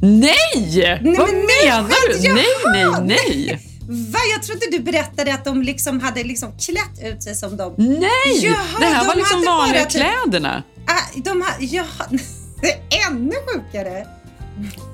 Nej! 0.02 0.32
Nej, 0.56 1.00
Vad 1.18 1.28
men 1.28 1.36
nej, 1.36 1.66
menar 1.66 1.88
du? 2.08 2.14
skämt, 2.14 2.34
Nej, 2.34 2.44
nej, 2.72 2.80
jaha, 2.82 3.00
nej. 3.04 3.68
Va? 3.92 4.18
Jag 4.34 4.42
trodde 4.42 4.66
du 4.70 4.78
berättade 4.78 5.34
att 5.34 5.44
de 5.44 5.62
liksom 5.62 6.00
hade 6.00 6.24
liksom 6.24 6.52
klätt 6.58 7.12
ut 7.12 7.22
sig 7.22 7.34
som 7.34 7.56
de. 7.56 7.74
Nej! 7.76 8.44
Jaha, 8.44 8.56
det 8.80 8.86
här 8.86 9.00
de 9.00 9.06
var 9.06 9.14
liksom 9.14 9.44
vanliga 9.46 9.84
typ- 9.84 10.02
kläderna. 10.02 10.62
Ah, 10.86 11.20
de 11.24 11.42
har, 11.42 11.54
ja, 11.60 11.84
det 12.60 12.72
är 12.72 13.10
ännu 13.10 13.34
sjukare. 13.46 14.06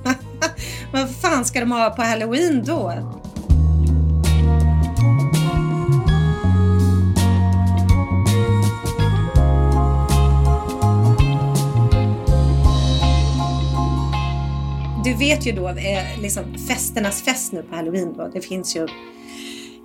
Vad 0.92 1.16
fan 1.22 1.44
ska 1.44 1.60
de 1.60 1.72
ha 1.72 1.90
på 1.90 2.02
halloween 2.02 2.64
då? 2.64 2.92
Du 15.04 15.14
vet 15.14 15.46
ju 15.46 15.52
då, 15.52 15.68
eh, 15.68 16.20
liksom 16.22 16.44
festernas 16.68 17.22
fest 17.22 17.52
nu 17.52 17.62
på 17.62 17.76
halloween 17.76 18.12
då. 18.16 18.28
Det 18.34 18.40
finns 18.40 18.76
ju 18.76 18.86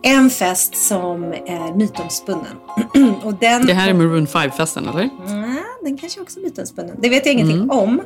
en 0.03 0.29
fest 0.29 0.75
som 0.75 1.23
är 1.23 1.75
mytomspunnen. 1.77 2.57
Och 3.23 3.33
den 3.33 3.65
Det 3.65 3.73
här 3.73 3.89
är 3.89 3.93
Maroon 3.93 4.27
5-festen, 4.27 4.89
eller? 4.89 5.09
Nej, 5.41 5.63
den 5.83 5.97
kanske 5.97 6.21
också 6.21 6.39
är 6.39 6.43
mytomspunnen. 6.43 6.95
Det 7.01 7.09
vet 7.09 7.25
jag 7.25 7.33
ingenting 7.33 7.57
Mm. 7.57 7.69
om. 7.69 7.99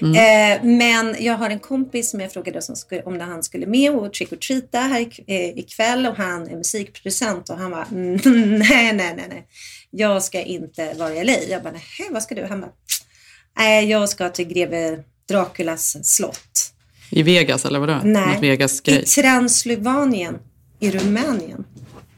Eh, 0.00 0.62
men 0.64 1.16
jag 1.18 1.34
har 1.34 1.50
en 1.50 1.58
kompis 1.60 2.10
som 2.10 2.20
jag 2.20 2.32
frågade 2.32 2.62
som 2.62 2.76
skulle, 2.76 3.02
om 3.02 3.20
han 3.20 3.42
skulle 3.42 3.66
med 3.66 3.90
och 3.92 4.12
trick 4.12 4.32
or 4.32 4.36
treata 4.36 4.78
här 4.78 5.00
eh, 5.26 5.58
ikväll 5.58 6.06
och 6.06 6.16
han 6.16 6.48
är 6.48 6.56
musikproducent 6.56 7.50
och 7.50 7.56
han 7.58 7.70
var 7.70 7.84
mm, 7.90 8.14
nej, 8.58 8.92
nej, 8.92 9.14
nej, 9.16 9.26
nej. 9.28 9.46
Jag 9.90 10.22
ska 10.22 10.42
inte 10.42 10.94
vara 10.94 11.14
i 11.14 11.24
LA. 11.24 11.32
Jag 11.48 11.62
bara, 11.62 11.72
nej, 11.72 12.08
vad 12.10 12.22
ska 12.22 12.34
du? 12.34 12.44
Han 12.44 12.60
bara, 12.60 12.72
nej, 13.58 13.90
jag 13.90 14.08
ska 14.08 14.28
till 14.28 14.48
greve 14.48 14.98
Draculas 15.28 15.96
slott. 16.14 16.72
I 17.10 17.22
Vegas, 17.22 17.64
eller 17.64 17.78
vadå? 17.78 18.00
Nej, 18.04 18.34
Något 18.34 18.42
Vegas-grej. 18.42 19.02
i 19.02 19.06
Transylvanien 19.06 20.38
i 20.80 20.90
Rumänien. 20.90 21.64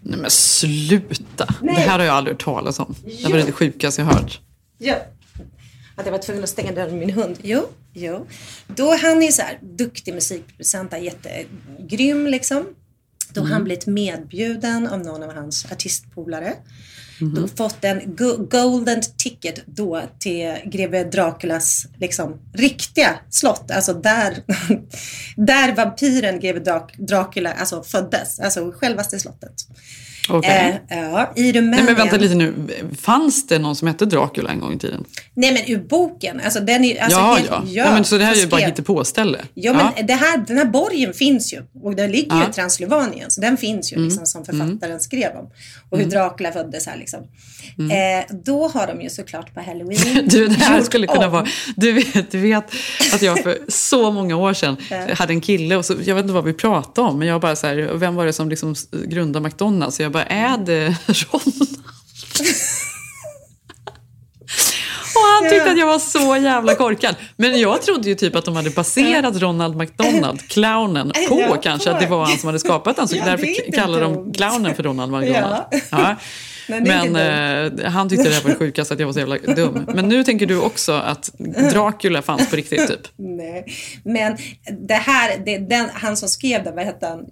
Nej 0.03 0.19
men 0.19 0.31
sluta! 0.31 1.55
Nej. 1.63 1.75
Det 1.75 1.81
här 1.81 1.99
har 1.99 2.07
jag 2.07 2.15
aldrig 2.15 2.35
hört 2.35 2.45
talas 2.45 2.79
om. 2.79 2.95
Det 3.25 3.33
var 3.33 3.39
det 3.39 3.53
sjukaste 3.53 4.01
jag 4.01 4.07
hört. 4.07 4.41
Ja. 4.79 4.95
Att 5.97 6.05
jag 6.07 6.13
var 6.13 6.19
tvungen 6.19 6.43
att 6.45 6.49
stänga 6.51 6.73
dörren 6.73 6.91
med 6.99 7.07
min 7.07 7.11
hund. 7.11 7.37
Jo, 7.43 7.63
jo. 7.93 8.27
Då 8.67 8.97
han 8.97 9.23
är 9.23 9.31
så 9.31 9.43
här 9.43 9.59
duktig 9.63 10.15
musikproducent, 10.15 10.93
jättegrym 11.03 12.27
liksom. 12.27 12.65
Då 13.33 13.41
har 13.41 13.49
han 13.49 13.65
blivit 13.65 13.87
medbjuden 13.87 14.87
av 14.87 14.99
någon 14.99 15.23
av 15.23 15.35
hans 15.35 15.67
artistpolare 15.73 16.55
då 17.21 17.49
fått 17.49 17.85
en 17.85 18.17
go- 18.17 18.47
golden 18.51 19.03
ticket 19.17 19.63
då 19.67 20.03
till 20.19 20.57
greve 20.65 21.05
Draculas 21.05 21.87
liksom, 21.99 22.41
riktiga 22.53 23.19
slott. 23.31 23.71
Alltså 23.71 23.95
där, 23.95 24.43
där 25.37 25.75
vampyren 25.75 26.41
greve 26.41 26.61
Dra- 26.61 27.07
Dracula 27.07 27.53
alltså, 27.53 27.83
föddes. 27.83 28.41
Alltså 28.41 28.73
självaste 28.73 29.19
slottet. 29.19 29.55
Okej. 30.29 30.81
Eh, 30.91 30.99
ja, 30.99 31.33
I 31.37 31.53
Rumänien. 31.53 31.71
Nej, 31.71 31.83
men 31.85 31.95
vänta 31.95 32.17
lite 32.17 32.35
nu. 32.35 32.55
Fanns 33.01 33.47
det 33.47 33.59
någon 33.59 33.77
som 33.77 33.89
hette 33.89 34.07
Dracula 34.07 34.51
en 34.51 34.61
gång 34.61 34.73
i 34.73 34.79
tiden? 34.79 35.05
Nej 35.35 35.53
men 35.53 35.77
ur 35.77 35.89
boken. 35.89 36.41
Alltså, 36.45 36.61
den 36.61 36.85
är, 36.85 37.03
alltså, 37.03 37.19
ja, 37.19 37.35
helt- 37.35 37.51
ja, 37.51 37.63
ja. 37.67 37.91
men 37.95 38.05
Så 38.05 38.19
det 38.19 38.25
här 38.25 38.33
är 38.33 38.37
ju 38.41 38.47
bara 38.47 38.61
hittepåställe? 38.61 39.39
Ja, 39.55 39.73
men 39.97 40.07
Det 40.07 40.15
här, 40.15 40.39
den 40.39 40.59
här 40.59 40.65
borgen 40.65 41.13
finns 41.15 41.53
ju 41.53 41.63
och 41.83 41.97
den 41.97 42.11
ligger 42.11 42.23
ju 42.25 42.37
Ja. 42.37 42.37
Mm. 42.37 42.51
i 42.51 42.53
Transylvanien. 42.53 43.31
Så 43.31 43.41
den 43.41 43.57
finns 43.57 43.93
ju 43.93 43.97
liksom 44.05 44.27
som 44.27 44.45
författaren 44.45 45.01
skrev 45.01 45.31
om. 45.37 45.51
Och 45.91 45.99
hur 45.99 46.05
Dracula 46.07 46.53
föddes 46.53 46.87
här 46.87 46.97
liksom. 46.97 47.21
Mm. 47.79 48.21
Eh, 48.21 48.25
då 48.45 48.69
har 48.69 48.87
de 48.87 49.03
ju 49.03 49.11
såklart 49.11 49.55
på 49.55 49.61
Halloween 49.61 50.29
Du, 50.31 50.47
det 50.49 50.55
här 50.55 50.83
skulle 50.83 51.07
kunna 51.07 51.27
om. 51.27 51.33
vara... 51.33 51.47
Du 51.77 51.93
vet, 51.93 52.31
du 52.31 52.39
vet 52.41 52.65
att 53.15 53.23
jag 53.23 53.43
för 53.43 53.59
så 53.69 54.11
många 54.11 54.37
år 54.37 54.53
sedan 54.55 54.77
hade 55.15 55.33
en 55.33 55.41
kille 55.41 55.77
och 55.77 55.85
så, 55.85 55.95
jag 56.05 56.15
vet 56.15 56.23
inte 56.23 56.35
vad 56.35 56.45
vi 56.45 56.53
pratade 56.53 57.09
om, 57.09 57.19
men 57.19 57.29
jag 57.29 57.41
bara 57.41 57.57
så 57.57 57.67
här, 57.67 57.77
vem 57.95 58.15
var 58.15 58.27
det 58.27 58.33
som 58.33 58.49
liksom 58.49 58.75
grundade 59.07 59.45
McDonalds? 59.45 59.97
Så 59.97 60.03
jag 60.03 60.13
bara, 60.17 60.25
är 60.25 60.59
det 60.59 60.97
Ronald? 61.07 61.79
Och 65.15 65.23
han 65.23 65.51
tyckte 65.51 65.71
att 65.71 65.79
jag 65.79 65.87
var 65.87 65.99
så 65.99 66.37
jävla 66.37 66.75
korkad. 66.75 67.15
Men 67.37 67.61
jag 67.61 67.83
trodde 67.83 68.09
ju 68.09 68.15
typ 68.15 68.37
att 68.37 68.45
de 68.45 68.57
hade 68.57 68.71
baserat 68.71 69.37
Ronald 69.37 69.77
McDonald, 69.77 70.49
clownen, 70.49 71.13
på 71.29 71.57
kanske 71.63 71.91
att 71.91 72.01
det 72.01 72.07
var 72.07 72.25
han 72.25 72.39
som 72.39 72.47
hade 72.47 72.59
skapat 72.59 72.97
den. 72.97 73.09
Så 73.09 73.15
därför 73.15 73.73
kallar 73.73 74.01
de 74.01 74.33
clownen 74.33 74.75
för 74.75 74.83
Ronald 74.83 75.13
McDonald. 75.13 75.65
Ja. 75.91 76.17
Ja. 76.69 76.81
Men 76.81 77.17
eh, 77.17 77.91
han 77.91 78.09
tyckte 78.09 78.29
det 78.29 78.45
var 78.45 78.51
det 78.51 78.57
sjukaste 78.57 78.95
att 78.95 79.01
jag 79.01 79.07
var 79.07 79.13
så 79.13 79.19
jävla 79.19 79.37
dum. 79.37 79.87
Men 79.95 80.09
nu 80.09 80.25
tänker 80.25 80.47
du 80.47 80.61
också 80.61 80.93
att 80.93 81.31
Dracula 81.73 82.23
fanns 82.23 82.51
på 82.51 82.57
riktigt 82.57 82.89
typ? 82.89 83.09
Nej. 83.17 83.65
Men 84.05 84.37
det 84.81 84.95
här, 84.95 85.39
det, 85.45 85.59
den, 85.59 85.89
han 85.93 86.17
som 86.17 86.29
skrev 86.29 86.65
den, 86.65 86.75
vad 86.75 86.85
hette 86.85 87.07
han, 87.07 87.27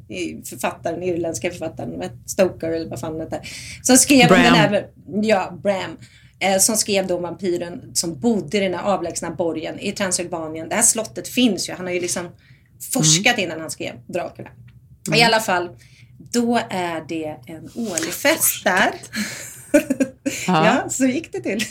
författaren, 0.45 1.03
irländska 1.03 1.51
författaren, 1.51 2.11
Stoker 2.27 2.69
eller 2.69 2.91
vad 2.91 3.01
fan 3.01 3.21
hette. 3.21 3.41
Som 3.83 3.97
skrev 3.97 4.29
Bram. 4.29 4.43
den 4.43 4.55
här, 4.55 4.87
ja, 5.23 5.59
Bram. 5.63 5.97
Eh, 6.39 6.59
som 6.59 6.77
skrev 6.77 7.07
då 7.07 7.19
vampyren 7.19 7.91
som 7.95 8.21
bodde 8.21 8.57
i 8.57 8.61
den 8.61 8.75
här 8.75 8.83
avlägsna 8.83 9.31
borgen 9.31 9.79
i 9.79 9.93
Transylvanien. 9.93 10.69
Det 10.69 10.75
här 10.75 10.83
slottet 10.83 11.29
finns 11.29 11.69
ju, 11.69 11.73
han 11.73 11.87
har 11.87 11.93
ju 11.93 12.01
liksom 12.01 12.29
forskat 12.93 13.39
innan 13.39 13.61
han 13.61 13.71
skrev 13.71 13.95
Dracula. 14.07 14.49
I 15.17 15.23
alla 15.23 15.41
fall, 15.41 15.69
då 16.19 16.61
är 16.71 17.05
det 17.09 17.37
en 17.47 17.71
årlig 17.75 18.13
fest 18.13 18.65
där. 18.65 18.95
ja, 20.47 20.89
så 20.91 21.07
gick 21.07 21.33
det 21.33 21.41
till. 21.41 21.65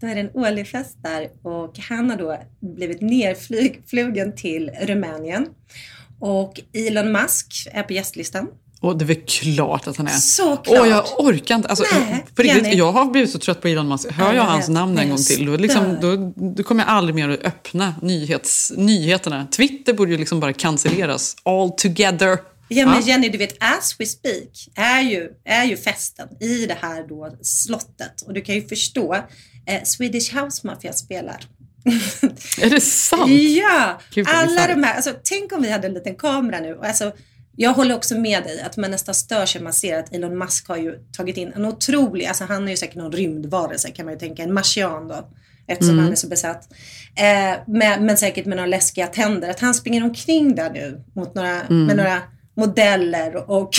Då 0.00 0.06
är 0.06 0.14
det 0.14 0.20
en 0.20 0.30
årlig 0.34 0.68
fest 0.68 0.96
där 1.02 1.28
och 1.42 1.78
han 1.78 2.10
har 2.10 2.16
då 2.16 2.38
blivit 2.60 3.00
nerflugen 3.00 4.34
till 4.36 4.70
Rumänien. 4.82 5.46
Och 6.20 6.60
Elon 6.72 7.12
Musk 7.12 7.68
är 7.72 7.82
på 7.82 7.92
gästlistan. 7.92 8.48
Och 8.80 8.98
det 8.98 9.04
är 9.04 9.06
väl 9.06 9.22
klart 9.26 9.86
att 9.86 9.96
han 9.96 10.06
är. 10.06 10.10
Såklart. 10.10 10.78
Åh, 10.80 10.88
jag 10.88 11.04
orkar 11.18 11.54
inte. 11.54 11.68
Alltså, 11.68 11.84
Nej, 11.92 12.24
på 12.34 12.42
riktigt, 12.42 12.64
Jenny. 12.64 12.76
jag 12.76 12.92
har 12.92 13.04
blivit 13.04 13.30
så 13.30 13.38
trött 13.38 13.60
på 13.60 13.68
Elon 13.68 13.88
Musk. 13.88 14.10
Hör 14.10 14.26
Ja, 14.26 14.34
jag 14.34 14.42
hans 14.42 14.68
namn 14.68 14.98
en 14.98 15.08
gång 15.08 15.18
till, 15.18 15.46
då, 15.46 15.56
liksom, 15.56 15.96
då, 16.00 16.32
då 16.54 16.62
kommer 16.62 16.82
jag 16.82 16.90
aldrig 16.90 17.14
mer 17.14 17.28
att 17.28 17.44
öppna 17.44 17.94
nyhets, 18.02 18.72
nyheterna. 18.76 19.46
Twitter 19.46 19.92
borde 19.92 20.10
ju 20.10 20.18
liksom 20.18 20.40
bara 20.40 20.52
cancelleras 20.52 21.36
all 21.42 21.70
together. 21.70 22.38
Ja 22.74 22.86
men? 22.86 23.02
Jenny, 23.02 23.28
du 23.28 23.38
vet 23.38 23.56
as 23.60 23.96
we 23.98 24.06
speak 24.06 24.68
är 24.74 25.00
ju, 25.00 25.30
är 25.44 25.64
ju 25.64 25.76
festen 25.76 26.28
i 26.40 26.66
det 26.66 26.76
här 26.80 27.08
då 27.08 27.36
slottet. 27.42 28.22
Och 28.26 28.34
du 28.34 28.40
kan 28.40 28.54
ju 28.54 28.68
förstå, 28.68 29.14
eh, 29.66 29.82
Swedish 29.84 30.36
House 30.36 30.66
Mafia 30.66 30.92
spelar. 30.92 31.44
Är 32.62 32.70
det 32.70 32.80
sant? 32.80 33.30
Ja, 33.30 34.00
Gud, 34.14 34.26
alla 34.28 34.66
de 34.66 34.82
här, 34.82 34.94
alltså, 34.94 35.14
tänk 35.24 35.52
om 35.52 35.62
vi 35.62 35.70
hade 35.70 35.86
en 35.86 35.94
liten 35.94 36.14
kamera 36.16 36.60
nu. 36.60 36.74
Och 36.74 36.84
Alltså, 36.86 37.12
jag 37.56 37.72
håller 37.74 37.94
också 37.94 38.18
med 38.18 38.42
dig 38.42 38.60
att 38.60 38.76
man 38.76 38.90
nästan 38.90 39.14
stör 39.14 39.46
sig 39.46 39.60
man 39.62 39.72
ser 39.72 39.98
att 39.98 40.14
Elon 40.14 40.38
Musk 40.38 40.68
har 40.68 40.76
ju 40.76 40.98
tagit 41.16 41.36
in 41.36 41.52
en 41.52 41.64
otrolig, 41.64 42.26
alltså 42.26 42.44
han 42.44 42.64
är 42.66 42.70
ju 42.70 42.76
säkert 42.76 42.96
någon 42.96 43.12
rymdvarelse 43.12 43.90
kan 43.90 44.04
man 44.04 44.14
ju 44.14 44.20
tänka, 44.20 44.42
en 44.42 44.54
marsian 44.54 45.08
då. 45.08 45.28
Eftersom 45.66 45.92
Mm. 45.92 46.04
han 46.04 46.12
är 46.12 46.16
så 46.16 46.26
besatt. 46.28 46.68
Eh, 47.16 47.58
med, 47.66 48.02
men 48.02 48.16
säkert 48.16 48.46
med 48.46 48.56
några 48.56 48.66
läskiga 48.66 49.06
tänder. 49.06 49.50
Att 49.50 49.60
han 49.60 49.74
springer 49.74 50.04
omkring 50.04 50.54
där 50.54 50.70
nu 50.70 51.04
mot 51.16 51.34
några, 51.34 51.60
Mm. 51.62 51.86
med 51.86 51.96
några 51.96 52.22
modeller 52.56 53.50
och 53.50 53.70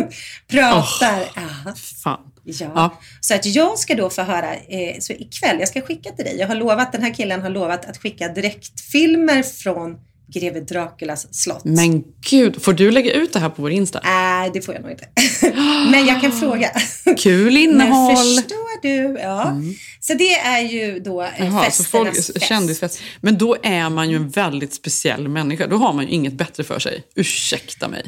pratar. 0.50 1.24
Ja. 1.36 1.74
Fan. 2.04 2.20
Ja. 2.44 2.70
Ja. 2.74 3.00
så 3.20 3.34
att 3.34 3.46
jag 3.46 3.78
ska 3.78 3.94
då 3.94 4.10
få 4.10 4.22
höra, 4.22 4.54
eh, 4.54 4.98
så 5.00 5.12
ikväll, 5.12 5.56
jag 5.58 5.68
ska 5.68 5.80
skicka 5.80 6.10
till 6.10 6.24
dig. 6.24 6.36
Jag 6.38 6.46
har 6.48 6.54
lovat, 6.54 6.92
den 6.92 7.02
här 7.02 7.14
killen 7.14 7.42
har 7.42 7.50
lovat 7.50 7.84
att 7.84 7.96
skicka 7.98 8.28
direktfilmer 8.28 9.42
från 9.42 9.96
greve 10.34 10.60
Draculas 10.60 11.34
slott. 11.34 11.64
Men 11.64 12.04
gud, 12.30 12.62
får 12.62 12.72
du 12.72 12.90
lägga 12.90 13.12
ut 13.12 13.32
det 13.32 13.38
här 13.38 13.48
på 13.48 13.62
vår 13.62 13.70
Insta? 13.70 14.00
Nej, 14.04 14.50
det 14.54 14.60
får 14.62 14.74
jag 14.74 14.82
nog 14.82 14.90
inte. 14.90 15.08
Men 15.90 16.06
jag 16.06 16.20
kan 16.20 16.32
fråga. 16.40 16.70
Kul 17.18 17.44
Men 17.52 17.56
innehåll! 17.62 18.10
Mm. 18.10 18.36
förstår 18.36 18.82
du? 18.82 19.18
Ja. 19.20 19.56
Så 20.00 20.14
det 20.14 20.34
är 20.34 20.60
ju 20.60 20.98
då 21.00 21.22
eh, 21.22 21.28
Jaha, 21.38 21.62
festernas 21.64 21.88
folk, 21.90 22.16
fest. 22.16 22.42
kändisfest. 22.42 23.00
Men 23.20 23.38
då 23.38 23.56
är 23.62 23.90
man 23.90 24.10
ju 24.10 24.16
en 24.16 24.28
väldigt 24.28 24.74
speciell 24.74 25.28
människa. 25.28 25.66
Då 25.66 25.76
har 25.76 25.92
man 25.92 26.04
ju 26.04 26.10
inget 26.10 26.32
bättre 26.32 26.64
för 26.64 26.78
sig. 26.78 27.02
Ursäkta 27.14 27.88
mig. 27.88 28.02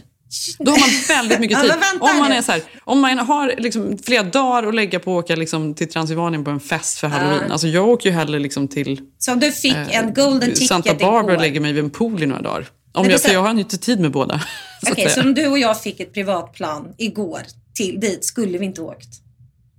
Då 0.58 0.70
har 0.70 0.78
man 0.78 0.88
väldigt 1.08 1.40
mycket 1.40 1.58
Ja, 1.58 1.62
tid. 1.62 1.72
om, 2.00 2.18
man 2.18 2.32
är 2.32 2.42
så 2.42 2.52
här, 2.52 2.62
om 2.84 3.00
man 3.00 3.18
har 3.18 3.54
liksom 3.58 3.98
flera 3.98 4.22
dagar 4.22 4.68
att 4.68 4.74
lägga 4.74 5.00
på 5.00 5.18
att 5.18 5.24
åka 5.24 5.36
liksom 5.36 5.74
till 5.74 5.88
Transylvanien 5.88 6.44
på 6.44 6.50
en 6.50 6.60
fest 6.60 6.98
för 6.98 7.08
halloween. 7.08 7.52
Alltså 7.52 7.66
jag 7.68 7.88
åker 7.88 8.08
ju 8.10 8.14
hellre 8.16 8.38
liksom 8.38 8.68
till 8.68 9.00
Så 9.18 9.32
om 9.32 9.40
du 9.40 9.52
fick 9.52 9.72
eh, 9.74 9.96
en 9.98 10.14
golden 10.14 10.50
ticket 10.52 10.68
Santa 10.68 10.94
Barbara 10.94 11.20
igår. 11.22 11.34
och 11.34 11.40
lägger 11.40 11.60
mig 11.60 11.72
vid 11.72 11.84
en 11.84 11.90
pool 11.90 12.22
i 12.22 12.26
några 12.26 12.42
dagar. 12.42 12.66
Om 12.92 13.10
jag, 13.10 13.20
så- 13.20 13.26
för 13.28 13.34
jag 13.34 13.42
har 13.42 13.54
ju 13.54 13.60
inte 13.60 13.78
tid 13.78 14.00
med 14.00 14.10
båda. 14.10 14.40
så 14.84 14.92
Okej, 14.92 15.04
så 15.04 15.10
säga. 15.10 15.24
om 15.26 15.34
du 15.34 15.46
och 15.46 15.58
jag 15.58 15.82
fick 15.82 16.00
ett 16.00 16.14
privatplan 16.14 16.86
igår 16.98 17.40
till 17.74 18.00
dit, 18.00 18.24
skulle 18.24 18.58
vi 18.58 18.64
inte 18.66 18.80
åkt? 18.82 19.08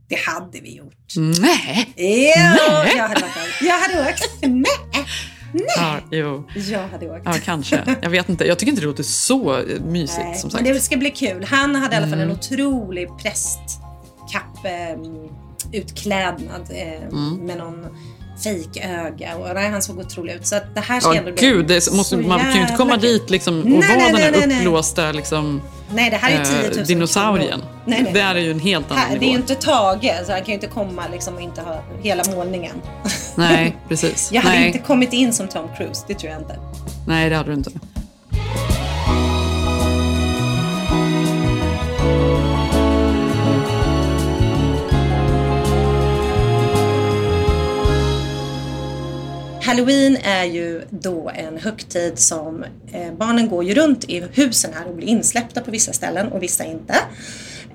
Det 0.10 0.16
hade 0.20 0.60
vi 0.60 0.76
gjort. 0.76 1.14
Nej! 1.42 1.94
Ja, 1.96 2.86
jag 2.96 3.08
hade 3.08 3.22
varit. 3.22 3.62
Jag 3.62 3.80
hade 3.80 4.10
åkt. 4.10 4.24
Nej, 4.42 5.06
Ja, 5.78 5.96
jo. 6.12 6.44
jag 6.56 6.88
hade 6.88 7.10
åkt. 7.10 7.22
Ja, 7.26 7.34
kanske. 7.46 7.98
Jag 8.02 8.10
vet 8.10 8.30
inte. 8.30 8.46
Jag 8.46 8.60
tycker 8.60 8.70
inte 8.72 8.82
det 8.82 8.88
låter 8.88 9.04
så 9.04 9.60
mysigt 9.86 10.20
Nej, 10.26 10.36
som 10.38 10.48
men 10.48 10.52
sagt. 10.52 10.66
det 10.66 10.80
ska 10.80 10.98
bli 10.98 11.10
kul. 11.12 11.44
Han 11.50 11.76
hade 11.76 11.94
i 11.96 11.98
alla 11.98 12.08
fall 12.08 12.20
en 12.20 12.24
Mm. 12.24 12.38
otrolig 12.38 13.08
prästkapp 13.18 14.66
eh, 14.66 15.00
utklädnad 15.80 16.62
eh, 16.70 17.16
med 17.40 17.58
någon 17.58 17.86
fejköga. 18.44 19.36
Och 19.38 19.56
nej, 19.56 19.70
han 19.72 19.82
såg 19.82 20.00
otrolig 20.00 20.34
ut. 20.34 20.48
Så 20.48 20.56
att 20.56 20.76
det 20.76 20.82
här 20.82 21.00
ska 21.00 21.10
Ja, 21.14 21.20
ändå 21.20 21.32
bli 21.32 21.42
gud, 21.48 21.68
det 21.68 21.92
måste, 21.94 22.16
så 22.16 22.28
man 22.28 22.40
kan 22.40 22.54
ju 22.56 22.62
inte 22.62 22.74
komma 22.78 22.98
dit 22.98 23.30
liksom 23.30 23.60
och 23.60 23.66
Nej, 23.66 23.80
vara 23.80 23.98
nej, 23.98 24.12
den 24.12 24.16
här 24.22 24.32
nej, 24.32 24.40
nej, 24.40 24.48
nej. 24.48 24.58
uppblåsta 24.58 25.12
liksom, 25.12 25.62
Nej, 25.94 26.10
det 26.10 26.16
här 26.18 26.32
är 26.42 26.46
10 26.46 26.54
000 26.56 26.66
eh, 26.66 26.70
kronor. 26.72 26.86
dinosaurien. 26.88 27.62
Nej, 27.86 28.02
nej. 28.04 28.14
Det 28.14 28.22
här 28.22 28.36
är 28.36 28.40
ju 28.40 28.52
en 28.52 28.60
helt 28.60 28.92
annan 28.92 28.98
Här, 29.04 29.10
nivå. 29.10 29.20
det 29.20 29.26
är 29.26 29.30
ju 29.32 29.36
inte 29.38 29.56
Tage, 29.56 30.12
så 30.26 30.32
han 30.32 30.40
kan 30.42 30.48
ju 30.48 30.54
inte 30.54 30.68
komma 30.68 31.04
liksom 31.12 31.36
och 31.36 31.42
inte 31.42 31.62
ha 31.62 31.84
hela 32.02 32.24
målningen. 32.36 32.76
Nej, 33.38 33.78
precis. 33.88 34.30
Jag 34.32 34.42
hade 34.42 34.56
nej. 34.56 34.68
inte 34.68 34.80
kommit 34.80 35.14
in 35.14 35.34
som 35.34 35.48
Tom 35.48 35.70
Cruise, 35.78 36.06
det 36.08 36.14
tror 36.14 36.32
jag 36.32 36.42
inte. 36.42 36.60
nej, 37.08 37.30
det 37.30 37.36
hade 37.36 37.50
du 37.50 37.54
inte. 37.54 37.72
Halloween 49.68 50.18
är 50.24 50.44
ju 50.44 50.82
då 50.90 51.32
en 51.36 51.58
högtid 51.58 52.20
som 52.20 52.64
eh, 52.92 53.14
barnen 53.18 53.50
går 53.50 53.64
ju 53.64 53.74
runt 53.74 54.04
i 54.04 54.24
husen 54.34 54.72
här 54.74 54.88
och 54.88 54.96
blir 54.96 55.08
insläppta 55.08 55.62
på 55.62 55.72
vissa 55.72 55.94
ställen 55.94 56.28
och 56.28 56.44
vissa 56.44 56.66
inte. 56.66 56.94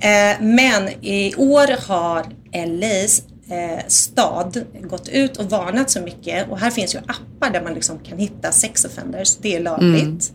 Eh, 0.00 0.40
men 0.40 0.88
i 1.00 1.34
år 1.36 1.88
har 1.88 2.26
LAs 2.66 3.22
eh, 3.52 3.84
stad 3.86 4.64
gått 4.82 5.08
ut 5.08 5.36
och 5.36 5.50
varnat 5.50 5.90
så 5.90 6.00
mycket 6.00 6.50
och 6.50 6.58
här 6.58 6.70
finns 6.70 6.94
ju 6.94 6.98
appar 6.98 7.50
där 7.50 7.62
man 7.62 7.74
liksom 7.74 7.98
kan 7.98 8.18
hitta 8.18 8.52
sex 8.52 8.84
offenders. 8.84 9.36
Det 9.36 9.56
är 9.56 9.60
lagligt. 9.60 10.32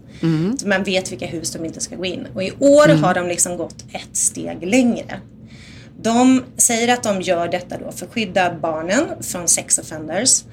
Så 0.60 0.68
man 0.68 0.84
vet 0.84 1.12
vilka 1.12 1.26
hus 1.26 1.52
de 1.52 1.66
inte 1.66 1.80
ska 1.80 1.96
gå 1.96 2.06
in. 2.06 2.28
Och 2.34 2.44
i 2.44 2.52
år 2.60 2.88
har 2.88 3.14
de 3.14 3.28
liksom 3.28 3.58
gått 3.58 3.86
ett 3.92 4.18
steg 4.18 4.68
längre. 4.68 5.22
De 6.02 6.44
säger 6.58 6.94
att 6.94 7.04
de 7.04 7.22
gör 7.22 7.48
detta 7.48 7.78
då 7.78 7.92
för 7.92 8.06
att 8.06 8.14
skydda 8.14 8.56
barnen 8.62 9.04
från 9.22 9.48
sex 9.48 9.78
offenders. 9.78 10.44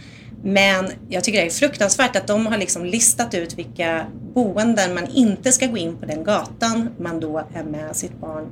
Men 0.43 0.91
jag 1.09 1.25
tycker 1.25 1.41
det 1.41 1.47
är 1.47 1.51
fruktansvärt 1.51 2.17
att 2.17 2.27
de 2.27 2.47
har 2.47 2.59
liksom 2.59 2.85
listat 2.85 3.35
ut 3.35 3.59
vilka 3.59 4.07
boenden 4.35 4.95
man 4.95 5.07
inte 5.07 5.53
ska 5.53 5.67
gå 5.67 5.77
in 5.77 5.97
på 5.97 6.07
den 6.07 6.25
gatan 6.25 6.89
man 6.99 7.21
då 7.21 7.39
är 7.55 7.63
med 7.63 7.97
sitt 7.97 8.21
barn 8.21 8.51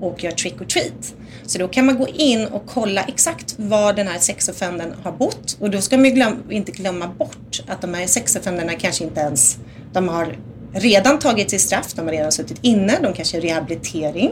och 0.00 0.24
gör 0.24 0.30
trick 0.30 0.60
or 0.60 0.64
treat. 0.64 1.14
Så 1.46 1.58
då 1.58 1.68
kan 1.68 1.86
man 1.86 1.98
gå 1.98 2.08
in 2.08 2.46
och 2.46 2.62
kolla 2.66 3.02
exakt 3.02 3.54
var 3.58 3.92
den 3.92 4.08
här 4.08 4.18
sexoffendern 4.18 4.94
har 5.02 5.12
bott 5.12 5.56
och 5.60 5.70
då 5.70 5.80
ska 5.80 5.96
man 5.96 6.04
ju 6.04 6.10
glöm, 6.10 6.42
inte 6.50 6.72
glömma 6.72 7.08
bort 7.08 7.62
att 7.66 7.80
de 7.80 7.94
här 7.94 8.06
sexoffenderna 8.06 8.72
kanske 8.72 9.04
inte 9.04 9.20
ens, 9.20 9.58
de 9.92 10.08
har 10.08 10.36
redan 10.72 11.18
tagit 11.18 11.50
sitt 11.50 11.60
straff, 11.60 11.94
de 11.94 12.06
har 12.06 12.12
redan 12.12 12.32
suttit 12.32 12.58
inne, 12.62 12.98
de 13.02 13.12
kanske 13.12 13.36
är 13.36 13.40
rehabilitering. 13.40 14.30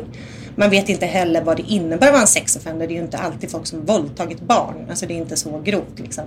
Man 0.56 0.70
vet 0.70 0.88
inte 0.88 1.06
heller 1.06 1.42
vad 1.42 1.56
det 1.56 1.62
innebär 1.62 2.06
att 2.06 2.12
vara 2.12 2.22
en 2.22 2.26
sexoffender. 2.26 2.86
Det 2.86 2.92
är 2.92 2.96
ju 2.96 3.02
inte 3.02 3.18
alltid 3.18 3.50
folk 3.50 3.66
som 3.66 3.84
våldtagit 3.84 4.40
barn. 4.40 4.86
Alltså 4.90 5.06
det 5.06 5.14
är 5.14 5.18
inte 5.18 5.36
så 5.36 5.60
grovt 5.64 5.98
liksom. 5.98 6.24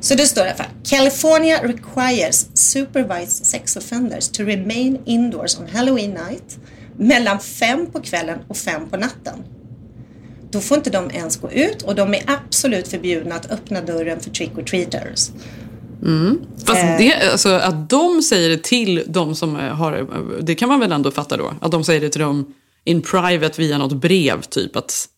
Så 0.00 0.14
det 0.14 0.26
står 0.26 0.44
i 0.44 0.48
alla 0.48 0.56
fall. 0.56 0.66
California 0.84 1.62
requires 1.62 2.48
supervised 2.54 3.46
sex 3.46 3.76
offenders 3.76 4.28
to 4.28 4.42
remain 4.42 4.98
indoors 5.04 5.58
on 5.58 5.66
Halloween 5.68 6.10
night 6.10 6.58
mellan 7.02 7.40
fem 7.40 7.86
på 7.92 8.00
kvällen 8.00 8.38
och 8.48 8.56
fem 8.56 8.88
på 8.90 8.96
natten. 8.96 9.44
Då 10.50 10.60
får 10.60 10.76
inte 10.76 10.90
de 10.90 11.10
ens 11.10 11.36
gå 11.36 11.52
ut 11.52 11.82
och 11.82 11.94
de 11.94 12.14
är 12.14 12.22
absolut 12.26 12.88
förbjudna 12.88 13.34
att 13.34 13.50
öppna 13.50 13.80
dörren 13.80 14.20
för 14.20 14.30
trick 14.30 14.58
or 14.58 14.62
treaters. 14.62 15.30
Fast 16.64 16.82
Eh. 16.82 16.98
det, 16.98 17.30
alltså, 17.32 17.48
att 17.48 17.90
de 17.90 18.22
säger 18.22 18.48
det 18.48 18.62
till 18.62 19.02
de 19.06 19.34
som 19.34 19.56
eh, 19.56 19.62
har... 19.62 20.06
Det 20.42 20.54
kan 20.54 20.68
man 20.68 20.80
väl 20.80 20.92
ändå 20.92 21.10
fatta 21.10 21.36
då? 21.36 21.54
Att 21.60 21.72
de 21.72 21.84
säger 21.84 22.00
det 22.00 22.08
till 22.10 22.20
dem 22.20 22.54
in 22.84 23.02
private 23.02 23.60
via 23.60 23.78
något 23.78 23.92
brev, 23.92 24.42
typ 24.42 24.76
att 24.76 25.08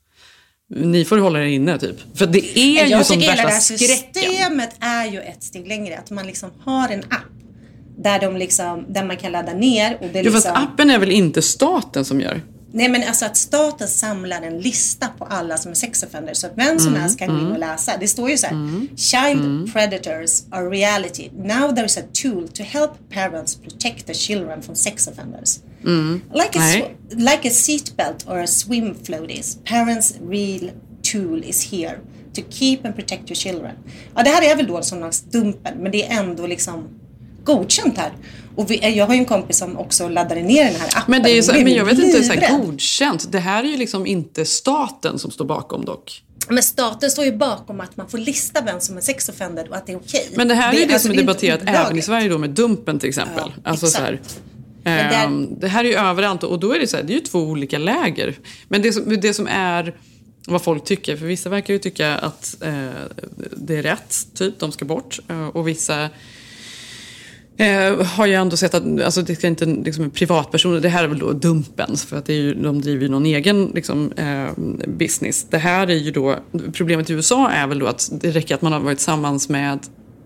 ni 0.75 1.05
får 1.05 1.19
hålla 1.19 1.39
er 1.41 1.45
inne, 1.45 1.79
typ. 1.79 1.97
För 2.19 2.27
det 2.27 2.59
är 2.59 2.85
ju 2.85 2.91
Jag 2.91 3.07
som 3.07 3.17
tycker 3.17 3.31
hela 3.31 3.43
det 3.43 3.49
värsta 3.55 3.73
här 3.75 3.79
skräcken. 3.79 4.23
systemet 4.23 4.71
är 4.81 5.07
ju 5.07 5.21
ett 5.21 5.43
steg 5.43 5.69
längre. 5.69 5.99
Att 5.99 6.11
man 6.11 6.27
liksom 6.27 6.51
har 6.65 6.89
en 6.89 7.01
app 7.01 7.34
där, 7.99 8.21
de 8.21 8.37
liksom, 8.37 8.85
där 8.89 9.05
man 9.05 9.17
kan 9.17 9.33
ladda 9.33 9.53
ner. 9.53 9.99
Och 10.01 10.09
det 10.13 10.21
Jo, 10.21 10.33
fast 10.33 10.47
liksom, 10.47 10.63
appen 10.63 10.91
är 10.91 10.99
väl 10.99 11.11
inte 11.11 11.43
staten 11.43 12.05
som 12.05 12.21
gör? 12.21 12.43
Nej 12.77 12.89
men 12.89 13.03
alltså 13.09 13.25
att 13.25 13.37
staten 13.37 13.89
samlar 13.89 14.43
en 14.43 14.59
lista 14.59 15.09
på 15.19 15.25
alla 15.25 15.57
som 15.57 15.71
är 15.71 15.75
sexoffenders 15.75 16.37
så 16.37 16.47
att 16.47 16.53
vem 16.57 16.79
som 16.79 16.89
Mm, 16.89 17.01
helst 17.01 17.19
kan 17.19 17.29
gå 17.29 17.39
in 17.39 17.53
och 17.53 17.59
läsa. 17.59 17.93
Det 18.01 18.09
står 18.09 18.31
ju 18.31 18.39
så 18.39 18.47
här. 18.47 18.87
Child 18.97 19.73
predators 19.73 20.43
are 20.51 20.69
reality. 20.71 21.31
Now 21.37 21.75
there 21.75 21.87
is 21.87 21.99
a 21.99 22.03
tool 22.23 22.49
to 22.49 22.63
help 22.63 22.91
parents 23.11 23.57
protect 23.57 24.07
their 24.07 24.15
children 24.17 24.63
from 24.63 24.75
sex 24.75 25.09
offenders. 25.09 25.59
Like, 26.33 26.59
a, 26.59 26.89
like 27.11 27.49
a 27.49 27.51
seatbelt 27.51 28.29
or 28.29 28.39
a 28.39 28.47
swim 28.47 28.95
floaties. 29.05 29.59
Parents 29.65 30.15
real 30.29 30.71
tool 31.13 31.45
is 31.45 31.73
here 31.73 31.99
to 32.35 32.43
keep 32.51 32.79
and 32.85 32.95
protect 32.97 33.23
your 33.31 33.37
children. 33.37 33.73
Ja 34.15 34.23
det 34.23 34.31
här 34.31 34.51
är 34.53 34.57
väl 34.57 34.67
då 34.67 34.83
som 34.83 35.01
någon 35.01 35.13
dumpen 35.31 35.79
men 35.79 35.93
det 35.93 36.07
är 36.07 36.21
ändå 36.21 36.47
liksom 36.47 36.89
godkänt 37.45 37.99
här. 37.99 38.13
Och 38.57 38.71
vi, 38.71 38.97
jag 38.97 39.07
har 39.07 39.15
ju 39.15 39.19
en 39.19 39.25
kompis 39.27 39.59
som 39.59 39.79
också 39.79 40.09
laddade 40.09 40.43
ner 40.43 40.65
den 40.65 40.75
här 40.81 40.87
appen. 40.89 41.03
Men, 41.07 41.23
det 41.23 41.39
är 41.39 41.43
så, 41.43 41.53
men 41.53 41.73
jag 41.73 41.85
vet 41.85 41.99
inte, 41.99 42.25
så 42.25 42.33
här, 42.33 42.59
godkänt. 42.59 43.33
Det 43.33 43.39
här 43.39 43.65
är 43.65 43.69
ju 43.69 43.77
liksom 43.77 44.07
inte 44.07 44.45
staten 44.45 45.19
som 45.19 45.31
står 45.31 45.45
bakom 45.45 45.85
dock. 45.85 46.23
Men 46.49 46.63
staten 46.63 47.11
står 47.11 47.25
ju 47.25 47.37
bakom 47.37 47.81
att 47.81 47.97
man 47.97 48.09
får 48.09 48.19
lista 48.19 48.61
vem 48.61 48.81
som 48.81 48.97
är 48.97 49.01
sexoffender 49.01 49.69
och 49.71 49.77
att 49.77 49.87
det 49.87 49.93
är 49.93 49.97
okej. 49.97 50.29
Men 50.37 50.49
det 50.49 50.55
här 50.55 50.73
är 50.75 50.79
ju 50.79 50.87
det, 50.87 50.93
alltså 50.93 51.03
som 51.03 51.11
är 51.11 51.15
inte 51.15 51.23
debatterat 51.23 51.61
även 51.67 51.99
i 51.99 52.03
Sverige 52.03 52.29
då 52.29 52.39
med 52.39 52.51
Dumpen 52.51 52.99
till 52.99 53.09
exempel. 53.09 53.53
Ja, 53.57 53.71
alltså, 53.71 53.87
så 53.87 54.03
här, 54.03 54.13
exakt. 54.13 54.41
Men 54.85 55.11
där- 55.11 55.25
ehm, 55.25 55.49
det 55.61 55.69
här 55.69 55.85
är 55.85 55.89
ju 55.89 55.95
överallt 55.95 56.43
och 56.43 56.61
då 56.61 56.75
är 56.75 56.79
det 56.79 56.87
så 56.87 56.97
här, 56.97 57.05
det 57.05 57.13
är 57.13 57.15
ju 57.15 57.21
två 57.21 57.39
olika 57.39 57.79
läger. 57.79 58.39
Men 58.69 58.83
det 58.83 58.93
som, 58.93 59.21
det 59.21 59.35
som 59.35 59.47
är 59.47 59.95
vad 60.47 60.63
folk 60.63 60.85
tycker, 60.85 61.17
för 61.17 61.27
vissa 61.27 61.49
verkar 61.49 61.75
ju 61.75 61.79
tycka 61.79 62.17
att 62.17 62.57
eh, 62.61 62.71
det 63.57 63.77
är 63.77 63.83
rätt, 63.83 64.17
typ, 64.35 64.59
de 64.59 64.73
ska 64.73 64.85
bort. 64.85 65.19
Eh, 65.29 65.47
och 65.47 65.69
vissa 65.69 66.09
Eh, 67.57 68.05
har 68.05 68.27
jag 68.27 68.41
ändå 68.43 68.57
sett 68.57 68.75
att 68.75 69.01
alltså, 69.01 69.23
det 69.23 69.37
ska 69.37 69.47
inte 69.47 69.67
liksom, 69.67 70.11
privatpersoner. 70.11 70.81
det 70.81 70.89
här 70.89 71.05
är 71.05 71.09
väl 71.09 71.19
då 71.19 71.33
Dumpens. 71.33 72.05
för 72.05 72.17
att 72.17 72.27
det 72.27 72.33
är 72.33 72.41
ju, 72.41 72.55
de 72.55 72.81
driver 72.81 73.03
ju 73.03 73.09
någon 73.09 73.27
egen 73.27 73.71
liksom, 73.75 74.13
eh, 74.13 74.47
business. 74.87 75.47
Det 75.51 75.59
här 75.59 75.87
är 75.87 75.95
ju 75.95 76.11
då, 76.11 76.37
problemet 76.73 77.11
i 77.11 77.13
USA 77.13 77.51
är 77.51 77.67
väl 77.67 77.79
då 77.79 77.87
att 77.87 78.11
det 78.13 78.31
räcker 78.31 78.55
att 78.55 78.63
man 78.63 78.73
har 78.73 78.81
varit 78.81 78.99
tillsammans 78.99 79.49
med, 79.49 79.79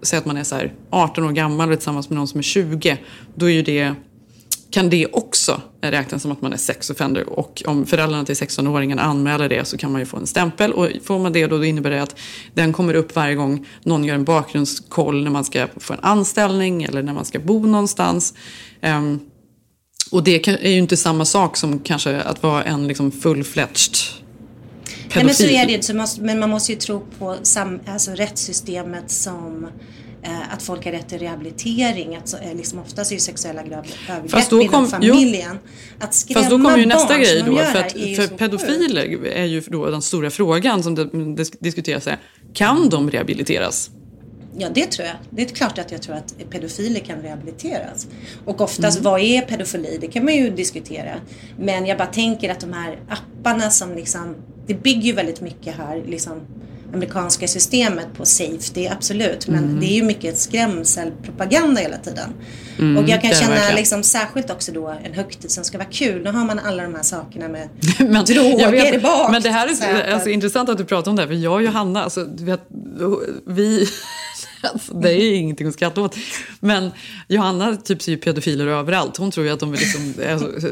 säg 0.03 0.19
att 0.19 0.27
man 0.27 0.37
är 0.37 0.45
så 0.45 0.55
här 0.57 0.73
18 0.91 1.25
år 1.25 1.33
gammal 1.33 1.73
och 1.73 1.79
tillsammans 1.79 2.11
med 2.11 2.17
någon 2.17 2.29
som 2.29 2.38
är 2.38 2.43
20, 2.43 2.99
då 3.35 3.47
är 3.47 3.55
ju 3.55 3.62
det 3.62 3.95
kan 4.70 4.90
det 4.90 5.07
också 5.07 5.61
räknas 5.81 6.22
som 6.22 6.33
att 6.33 6.42
man 6.42 6.52
är 6.52 6.57
sexoffender 6.57 7.28
och 7.28 7.62
om 7.66 7.87
föräldrarna 7.87 8.24
till 8.24 8.35
16-åringen 8.35 8.98
anmäler 8.98 9.48
det 9.48 9.64
så 9.64 9.78
kan 9.78 9.92
man 9.92 10.00
ju 10.00 10.07
få 10.07 10.16
en 10.16 10.26
stämpel 10.26 10.72
och 10.72 10.88
får 11.04 11.18
man 11.18 11.33
det 11.33 11.46
då, 11.46 11.64
innebär 11.64 11.90
det 11.90 12.02
att 12.02 12.16
den 12.54 12.72
kommer 12.72 12.94
upp 12.94 13.16
varje 13.16 13.35
gång 13.35 13.66
någon 13.83 14.04
gör 14.04 14.14
en 14.14 14.24
bakgrundskoll 14.24 15.24
när 15.24 15.31
man 15.31 15.44
ska 15.44 15.66
få 15.76 15.92
en 15.92 16.00
anställning 16.02 16.83
eller 16.83 17.02
när 17.02 17.12
man 17.12 17.24
ska 17.24 17.38
bo 17.38 17.66
någonstans. 17.66 18.35
Ehm, 18.81 19.20
och 20.11 20.24
det 20.24 20.48
är 20.48 20.70
ju 20.70 20.78
inte 20.78 20.96
samma 20.96 21.24
sak 21.24 21.57
som 21.57 21.78
kanske 21.78 22.20
att 22.20 22.42
vara 22.42 22.64
en 22.64 22.88
liksom 22.88 23.11
full-fledged 23.11 23.96
pedofil. 25.09 25.14
Nej, 25.14 25.24
men 25.24 25.35
så 25.35 25.44
är 25.44 25.66
det 25.66 25.94
måste, 25.94 26.22
Men 26.22 26.38
man 26.38 26.50
måste 26.50 26.72
ju 26.72 26.78
tro 26.78 27.07
på 27.18 27.37
sam, 27.42 27.81
alltså 27.87 28.11
rättssystemet 28.11 29.11
som 29.11 29.66
att 30.51 30.62
folk 30.62 30.85
har 30.85 30.93
rätt 30.93 31.09
till 31.09 31.19
rehabilitering. 31.19 32.17
Att 32.17 32.29
så, 32.29 32.37
eh, 32.37 32.55
liksom 32.55 32.79
oftast 32.79 33.11
är 33.11 33.14
ju 33.14 33.21
sexuella 33.21 33.61
övergrepp 33.61 34.31
Fast 34.31 34.51
då 34.51 34.69
kom- 34.69 34.85
jo. 34.85 34.91
familjen. 34.91 35.59
Att 35.99 36.14
skrämma 36.14 36.41
Fast 36.41 36.51
då 36.51 36.57
kommer 36.57 36.79
ju 36.79 36.87
nästa 36.87 37.19
grej 37.19 37.43
då. 37.47 37.57
För, 37.57 37.79
att, 37.79 37.97
är 37.97 38.14
för 38.17 38.37
pedofiler 38.37 39.27
är 39.27 39.45
ju 39.45 39.61
då 39.61 39.91
den 39.91 40.03
stora 40.03 40.31
frågan 40.31 40.83
som 40.83 40.95
det- 40.95 41.05
dis- 41.05 41.57
diskuteras. 41.61 42.07
Här. 42.07 42.19
Kan 42.53 42.88
de 42.88 43.11
rehabiliteras? 43.11 43.91
Ja, 44.61 44.69
det 44.75 44.87
tror 44.87 45.07
jag. 45.09 45.17
Det 45.31 45.43
är 45.43 45.47
klart 45.47 45.79
att 45.79 45.93
jag 45.93 46.03
tror 46.03 46.14
att 46.17 46.35
pedofiler 46.51 47.01
kan 47.01 47.19
rehabiliteras. 47.23 48.07
Och 48.45 48.61
oftast, 48.61 48.99
Mm. 48.99 49.12
vad 49.12 49.21
är 49.21 49.41
pedofili? 49.41 49.99
Det 50.01 50.07
kan 50.07 50.25
man 50.25 50.35
ju 50.35 50.51
diskutera. 50.51 51.14
Men 51.59 51.87
jag 51.87 51.99
bara 51.99 52.09
tänker 52.09 52.51
att 52.51 52.61
de 52.61 52.73
här 52.73 52.99
apparna 53.09 53.71
som 53.71 53.95
liksom, 53.95 54.35
det 54.67 54.75
bygger 54.75 55.03
ju 55.03 55.12
väldigt 55.12 55.41
mycket 55.41 55.77
här, 55.77 56.03
liksom 56.07 56.41
amerikanska 56.94 57.48
systemet 57.48 58.07
på 58.16 58.24
safety, 58.24 58.87
absolut. 58.88 59.48
Men 59.48 59.64
Mm. 59.64 59.81
det 59.81 59.87
är 59.87 59.94
ju 59.94 60.03
mycket 60.03 60.38
skrämselpropaganda 60.38 61.81
hela 61.81 61.96
tiden. 61.96 62.31
och 62.98 63.09
jag 63.09 63.20
kan 63.22 63.31
är 63.31 63.35
känna 63.35 63.51
verkligen. 63.55 63.77
liksom 63.77 64.03
särskilt 64.03 64.51
också 64.51 64.72
då 64.72 64.88
en 65.05 65.14
högtid 65.14 65.51
som 65.51 65.64
ska 65.64 65.79
vara 65.79 65.88
kul. 65.90 66.22
Nu 66.24 66.31
har 66.31 66.44
man 66.44 66.59
alla 66.59 66.83
de 66.83 66.94
här 66.94 67.03
sakerna 67.03 67.48
med 67.48 67.68
Men, 67.98 68.24
droger 68.24 68.70
vet, 68.70 69.03
bak. 69.03 69.31
men 69.31 69.42
det 69.42 69.51
här 69.51 69.68
så 69.68 69.85
är 69.85 70.12
alltså, 70.12 70.29
intressant 70.29 70.68
att 70.68 70.79
du 70.79 70.85
pratar 70.85 71.11
om 71.11 71.16
det 71.16 71.22
här, 71.22 71.27
för 71.29 71.35
jag 71.35 71.53
och 71.53 71.62
Johanna, 71.62 72.03
alltså, 72.05 72.24
du 72.24 72.44
vet, 72.44 72.61
vi... 73.46 73.88
Alltså, 74.61 74.94
det 74.94 75.12
är 75.12 75.35
ingenting 75.35 75.66
att 75.66 75.75
skratta 75.75 76.01
åt. 76.01 76.16
Men 76.61 76.90
Johanna 77.29 77.77
typ 77.77 78.03
ser 78.03 78.12
ju 78.12 78.18
pedofiler 78.18 78.66
överallt. 78.66 79.16
Hon 79.16 79.31
tror 79.31 79.47
ju 79.47 79.53
att 79.53 79.61
de 79.61 79.73
är 79.73 79.77
liksom... 79.77 80.14
Alltså, 80.31 80.68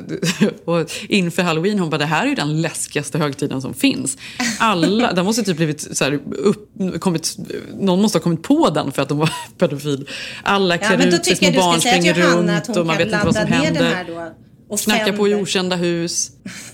och 0.64 0.90
inför 1.09 1.42
halloween, 1.42 1.79
hon 1.79 1.90
bara, 1.90 1.99
det 1.99 2.05
här 2.05 2.25
är 2.25 2.29
ju 2.29 2.35
den 2.35 2.62
läskigaste 2.62 3.18
högtiden 3.18 3.62
som 3.62 3.75
finns. 3.75 4.18
Alla, 4.59 5.12
den 5.12 5.25
måste 5.25 5.42
typ 5.42 5.57
blivit 5.57 5.96
så 5.96 6.05
här, 6.05 6.20
upp, 6.37 6.70
kommit, 7.01 7.37
någon 7.81 8.03
måste 8.03 8.18
ha 8.18 8.22
kommit 8.22 8.42
på 8.42 8.70
den 8.70 8.92
för 8.92 9.03
att 9.03 9.09
de 9.09 9.18
var 9.18 9.31
pedofil. 9.59 10.09
Alla 10.42 10.79
klär 10.79 10.99
Ja, 10.99 11.16
ut 11.16 11.25
sig, 11.25 11.37
små 11.37 11.51
barn 11.51 11.81
springer 11.81 12.14
runt 12.14 12.68
och 12.68 12.87
man 12.87 12.96
vet 12.96 13.07
inte 13.07 13.20
vad 13.25 13.35
som 13.35 13.46
händer. 13.46 14.05
då. 14.68 14.77
Knackar 14.77 15.12
på 15.12 15.29
i 15.29 15.35
okända 15.35 15.77
hus. 15.77 16.31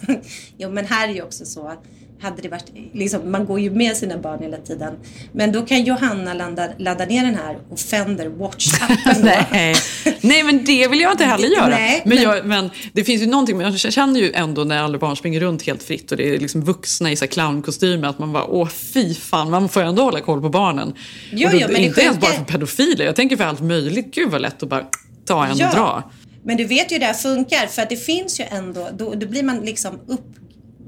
jo 0.59 0.71
men 0.71 0.87
här 0.87 1.09
är 1.09 1.13
ju 1.13 1.23
också 1.23 1.45
så 1.45 1.69
att 1.69 1.85
hade 2.23 2.43
det 2.43 2.49
varit, 2.49 2.73
liksom, 2.93 3.31
man 3.31 3.47
går 3.47 3.61
ju 3.61 3.71
med 3.71 3.97
sina 3.97 4.19
barn 4.19 4.43
hela 4.43 4.57
tiden. 4.57 4.95
Men 5.33 5.53
då 5.53 5.63
kan 5.63 5.83
Johanna 5.85 6.35
ladda, 6.35 6.69
ladda 6.79 7.05
ner 7.05 7.25
den 7.25 7.35
här 7.35 7.59
Offender 7.71 8.29
Watch-appen. 8.29 9.23
Nej. 9.53 9.75
Nej, 10.21 10.43
men 10.43 10.65
det 10.65 10.89
vill 10.89 11.01
jag 11.01 11.13
inte 11.13 11.25
heller 11.25 11.49
göra. 11.49 11.69
Nej, 11.69 12.03
men, 12.05 12.15
men- 12.15 12.23
jag, 12.25 12.47
men 12.47 12.71
det 12.93 13.05
finns 13.05 13.23
ju 13.23 13.27
någonting, 13.27 13.57
men 13.59 13.71
jag 13.71 13.93
känner 13.93 14.21
ju 14.21 14.33
ändå 14.33 14.65
när 14.65 14.83
alla 14.83 14.99
barn 14.99 15.17
springer 15.17 15.41
runt 15.41 15.63
helt 15.63 15.83
fritt 15.83 16.11
och 16.11 16.17
det 16.17 16.35
är 16.35 16.39
liksom 16.39 16.65
vuxna 16.65 17.11
i 17.13 17.17
så 17.17 17.27
clownkostymer 17.27 18.09
att 18.09 18.19
man 18.19 18.33
bara, 18.33 18.45
åh 18.45 18.69
fy 18.69 19.15
fan, 19.15 19.51
man 19.51 19.69
får 19.69 19.83
ju 19.83 19.89
ändå 19.89 20.03
hålla 20.03 20.21
koll 20.21 20.41
på 20.41 20.49
barnen. 20.49 20.93
Jo, 21.33 21.47
och 21.49 21.53
då, 21.53 21.59
jo, 21.61 21.67
men 21.67 21.75
det 21.77 21.87
inte 21.87 22.01
ens 22.01 22.19
bara 22.21 22.33
för 22.33 22.45
pedofiler, 22.45 23.05
jag 23.05 23.17
tänker 23.17 23.37
för 23.37 23.45
allt 23.45 23.61
möjligt. 23.61 24.15
Gud 24.15 24.31
vad 24.31 24.41
lätt 24.41 24.63
att 24.63 24.69
bara 24.69 24.85
ta 25.25 25.45
en 25.47 25.51
och 25.53 25.57
dra. 25.59 26.11
Men 26.45 26.57
du 26.57 26.65
vet 26.65 26.91
ju 26.93 26.95
hur 26.95 27.01
det 27.01 27.07
här 27.07 27.15
funkar 27.15 27.67
för 27.67 27.83
att 27.83 27.91
det 27.91 27.97
finns 27.97 28.41
ju 28.41 28.45
ändå, 28.51 28.89
då, 28.99 29.15
då 29.15 29.27
blir 29.27 29.43
man 29.43 29.61
liksom 29.61 30.01
upp 30.07 30.27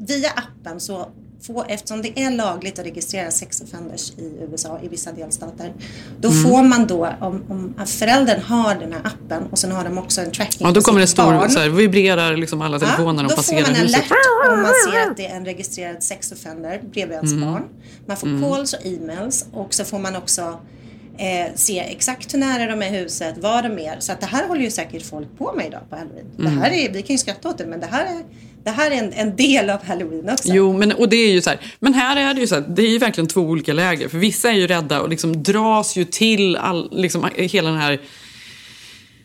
via 0.09 0.31
appen 0.31 0.81
så 0.81 1.09
får, 1.47 1.65
eftersom 1.69 2.03
det 2.03 2.19
är 2.21 2.31
lagligt 2.31 2.79
att 2.79 2.85
registrera 2.87 3.31
sex 3.31 3.61
offenders 3.61 4.11
i 4.19 4.33
USA 4.51 4.79
i 4.83 4.89
vissa 4.89 5.13
delstater. 5.13 5.73
Då 6.21 6.29
Mm. 6.29 6.43
får 6.45 6.63
man 6.63 6.87
då, 6.87 7.09
om, 7.21 7.43
om 7.49 7.87
föräldern 7.87 8.41
har 8.41 8.75
den 8.75 8.93
här 8.93 9.01
appen 9.05 9.43
och 9.51 9.59
sen 9.59 9.73
har 9.73 9.85
de 9.85 9.99
också 9.99 10.21
en 10.21 10.31
tracking 10.31 10.67
Ja, 10.67 10.73
då 10.73 10.81
kommer 10.81 11.01
det 11.01 11.07
stor, 11.07 11.23
barn. 11.25 11.51
så 11.51 11.59
här, 11.59 11.69
vibrerar 11.69 12.37
liksom 12.37 12.63
alla 12.63 12.79
telefoner 12.79 13.23
de 13.23 13.29
då 13.29 13.37
passerar 13.37 13.63
får 13.65 13.71
man 13.73 13.81
en 13.81 13.87
huset. 13.87 14.01
alert 14.01 14.53
om 14.57 14.63
man 14.63 14.73
ser 14.93 15.11
att 15.11 15.17
det 15.17 15.27
är 15.27 15.37
en 15.37 15.45
registrerad 15.45 16.03
sexoffender 16.03 16.81
bredvid 16.93 17.15
ens 17.17 17.33
Mm. 17.33 17.51
barn. 17.53 17.63
Man 18.07 18.17
får 18.17 18.41
calls 18.55 18.73
och 18.73 18.87
e-mails 18.87 19.47
och 19.53 19.75
så 19.75 19.85
får 19.85 19.99
man 19.99 20.17
också 20.17 20.59
eh, 21.19 21.53
se 21.55 21.79
exakt 21.81 22.35
hur 22.35 22.39
nära 22.39 22.67
de 22.77 22.83
är 22.83 22.91
huset, 22.91 23.35
vad 23.39 23.65
de 23.65 23.79
är. 23.79 23.97
Så 24.01 24.13
att 24.13 24.21
det 24.21 24.27
här 24.27 24.49
håller 24.49 24.61
ju 24.63 24.71
säkert 24.71 25.07
folk 25.07 25.29
på 25.39 25.53
med 25.57 25.67
idag 25.67 25.81
på 25.91 25.97
halloween. 25.97 26.27
Det 26.37 26.43
Mm. 26.47 26.59
här 26.59 26.71
är, 26.71 26.93
vi 26.93 27.03
kan 27.03 27.15
ju 27.15 27.19
skratta 27.19 27.49
åt 27.49 27.59
det 27.59 27.67
men 27.67 27.81
det 27.81 27.87
här 27.87 28.05
är, 28.05 28.23
det 28.65 28.71
här 28.71 28.91
är 28.91 28.95
en, 28.95 29.13
en 29.13 29.37
del 29.37 29.71
av 29.71 29.85
halloween 29.85 30.31
också. 30.31 30.49
Jo, 30.49 30.73
men, 30.73 30.93
och 30.93 31.09
det 31.09 31.17
är 31.17 31.33
ju 31.33 31.43
så 31.43 31.51
här, 31.51 31.59
men 31.79 31.95
här 31.95 32.17
är 32.17 32.35
det 32.35 32.41
ju 32.41 32.47
så 32.47 32.55
här, 32.55 32.65
det 32.69 32.83
är 32.83 32.91
ju 32.91 32.99
verkligen 32.99 33.29
två 33.29 33.41
olika 33.41 33.73
läger. 33.73 34.09
För 34.09 34.19
vissa 34.19 34.51
är 34.51 34.55
ju 34.55 34.67
rädda 34.67 35.01
och 35.01 35.09
liksom 35.09 35.43
dras 35.43 35.97
ju 35.97 36.05
till 36.05 36.57
all, 36.57 36.89
liksom, 36.93 37.29
hela 37.37 37.71
den 37.71 37.79
här 37.79 38.01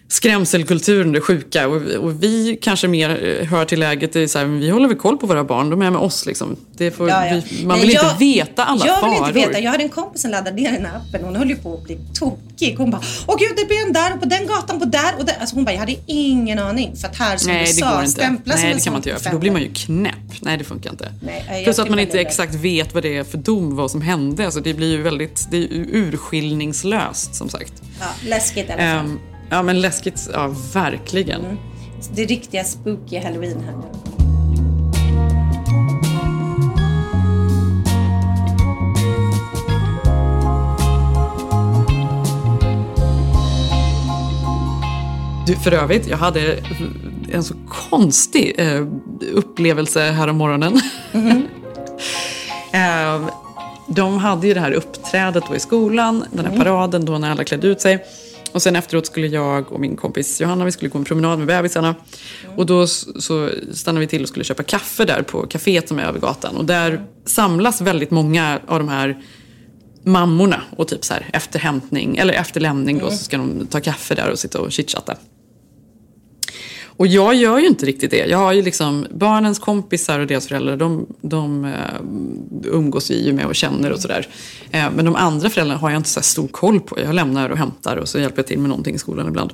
skrämselkulturen, 0.10 1.12
det 1.12 1.22
sjuka. 1.22 1.68
Och, 1.68 1.82
och 1.82 2.24
vi 2.24 2.60
kanske 2.62 2.88
mer 2.88 3.38
eh, 3.42 3.48
hör 3.48 3.66
till 3.66 3.80
läget, 3.80 4.14
det 4.14 4.20
är 4.20 4.28
så 4.28 4.40
här, 4.40 4.46
vi 4.46 4.70
håller 4.70 4.88
väl 4.88 4.98
koll 4.98 5.18
på 5.18 5.28
våra 5.28 5.44
barn, 5.44 5.70
de 5.70 5.82
är 5.82 5.92
med 5.92 6.00
oss 6.02 6.26
liksom. 6.26 6.56
Det 6.78 6.92
får, 6.92 7.10
Ja, 7.10 7.26
ja. 7.28 7.42
Vi, 7.50 7.66
man 7.66 7.78
Nej, 7.78 7.88
vill 7.88 7.96
jag- 7.96 8.06
inte 8.06 8.16
veta 8.20 8.64
alla 8.66 8.86
jag 8.86 9.00
faror. 9.00 9.10
vill 9.34 9.38
inte 9.38 9.48
veta. 9.50 9.60
Jag 9.60 9.72
hade 9.72 9.84
en 9.84 9.90
kompis 9.90 10.22
som 10.22 10.32
laddade 10.32 10.56
ner 10.56 10.72
den 10.72 10.86
här 10.86 10.96
appen. 10.98 11.24
Hon 11.26 11.36
höll 11.36 11.50
ju 11.50 11.56
på 11.56 11.74
att 11.74 11.84
bli 11.84 11.98
tokig. 12.14 12.76
Hon 12.78 12.92
bara, 12.92 13.02
åh 13.28 13.36
gud 13.40 13.50
det 13.58 13.66
blir 13.68 13.86
en 13.88 13.94
där 13.94 14.14
och 14.14 14.20
på 14.20 14.26
den 14.26 14.48
gatan 14.48 14.80
på 14.80 14.86
där 14.86 15.14
och 15.20 15.26
där. 15.26 15.36
Alltså 15.40 15.56
hon 15.56 15.66
bara, 15.66 15.72
jag 15.72 15.80
hade 15.80 15.96
ingen 16.06 16.60
aning. 16.60 16.96
För 16.96 17.08
att 17.08 17.16
här 17.18 17.38
ska 17.38 17.52
Nej, 17.52 17.64
det 17.64 17.70
USA 17.70 17.92
går 17.92 18.00
inte. 18.00 18.12
stämpla 18.12 18.54
som 18.54 18.62
Nej, 18.64 18.74
det 18.74 18.84
kan 18.84 18.94
man 18.94 19.00
inte 19.00 19.10
göra, 19.10 19.20
för 19.20 19.30
då 19.32 19.38
blir 19.40 19.52
man 19.52 19.62
ju 19.62 19.74
knäpp. 19.74 20.16
Nej, 20.42 20.58
det 20.58 20.64
funkar 20.64 20.90
inte. 20.90 21.14
Nej, 21.26 21.46
jag 21.50 21.64
Plus 21.64 21.80
att 21.80 21.90
man 21.90 22.00
inte 22.00 22.20
exakt 22.20 22.56
vet 22.56 22.94
vad 22.94 23.04
det 23.04 23.18
är 23.18 23.24
för 23.24 23.38
dom, 23.38 23.76
vad 23.76 23.92
som 23.92 24.02
hände. 24.02 24.46
Alltså, 24.46 24.60
det 24.60 24.74
blir 24.74 24.92
ju 24.92 25.02
väldigt, 25.02 25.48
det 25.52 25.58
är 25.58 25.68
urskiljningslöst 25.72 27.36
som 27.36 27.50
sagt. 27.50 27.74
Ja, 28.00 28.06
läskigt 28.28 28.70
i 28.70 28.72
alla 28.72 28.82
fall. 28.82 29.06
Ehm, 29.06 29.20
ja, 29.50 29.64
men 29.64 29.82
läskigt, 29.82 30.30
ja 30.34 30.56
verkligen. 30.74 31.46
Mm. 31.46 31.58
Det 32.16 32.26
riktiga 32.26 32.64
spooky 32.64 33.20
halloween 33.20 33.64
här 33.64 33.74
nu. 33.74 34.10
Du, 45.48 45.56
för 45.56 45.72
övrigt, 45.72 46.08
jag 46.08 46.18
hade 46.18 46.58
en 47.32 47.44
så 47.44 47.54
konstig 47.90 48.56
eh, 48.58 48.86
upplevelse 49.34 50.02
här 50.02 50.28
om 50.28 50.38
morgonen. 50.38 50.82
eh, 52.74 53.30
de 53.88 54.18
hade 54.18 54.48
ju 54.48 54.54
det 54.54 54.60
här 54.60 54.72
uppträdet 54.72 55.44
då 55.50 55.56
i 55.56 55.60
skolan, 55.60 56.26
den 56.32 56.46
här 56.46 56.58
paraden 56.58 57.06
då 57.06 57.18
när 57.18 57.32
alla 57.32 57.44
klädde 57.44 57.68
ut 57.68 57.82
sig. 57.82 58.06
Och 58.52 58.62
sen 58.62 58.76
efteråt 58.76 59.06
skulle 59.06 59.28
jag 59.28 59.72
och 59.72 59.80
min 59.80 59.96
kompis 59.96 60.42
Johanna, 60.42 60.66
vi 60.66 60.72
skulle 60.72 60.90
gå 60.90 60.98
en 60.98 61.06
promenad 61.06 61.38
med 61.38 61.48
bebisarna. 61.48 61.96
Och 62.56 62.66
då 62.66 62.88
så 62.88 63.50
stannade 63.74 64.06
vi 64.06 64.08
till 64.08 64.22
och 64.22 64.30
skulle 64.30 64.46
köpa 64.46 64.64
kaffe 64.64 65.06
där 65.06 65.22
på 65.22 65.48
kaféet 65.48 65.88
som 65.88 66.00
är 66.00 66.04
över 66.04 66.20
gatan. 66.20 66.56
Och 66.56 66.66
där 66.66 67.06
samlas 67.26 67.82
väldigt 67.82 68.12
många 68.12 68.60
av 68.68 68.80
de 68.80 68.90
här 68.90 69.24
mammorna 70.04 70.62
och 70.78 70.88
typ 70.88 71.06
så 71.06 71.14
här 71.14 71.30
efter 71.34 71.60
hämtning 71.60 72.18
eller 72.18 72.34
efter 72.34 72.62
lämning 72.62 73.00
då 73.00 73.10
så 73.10 73.18
ska 73.18 73.38
de 73.38 73.68
ta 73.68 73.80
kaffe 73.80 74.16
där 74.16 74.32
och 74.32 74.40
sitta 74.40 74.62
och 74.62 74.72
chitchatta. 74.72 75.16
Och 77.00 77.08
jag 77.08 77.36
gör 77.36 77.60
ju 77.60 77.68
inte 77.68 77.86
riktigt 77.86 78.12
det. 78.12 78.26
Jag 78.26 78.38
har 78.38 78.54
ju 78.54 78.62
liksom 78.62 79.06
barnens 79.12 79.60
kompisar 79.60 80.20
och 80.20 80.28
deras 80.28 80.48
föräldrar, 80.48 80.78
de, 80.78 81.06
de 81.22 81.66
eh, 81.66 81.72
umgås 82.64 83.12
ju 83.12 83.34
med 83.34 83.46
och 83.46 83.56
känner 83.56 83.92
och 83.92 84.00
sådär. 84.00 84.28
Eh, 84.72 84.92
men 84.96 85.06
de 85.06 85.16
andra 85.16 85.50
föräldrarna 85.50 85.80
har 85.80 85.90
jag 85.90 86.00
inte 86.00 86.10
så 86.10 86.20
här 86.20 86.26
stor 86.26 86.48
koll 86.48 86.80
på. 86.80 87.00
Jag 87.00 87.16
lämnar 87.16 87.50
och 87.50 87.58
hämtar 87.58 87.98
och 87.98 88.10
så 88.10 88.20
hjälper 88.20 88.38
jag 88.38 88.48
till 88.48 88.60
med 88.60 88.70
någonting 88.70 88.96
i 88.96 88.98
skolan 88.98 89.28
ibland. 89.28 89.54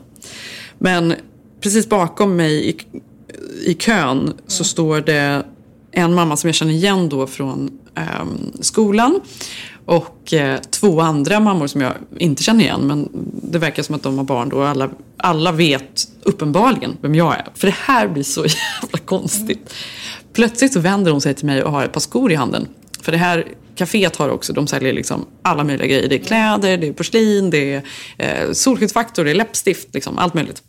Men 0.78 1.14
precis 1.62 1.90
bakom 1.90 2.36
mig 2.36 2.70
i, 2.70 2.78
i 3.66 3.74
kön 3.74 4.34
så 4.48 4.64
står 4.64 5.02
det 5.02 5.44
en 5.92 6.14
mamma 6.14 6.38
som 6.38 6.48
jag 6.48 6.56
känner 6.56 6.74
igen 6.74 7.10
då 7.10 7.28
från 7.28 7.80
ehm, 7.96 8.52
skolan. 8.60 9.20
Och 9.86 10.34
eh, 10.34 10.60
två 10.62 11.02
andra 11.02 11.40
mammor 11.40 11.68
som 11.68 11.82
jag 11.82 11.94
inte 12.18 12.44
känner 12.44 12.64
igen. 12.64 12.82
Men 12.82 13.10
det 13.52 13.60
verkar 13.60 13.84
som 13.84 13.96
att 13.96 14.04
de 14.04 14.18
har 14.18 14.26
barn 14.26 14.50
då. 14.50 14.58
och 14.58 14.68
Alla, 14.68 14.90
alla 15.18 15.52
vet 15.52 16.08
uppenbarligen 16.24 16.98
vem 17.02 17.16
jag 17.16 17.34
är. 17.34 17.48
För 17.56 17.68
det 17.68 17.76
här 17.80 18.08
blir 18.08 18.24
så 18.24 18.46
jävla 18.82 19.00
konstigt. 19.06 19.74
Plötsligt 20.34 20.74
så 20.74 20.80
vänder 20.80 21.12
hon 21.12 21.22
sig 21.22 21.34
till 21.34 21.46
mig 21.46 21.64
och 21.64 21.72
har 21.72 21.84
ett 21.84 21.92
par 21.92 22.00
skor 22.00 22.32
i 22.32 22.36
handen. 22.36 22.68
För 23.02 23.12
det 23.12 23.18
här 23.18 23.48
kaféet 23.76 24.16
har 24.16 24.30
också, 24.30 24.54
de 24.54 24.68
säljer 24.68 24.94
liksom 24.94 25.26
alla 25.42 25.64
möjliga 25.64 25.88
grejer. 25.88 26.10
Det 26.10 26.16
är 26.16 26.24
kläder, 26.24 26.78
det 26.78 26.88
är 26.88 26.94
porslin, 26.94 27.50
det 27.50 27.74
är 27.74 27.84
eh, 28.18 28.52
solskyddsfaktor, 28.52 29.26
det 29.26 29.32
är 29.32 29.36
läppstift, 29.36 29.94
liksom, 29.94 30.18
allt 30.18 30.34
möjligt. 30.34 30.64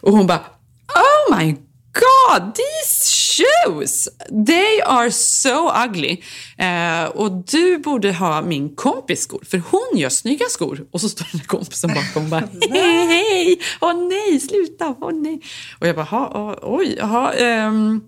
Och 0.00 0.12
hon 0.12 0.26
bara, 0.26 0.38
oh 0.38 1.38
my 1.38 1.52
god, 1.92 2.54
these 2.54 3.27
shoes! 3.38 4.08
They 4.46 4.80
are 4.86 5.10
so 5.10 5.70
ugly. 5.86 6.20
Eh, 6.58 7.04
och 7.04 7.32
du 7.32 7.78
borde 7.78 8.12
ha 8.12 8.42
min 8.42 8.76
kompis 8.76 9.22
skor, 9.22 9.42
för 9.46 9.58
hon 9.70 9.98
gör 9.98 10.08
snygga 10.08 10.46
skor. 10.48 10.86
Och 10.90 11.00
så 11.00 11.08
står 11.08 11.26
den 11.32 11.38
där 11.38 11.46
kompisen 11.46 11.90
bakom 11.94 12.22
och 12.24 12.28
bara, 12.30 12.40
hej, 12.70 13.06
hej, 13.06 13.58
åh 13.80 14.08
nej, 14.08 14.40
sluta, 14.40 14.94
åh 15.00 15.12
nej. 15.12 15.40
Och 15.80 15.86
jag 15.86 15.96
bara, 15.96 16.04
"Ha, 16.06 16.30
åh, 16.34 16.74
oj, 16.78 16.94
jaha, 16.98 17.32
ehm, 17.34 18.00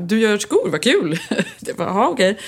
du 0.00 0.20
gör 0.20 0.38
skor, 0.38 0.70
vad 0.70 0.82
kul. 0.82 1.18
Det 1.60 1.78
var, 1.78 1.86
jaha, 1.86 2.08
okej. 2.08 2.38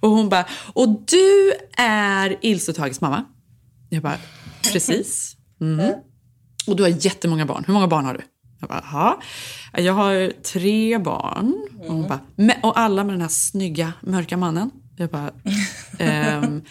Och 0.00 0.10
hon 0.10 0.28
bara, 0.28 0.44
och 0.72 0.88
du 0.88 1.52
är 1.76 2.38
Ilse 2.40 2.70
och 2.70 2.76
Tages 2.76 3.00
mamma? 3.00 3.24
Jag 3.88 4.02
bara, 4.02 4.18
precis. 4.72 5.36
Mm. 5.60 5.92
Och 6.66 6.76
du 6.76 6.82
har 6.82 6.90
jättemånga 7.04 7.46
barn. 7.46 7.64
Hur 7.66 7.74
många 7.74 7.86
barn 7.88 8.04
har 8.04 8.14
du? 8.14 8.20
Jag 8.60 8.68
bara, 8.68 8.84
jaha. 8.92 9.16
Jag 9.84 9.92
har 9.92 10.32
tre 10.42 10.98
barn. 10.98 11.54
Och, 11.80 11.86
hon 11.86 12.08
bara, 12.08 12.20
"Men- 12.36 12.56
och 12.62 12.78
alla 12.78 13.04
med 13.04 13.14
den 13.14 13.20
här 13.20 13.28
snygga, 13.28 13.92
mörka 14.02 14.36
mannen? 14.36 14.70
Jag 14.96 15.10
bara, 15.10 15.30
ehm, 15.98 16.62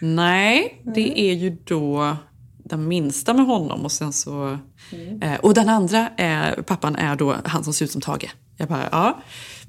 nej, 0.00 0.82
det 0.94 1.20
är 1.20 1.34
ju 1.34 1.50
då 1.64 2.16
den 2.64 2.88
minsta 2.88 3.34
med 3.34 3.46
honom 3.46 3.84
och 3.84 3.92
sen 3.92 4.12
så... 4.12 4.58
Eh, 5.22 5.34
och 5.40 5.54
den 5.54 5.68
andra, 5.68 6.08
är, 6.16 6.62
pappan, 6.62 6.96
är 6.96 7.16
då 7.16 7.34
han 7.44 7.64
som 7.64 7.72
ser 7.72 7.84
ut 7.84 7.90
som 7.92 8.00
Tage. 8.00 8.30
Jag 8.56 8.68
bara, 8.68 8.88
ja, 8.92 9.22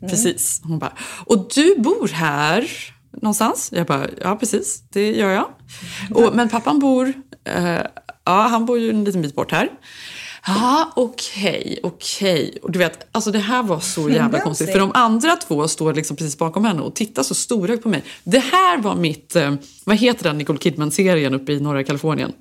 precis. 0.10 0.62
Hon 0.64 0.80
bara, 0.80 0.94
och 1.26 1.48
du 1.56 1.76
bor 1.80 2.08
här 2.08 2.66
någonstans? 3.22 3.70
Jag 3.76 3.88
bara, 3.88 4.08
ja 4.22 4.36
precis, 4.36 4.84
det 4.90 5.12
gör 5.16 5.30
jag. 5.30 5.46
Och, 6.16 6.36
men 6.36 6.50
pappan 6.50 6.80
bor, 6.80 7.14
eh, 7.44 7.80
ja 8.26 8.48
han 8.48 8.66
bor 8.66 8.80
ju 8.80 8.90
en 8.90 9.04
liten 9.04 9.22
bit 9.22 9.36
bort 9.36 9.52
här. 9.52 9.70
Ja, 10.56 10.92
okej, 10.96 11.80
okej. 11.84 12.58
Och 12.62 12.72
du 12.72 12.80
vet, 12.80 13.08
alltså 13.12 13.32
det 13.32 13.40
här 13.40 13.64
var 13.64 13.80
så 13.80 14.10
jävla 14.10 14.40
konstigt. 14.40 14.72
För 14.72 14.80
de 14.80 14.92
andra 14.94 15.36
två 15.36 15.68
står 15.68 15.94
liksom 15.94 16.18
precis 16.18 16.38
bakom 16.38 16.66
henne 16.66 16.82
och 16.82 16.96
tittar 16.96 17.24
så 17.24 17.36
storögt 17.36 17.84
på 17.84 17.90
mig. 17.90 18.04
Det 18.24 18.40
här 18.40 18.78
var 18.78 18.96
mitt, 18.96 19.36
eh, 19.36 19.54
vad 19.84 19.98
heter 19.98 20.24
den 20.24 20.38
Nicole 20.38 20.60
Kidman-serien 20.60 21.34
uppe 21.34 21.52
i 21.52 21.60
norra 21.60 21.84
Kalifornien? 21.84 22.34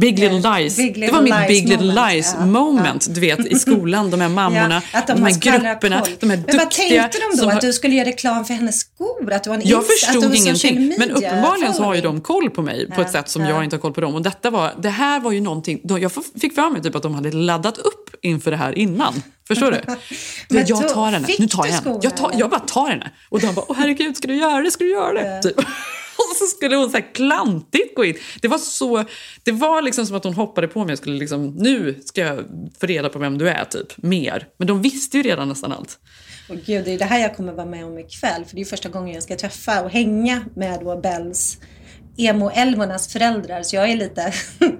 Big 0.00 0.18
Little 0.18 0.58
Lies. 0.58 0.76
Big 0.76 0.94
det 0.94 1.00
Little 1.00 1.16
var 1.16 1.22
mitt 1.22 1.34
Lies 1.34 1.48
Big 1.48 1.68
Little 1.68 1.86
moment, 1.86 2.12
Lies 2.12 2.34
ja. 2.38 2.46
moment. 2.46 3.14
Du 3.14 3.20
vet, 3.20 3.46
i 3.46 3.54
skolan, 3.58 4.10
de 4.10 4.20
här 4.20 4.28
mammorna, 4.40 4.82
Ja, 4.92 4.98
att 4.98 5.06
de, 5.06 5.12
de, 5.12 5.22
har 5.22 5.30
här 5.30 5.58
grupperna, 5.70 6.00
koll. 6.00 6.10
de 6.20 6.30
här 6.30 6.36
Men 6.36 6.46
vad 6.56 6.66
duktiga. 6.66 7.02
tänkte 7.02 7.18
de 7.18 7.24
då? 7.30 7.36
som 7.36 7.48
Att 7.48 7.54
har- 7.54 7.60
du 7.60 7.72
skulle 7.72 7.94
göra 7.94 8.08
reklam 8.08 8.44
för 8.44 8.54
hennes 8.54 8.80
skor? 8.80 9.32
Att 9.32 9.44
du 9.44 9.50
var 9.50 9.56
en 9.56 9.62
jag 9.64 9.78
att 9.78 9.86
du 9.88 9.92
förstod 9.92 10.22
social 10.22 10.34
ingenting. 10.36 10.94
Men 10.98 11.10
uppenbarligen 11.10 11.74
så 11.74 11.82
har 11.82 11.94
ju 11.94 12.00
de 12.00 12.20
koll 12.20 12.50
på 12.50 12.62
mig 12.62 12.86
på 12.86 13.00
Ja, 13.00 13.04
ett 13.06 13.12
sätt 13.12 13.28
som 13.28 13.42
ja. 13.42 13.48
jag 13.48 13.64
inte 13.64 13.76
har 13.76 13.80
koll 13.80 13.92
på 13.92 14.00
dem. 14.00 14.14
Och 14.14 14.22
detta 14.22 14.50
var, 14.50 14.74
det 14.82 14.88
här 14.90 15.20
var 15.20 15.32
ju 15.32 15.40
någonting, 15.40 15.80
jag 15.84 16.12
fick 16.40 16.54
för 16.54 16.70
mig 16.70 16.82
typ 16.82 16.94
att 16.94 17.02
de 17.02 17.14
hade 17.14 17.32
laddat 17.32 17.78
upp 17.78 18.16
inför 18.22 18.50
det 18.50 18.56
här 18.56 18.78
innan. 18.78 19.22
Förstår 19.48 19.70
du? 19.70 19.80
Men 20.54 20.64
jag 20.66 20.88
tar 20.88 21.10
henne, 21.10 21.26
nu 21.38 21.48
tar 21.48 21.66
jag 21.66 21.72
henne. 21.72 21.98
Jag, 22.02 22.16
tar, 22.16 22.30
jag 22.34 22.50
bara 22.50 22.60
tar 22.60 22.88
henne. 22.88 23.10
Och 23.28 23.40
de 23.40 23.54
bara, 23.54 23.64
åh 23.68 23.76
herregud, 23.78 24.16
ska 24.16 24.28
du 24.28 24.36
göra 24.36 24.62
det? 24.62 24.70
Ska 24.70 24.84
du 24.84 24.90
göra 24.90 25.12
det? 25.12 25.42
Typ. 25.42 25.56
Och 26.16 26.36
så 26.38 26.46
skulle 26.46 26.76
hon 26.76 26.90
så 26.90 26.96
här 26.96 27.14
klantigt 27.14 27.94
gå 27.94 28.04
in. 28.04 28.16
Det 28.40 28.48
var 28.48 28.58
så, 28.58 29.04
det 29.42 29.52
var 29.52 29.82
liksom 29.82 30.06
som 30.06 30.16
att 30.16 30.24
hon 30.24 30.34
hoppade 30.34 30.68
på 30.68 30.84
mig 30.84 30.92
och 30.92 30.98
skulle 30.98 31.18
liksom, 31.18 31.46
nu 31.46 32.00
ska 32.04 32.20
jag 32.20 32.44
få 32.80 32.86
reda 32.86 33.08
på 33.08 33.18
vem 33.18 33.38
du 33.38 33.48
är 33.48 33.64
typ, 33.64 34.02
mer. 34.02 34.48
Men 34.56 34.66
de 34.66 34.82
visste 34.82 35.16
ju 35.16 35.22
redan 35.22 35.48
nästan 35.48 35.72
allt. 35.72 35.98
Och 36.48 36.56
gud, 36.56 36.84
det 36.84 36.92
är 36.92 36.98
det 36.98 37.04
här 37.04 37.18
jag 37.18 37.36
kommer 37.36 37.52
vara 37.52 37.66
med 37.66 37.84
om 37.84 37.98
ikväll. 37.98 38.44
För 38.44 38.56
det 38.56 38.60
är 38.60 38.64
första 38.64 38.88
gången 38.88 39.14
jag 39.14 39.22
ska 39.22 39.36
träffa 39.36 39.82
och 39.82 39.90
hänga 39.90 40.44
med 40.54 40.80
då 40.80 41.00
Bells 41.00 41.58
emo-älvornas 42.16 43.08
föräldrar. 43.08 43.62
Så 43.62 43.76
jag 43.76 43.90
är 43.90 43.96
lite 43.96 44.22
eh, 44.60 44.70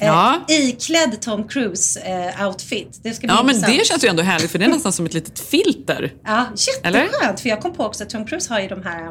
Ja. 0.00 0.44
iklädd 0.48 1.20
Tom 1.20 1.48
Cruise-outfit. 1.48 3.00
det 3.02 3.14
ska 3.14 3.26
bli 3.26 3.36
Ja 3.36 3.42
men 3.42 3.54
intressant. 3.54 3.78
det 3.78 3.84
känns 3.86 4.04
ju 4.04 4.08
ändå 4.08 4.22
härligt 4.22 4.50
för 4.50 4.58
det 4.58 4.64
är 4.64 4.68
nästan 4.68 4.92
som 4.92 5.06
ett 5.06 5.14
litet 5.14 5.38
filter. 5.40 6.12
Ja, 6.24 6.46
Eller? 6.82 7.00
jätteskönt. 7.04 7.40
För 7.40 7.48
jag 7.48 7.60
kom 7.60 7.72
på 7.74 7.84
också 7.84 8.04
att 8.04 8.10
Tom 8.10 8.26
Cruise 8.26 8.52
har 8.54 8.60
ju 8.60 8.68
de 8.68 8.82
här 8.82 9.08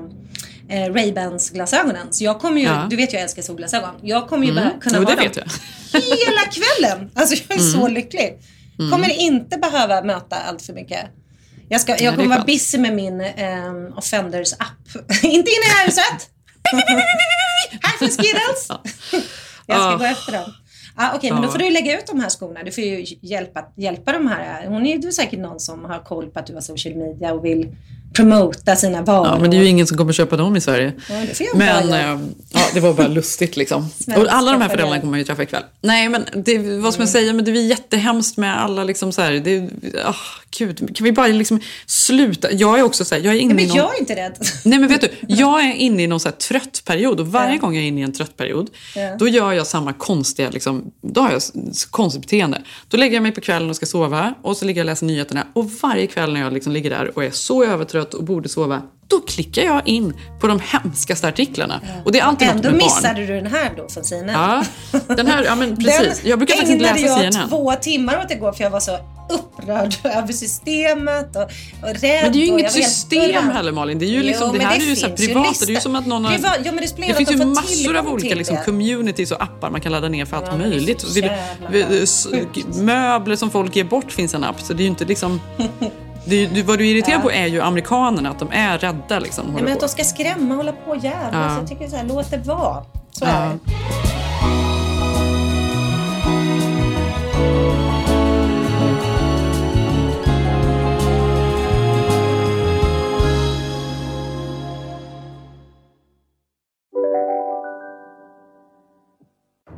eh, 0.69 0.93
Ray-Bans 0.93 1.49
glasögonen. 1.53 2.07
Så 2.11 2.23
jag 2.23 2.39
kommer 2.39 2.61
ju, 2.61 2.67
Ja. 2.67 2.87
du 2.89 2.95
vet 2.95 3.13
ju 3.13 3.17
jag 3.17 3.23
älskar 3.23 3.41
solglasögon. 3.41 3.95
Jag 4.01 4.27
kommer 4.29 4.47
ju 4.47 4.53
bara 4.53 4.69
kunna 4.81 4.97
Jo, 4.97 5.03
ha 5.03 5.15
dem 5.15 5.43
hela 5.93 6.41
kvällen. 6.51 7.11
Alltså 7.15 7.35
jag 7.47 7.57
är 7.57 7.61
så 7.61 7.87
lycklig. 7.87 8.39
Kommer 8.91 9.09
inte 9.19 9.57
behöva 9.57 10.01
möta 10.01 10.35
allt 10.35 10.61
för 10.61 10.73
mycket. 10.73 11.05
Jag, 11.69 11.81
ska, 11.81 11.97
jag 12.03 12.15
kommer 12.15 12.29
vara 12.29 12.43
busy 12.43 12.77
med 12.77 12.95
min 12.95 13.21
ehm, 13.21 13.93
Offenders 13.95 14.53
app. 14.53 15.03
inte 15.23 15.51
inne 15.51 15.65
i 15.83 15.85
huset! 15.85 16.29
Här 17.81 17.97
finns 17.99 18.17
Skittles! 18.17 18.67
jag 19.65 19.77
ska 19.77 19.85
Ah. 19.89 19.97
gå 19.97 20.03
efter 20.03 20.31
dem. 20.31 20.53
Ah, 20.95 21.15
Okej, 21.15 21.31
men 21.31 21.41
då 21.41 21.47
Ja. 21.47 21.51
får 21.51 21.59
du 21.59 21.69
lägga 21.69 21.99
ut 21.99 22.07
de 22.07 22.19
här 22.19 22.29
skorna. 22.29 22.63
Du 22.63 22.71
får 22.71 22.83
ju 22.83 23.05
hjälpa, 23.21 23.65
hjälpa 23.75 24.11
de 24.11 24.27
här. 24.27 24.67
Hon 24.67 24.85
är 24.85 24.97
ju 24.97 25.11
säkert 25.11 25.39
någon 25.39 25.59
som 25.59 25.85
har 25.85 25.99
koll 25.99 26.27
på 26.29 26.39
att 26.39 26.45
du 26.47 26.53
har 26.53 26.61
social 26.61 26.95
media 26.95 27.33
och 27.33 27.45
vill 27.45 27.75
promota 28.13 28.75
sina 28.75 29.01
varor. 29.01 29.27
Ja, 29.27 29.37
men 29.41 29.51
det 29.51 29.57
är 29.57 29.61
ju 29.61 29.67
ingen 29.67 29.87
som 29.87 29.97
kommer 29.97 30.13
köpa 30.13 30.37
dem 30.37 30.55
i 30.55 30.61
Sverige. 30.61 30.93
Ja, 31.09 31.15
det 31.39 31.53
Men 31.55 31.93
eh, 31.93 32.27
ja, 32.53 32.61
det 32.73 32.79
var 32.79 32.93
bara 32.93 33.07
lustigt 33.07 33.57
liksom. 33.57 33.81
Och 34.17 34.25
alla 34.33 34.51
de 34.51 34.61
här 34.61 34.69
föräldrar. 34.69 34.69
föräldrarna 34.69 34.99
kommer 34.99 35.11
man 35.11 35.19
ju 35.19 35.25
träffa 35.25 35.43
ikväll. 35.43 35.63
Nej, 35.81 36.09
men 36.09 36.25
det, 36.35 36.57
vad 36.57 36.93
ska 36.93 37.01
man 37.01 37.07
säga, 37.07 37.33
men 37.33 37.45
det 37.45 37.51
är 37.51 37.55
jättehemskt 37.55 38.37
med 38.37 38.61
alla 38.63 38.83
liksom 38.83 39.11
så 39.11 39.21
här, 39.21 39.31
det, 39.31 39.69
ah, 40.05 40.15
gud, 40.57 40.95
kan 40.97 41.03
vi 41.03 41.11
bara 41.11 41.27
liksom 41.27 41.59
sluta? 41.85 42.51
Jag 42.51 42.79
är 42.79 42.83
också 42.83 43.05
så 43.05 43.15
här, 43.15 43.21
jag 43.21 43.33
är 43.35 43.39
inne 43.39 43.53
Nej, 43.53 43.65
men 43.67 43.75
någon... 43.75 43.85
jag 43.85 43.95
är 43.95 43.99
inte 43.99 44.15
rädd. 44.15 44.37
Nej 44.65 44.79
men 44.79 44.89
vet 44.89 45.01
du, 45.01 45.09
jag 45.27 45.63
är 45.63 45.73
inne 45.73 46.03
i 46.03 46.07
någon 46.07 46.19
så 46.19 46.29
här 46.29 46.35
trött 46.35 46.81
period 46.85 47.19
och 47.19 47.27
varje 47.27 47.53
Ja. 47.53 47.57
gång 47.59 47.75
jag 47.75 47.83
är 47.83 47.87
inne 47.87 48.01
i 48.01 48.03
en 48.03 48.13
trött 48.13 48.37
period 48.37 48.69
Ja. 48.95 49.15
då 49.19 49.27
gör 49.27 49.51
jag 49.53 49.67
samma 49.67 49.93
konstiga, 49.93 50.49
liksom, 50.49 50.91
då 51.01 51.21
har 51.21 51.31
jag 51.31 51.41
konstigt 51.89 52.21
beteende. 52.21 52.61
Då 52.87 52.97
lägger 52.97 53.13
jag 53.15 53.23
mig 53.23 53.31
på 53.31 53.41
kvällen 53.41 53.69
och 53.69 53.75
ska 53.75 53.85
sova 53.85 54.33
och 54.41 54.57
så 54.57 54.65
ligger 54.65 54.79
jag 54.79 54.85
och 54.85 54.91
läser 54.91 55.05
nyheterna 55.05 55.47
och 55.53 55.71
varje 55.71 56.07
kväll 56.07 56.33
när 56.33 56.41
jag 56.41 56.53
liksom 56.53 56.71
ligger 56.73 56.89
där 56.89 57.11
och 57.17 57.23
är 57.23 57.31
så 57.31 57.63
övertrött 57.63 58.00
och 58.13 58.23
borde 58.23 58.49
sova 58.49 58.81
då 59.11 59.19
klickar 59.19 59.61
jag 59.61 59.87
in 59.87 60.13
på 60.39 60.47
de 60.47 60.59
hemskaste 60.59 61.27
artiklarna. 61.27 61.81
Och 62.05 62.11
det 62.11 62.19
är 62.19 62.23
alltid 62.23 62.47
Ändå 62.47 62.71
missade 62.71 63.25
du 63.25 63.35
den 63.35 63.45
här 63.45 63.71
då 63.77 63.87
från 63.89 64.03
CNN. 64.03 64.29
Ja, 64.35 64.63
den 65.15 65.27
här, 65.27 65.43
ja 65.43 65.55
men 65.55 65.77
precis. 65.77 66.25
Jag 66.25 66.39
brukar 66.39 66.53
faktiskt 66.53 66.73
inte 66.73 66.85
ägnade 66.85 67.01
läsa 67.01 67.23
jag 67.23 67.33
CNN. 67.33 67.49
två 67.49 67.73
timmar 67.81 68.21
åt 68.25 68.31
igår 68.31 68.51
för 68.51 68.63
jag 68.63 68.71
var 68.71 68.79
så 68.79 68.97
upprörd 69.29 69.95
över 70.03 70.33
systemet 70.33 71.35
och, 71.35 71.41
och 71.43 71.95
rädd. 72.01 72.23
Men 72.23 72.31
det 72.31 72.37
är 72.37 72.41
ju 72.41 72.45
inget 72.45 72.75
jag 72.75 72.85
system 72.85 73.49
heller 73.49 73.71
Malin. 73.71 73.99
Det, 73.99 74.05
är 74.05 74.07
ju 74.07 74.23
liksom, 74.23 74.49
Jo, 74.53 74.59
det 74.59 74.65
här 74.65 74.75
är 74.75 74.85
ju 74.85 74.95
så 74.95 75.07
här 75.07 75.15
privat. 75.15 75.49
listor. 75.49 75.65
det 75.65 75.71
är 75.71 75.75
ju 75.75 75.81
som 75.81 75.95
att 75.95 76.07
någon 76.07 76.25
har... 76.25 76.31
Det, 76.31 76.37
var, 76.37 76.57
ja, 76.63 76.71
men 76.71 76.81
det, 76.81 76.87
spelar 76.87 77.07
Det 77.07 77.25
finns 77.25 77.31
ju 77.41 77.45
massor 77.45 77.97
av 77.97 78.07
olika 78.07 78.35
liksom, 78.35 78.55
det. 78.55 78.63
communities 78.63 79.31
och 79.31 79.43
appar 79.43 79.69
man 79.69 79.81
kan 79.81 79.91
ladda 79.91 80.09
ner 80.09 80.25
för 80.25 80.37
allt 80.37 80.45
Ja, 80.45 80.51
det 80.51 80.57
möjligt. 80.57 81.15
Vill- 81.15 81.31
möbler 82.83 83.35
som 83.35 83.51
folk 83.51 83.75
ger 83.75 83.83
bort 83.83 84.11
finns 84.11 84.33
en 84.33 84.43
app. 84.43 84.61
Så 84.61 84.73
det 84.73 84.81
är 84.81 84.85
ju 84.85 84.89
inte 84.89 85.05
liksom... 85.05 85.41
Det 86.25 86.45
du- 86.47 86.61
vad 86.63 86.77
du 86.79 86.87
är 86.87 86.91
irriterad 86.91 87.19
Ja. 87.19 87.23
på 87.23 87.31
är 87.31 87.47
ju 87.47 87.61
amerikanerna, 87.61 88.29
att 88.29 88.39
de 88.39 88.49
är 88.51 88.77
rädda. 88.77 89.19
Liksom, 89.19 89.43
Nej, 89.45 89.53
håller 89.53 89.65
men 89.65 89.73
att 89.73 89.79
de 89.79 89.89
ska 89.89 90.03
skrämma 90.03 90.51
och 90.53 90.57
hålla 90.57 90.71
på 90.71 90.91
och 90.91 90.97
jävlas. 90.97 91.33
Ja. 91.33 91.57
Jag 91.59 91.67
tycker 91.67 91.87
så 91.87 91.95
här, 91.95 92.03
låt 92.03 92.31
det 92.31 92.37
vara. 92.37 92.83
Så 93.11 93.25
Ja. 93.25 93.27
är 93.31 93.49
det. 93.49 93.59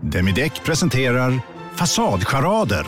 Demideck 0.01 0.63
presenterar 0.63 1.39
Fasadcharader. 1.75 2.87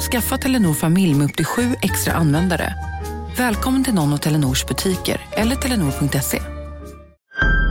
Skaffa 0.00 0.38
Telenor 0.38 0.74
familj 0.74 1.14
med 1.14 1.24
upp 1.24 1.36
till 1.36 1.44
sju 1.44 1.62
extra 1.82 2.12
användare. 2.12 2.74
Välkommen 3.36 3.84
till 3.84 3.94
någon 3.94 4.12
av 4.12 4.16
Telenors 4.16 4.66
butiker 4.66 5.20
eller 5.32 5.56
telenor.se. 5.56 6.40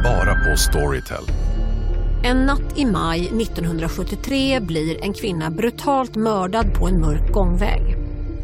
Bara 0.03 0.35
på 0.35 0.57
Storytel. 0.57 1.23
En 2.23 2.45
natt 2.45 2.77
i 2.77 2.85
maj 2.85 3.19
1973 3.19 4.59
blir 4.59 5.03
en 5.03 5.13
kvinna 5.13 5.49
brutalt 5.49 6.15
mördad 6.15 6.73
på 6.73 6.87
en 6.87 7.01
mörk 7.01 7.31
gångväg. 7.31 7.81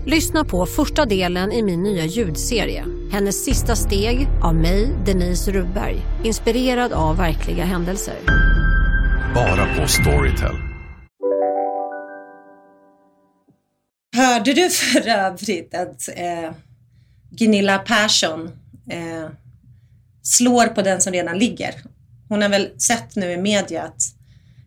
Lyssna 0.05 0.43
på 0.43 0.65
första 0.65 1.05
delen 1.05 1.51
i 1.51 1.63
min 1.63 1.83
nya 1.83 2.05
ljudserie. 2.05 2.85
Hennes 3.11 3.45
sista 3.45 3.75
steg 3.75 4.27
av 4.43 4.55
mig, 4.55 4.95
Denise 5.05 5.51
Rubberg. 5.51 5.97
Inspirerad 6.23 6.93
av 6.93 7.17
verkliga 7.17 7.65
händelser. 7.65 8.15
Bara 9.35 9.65
på 9.75 9.87
Storytel. 9.87 10.72
Hörde 14.33 14.53
du 14.53 14.69
för 14.69 15.07
övrigt 15.07 15.75
att 15.75 16.09
eh, 16.15 16.51
Gunilla 17.29 17.77
Persson 17.77 18.51
eh, 18.89 19.29
slår 20.23 20.65
på 20.65 20.81
den 20.81 21.01
som 21.01 21.13
redan 21.13 21.37
ligger? 21.37 21.75
Hon 22.29 22.41
har 22.41 22.49
väl 22.49 22.69
sett 22.77 23.15
nu 23.15 23.31
i 23.31 23.37
media 23.37 23.83
att 23.83 24.03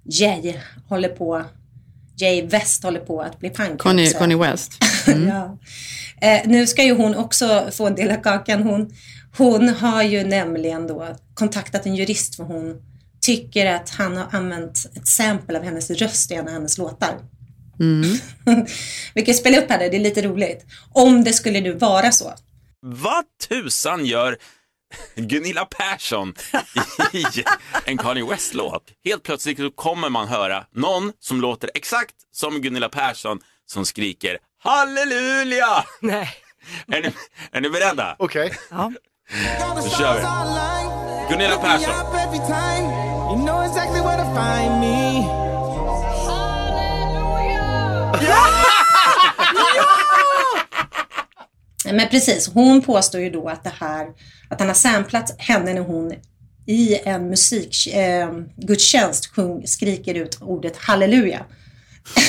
Jay 0.05 0.55
håller 0.89 1.09
på, 1.09 1.45
Jay 2.17 2.43
West 2.43 2.83
håller 2.83 3.01
på 3.01 3.23
att 3.23 3.39
bli 3.39 3.51
pannkaka. 3.51 3.83
Connie, 3.83 4.13
Connie 4.13 4.37
West. 4.37 4.73
Mm. 5.07 5.29
ja. 5.29 5.59
eh, 6.21 6.41
nu 6.47 6.67
ska 6.67 6.85
ju 6.85 6.95
hon 6.95 7.15
också 7.15 7.69
få 7.73 7.87
en 7.87 7.95
del 7.95 8.11
av 8.11 8.23
kakan. 8.23 8.63
Hon, 8.63 8.95
hon 9.37 9.69
har 9.69 10.03
ju 10.03 10.25
nämligen 10.25 10.87
då 10.87 11.17
kontaktat 11.35 11.87
en 11.87 11.97
jurist 11.97 12.35
för 12.35 12.45
hon 12.45 12.83
tycker 13.21 13.67
att 13.67 13.91
han 13.91 14.17
har 14.17 14.27
använt 14.31 14.87
ett 14.97 15.07
sample 15.07 15.59
av 15.59 15.65
hennes 15.65 15.91
röst 15.91 16.31
i 16.31 16.35
en 16.35 16.49
av 16.49 16.53
hennes 16.53 16.79
låtar. 16.79 17.19
Mm. 17.81 18.19
Vi 19.15 19.25
kan 19.25 19.35
spela 19.35 19.59
upp 19.59 19.71
här 19.71 19.79
det, 19.79 19.97
är 19.97 20.01
lite 20.01 20.23
roligt. 20.23 20.65
Om 20.93 21.25
det 21.25 21.33
skulle 21.33 21.61
nu 21.61 21.73
vara 21.73 22.13
så. 22.13 22.33
Vad 22.81 23.25
tusan 23.49 24.07
gör 24.07 24.37
Gunilla 25.15 25.65
Persson 25.65 26.35
i 27.13 27.25
en 27.85 27.99
Kanye 27.99 28.25
West-låt? 28.25 28.83
Helt 29.05 29.23
plötsligt 29.23 29.59
så 29.59 29.71
kommer 29.71 30.09
man 30.09 30.29
höra 30.29 30.65
någon 30.75 31.13
som 31.21 31.41
låter 31.41 31.71
exakt 31.75 32.15
som 32.33 32.61
Gunilla 32.61 32.89
Persson 32.89 33.39
som 33.67 33.85
skriker 33.85 34.39
halleluja! 34.63 35.85
Nej. 36.01 36.29
Är 36.87 37.03
ni, 37.03 37.13
är 37.53 37.61
ni 37.61 37.71
beredda? 37.71 38.17
Okej. 38.19 38.53
Ja. 38.71 38.93
Då 39.83 39.89
kör 39.89 40.15
vi. 40.15 41.35
Gunilla 41.35 41.57
Persson. 41.57 41.95
Men 51.93 52.09
precis, 52.09 52.49
hon 52.49 52.83
påstår 52.83 53.21
ju 53.21 53.31
då 53.31 53.49
att 53.49 53.65
det 53.65 53.73
här, 53.81 54.07
att 54.49 54.61
han 54.61 54.69
har 54.69 54.75
samplat 54.75 55.35
henne 55.39 55.75
när 55.75 55.81
hon 55.81 56.15
i 56.67 56.99
en 57.05 57.29
musikgudstjänst 57.29 59.39
eh, 59.39 59.61
skriker 59.65 60.15
ut 60.15 60.39
ordet 60.41 60.77
halleluja. 60.77 61.45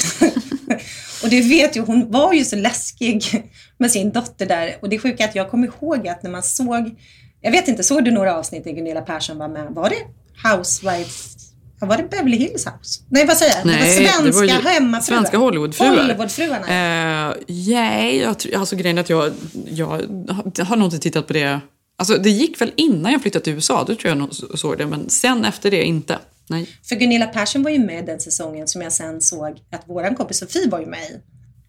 och 1.23 1.29
det 1.29 1.41
vet 1.41 1.75
ju, 1.75 1.81
hon 1.81 2.11
var 2.11 2.33
ju 2.33 2.45
så 2.45 2.55
läskig 2.55 3.43
med 3.77 3.91
sin 3.91 4.11
dotter 4.11 4.45
där. 4.45 4.77
Och 4.81 4.89
det 4.89 4.99
sjuka 4.99 5.23
är 5.23 5.27
att 5.27 5.35
jag 5.35 5.51
kommer 5.51 5.67
ihåg 5.67 6.07
att 6.07 6.23
när 6.23 6.31
man 6.31 6.43
såg, 6.43 6.99
jag 7.41 7.51
vet 7.51 7.67
inte, 7.67 7.83
såg 7.83 8.05
du 8.05 8.11
några 8.11 8.37
avsnitt 8.37 8.63
där 8.63 8.71
Gunilla 8.71 9.01
Persson 9.01 9.37
var 9.37 9.47
med? 9.47 9.67
Var 9.69 9.89
det 9.89 10.05
Housewives? 10.49 11.36
Var 11.79 11.97
det 11.97 12.09
Beverly 12.09 12.37
Hills 12.37 12.65
House? 12.65 13.01
Nej, 13.09 13.25
vad 13.27 13.37
säger 13.37 13.55
jag? 13.57 13.65
Nej, 13.65 13.99
det 13.99 14.03
var 14.05 14.11
svenska 14.11 14.25
det 14.25 14.31
var 14.31 14.43
ju 14.43 14.69
hemmafruar. 14.69 15.01
Svenska 15.19 15.37
Hollywoodfruar. 15.37 15.97
Hollywoodfruarna. 15.97 17.27
Eh, 17.29 17.35
nej, 17.47 18.17
jag, 18.17 18.39
tror- 18.39 18.55
alltså 18.55 18.75
grejen 18.75 18.97
är 18.97 19.01
att 19.01 19.09
jag, 19.09 19.31
jag 19.69 19.85
har- 19.87 20.75
nog 20.75 20.87
inte 20.87 20.99
tittat 20.99 21.27
på 21.27 21.33
det. 21.33 21.59
Alltså 21.97 22.17
det 22.17 22.29
gick 22.29 22.61
väl 22.61 22.71
innan 22.75 23.11
jag 23.11 23.21
flyttade 23.21 23.43
till 23.45 23.53
USA, 23.53 23.83
då 23.87 23.95
tror 23.95 24.09
jag 24.09 24.17
nog 24.17 24.33
så- 24.35 24.57
såg 24.57 24.77
det. 24.77 24.85
Men 24.85 25.09
sen 25.09 25.45
efter 25.45 25.71
det 25.71 25.83
inte. 25.83 26.19
Nej. 26.49 26.69
För 26.89 26.95
Gunilla 26.95 27.25
Persson 27.25 27.63
var 27.63 27.71
ju 27.71 27.79
med 27.79 28.05
den 28.05 28.19
säsongen 28.19 28.67
som 28.67 28.81
jag 28.81 28.93
sen 28.93 29.21
såg 29.21 29.57
att 29.71 29.81
våran 29.89 30.15
kompis 30.15 30.37
Sofie 30.39 30.69
var 30.69 30.79
ju 30.79 30.85
med 30.85 30.99
i. 30.99 31.21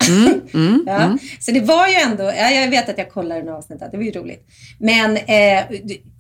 Mm, 0.09 0.85
Ja. 0.87 0.93
mm. 1.03 1.19
Så 1.41 1.51
det 1.51 1.61
var 1.61 1.89
ju 1.89 1.95
ändå, 1.95 2.25
ja, 2.25 2.51
jag 2.51 2.71
vet 2.71 2.89
att 2.89 2.99
jag 2.99 3.11
kollade 3.13 3.41
den 3.41 3.55
avsnittet, 3.55 3.89
det 3.91 3.97
var 3.97 4.05
ju 4.05 4.11
roligt. 4.11 4.47
Men 4.79 5.17
eh, 5.17 5.65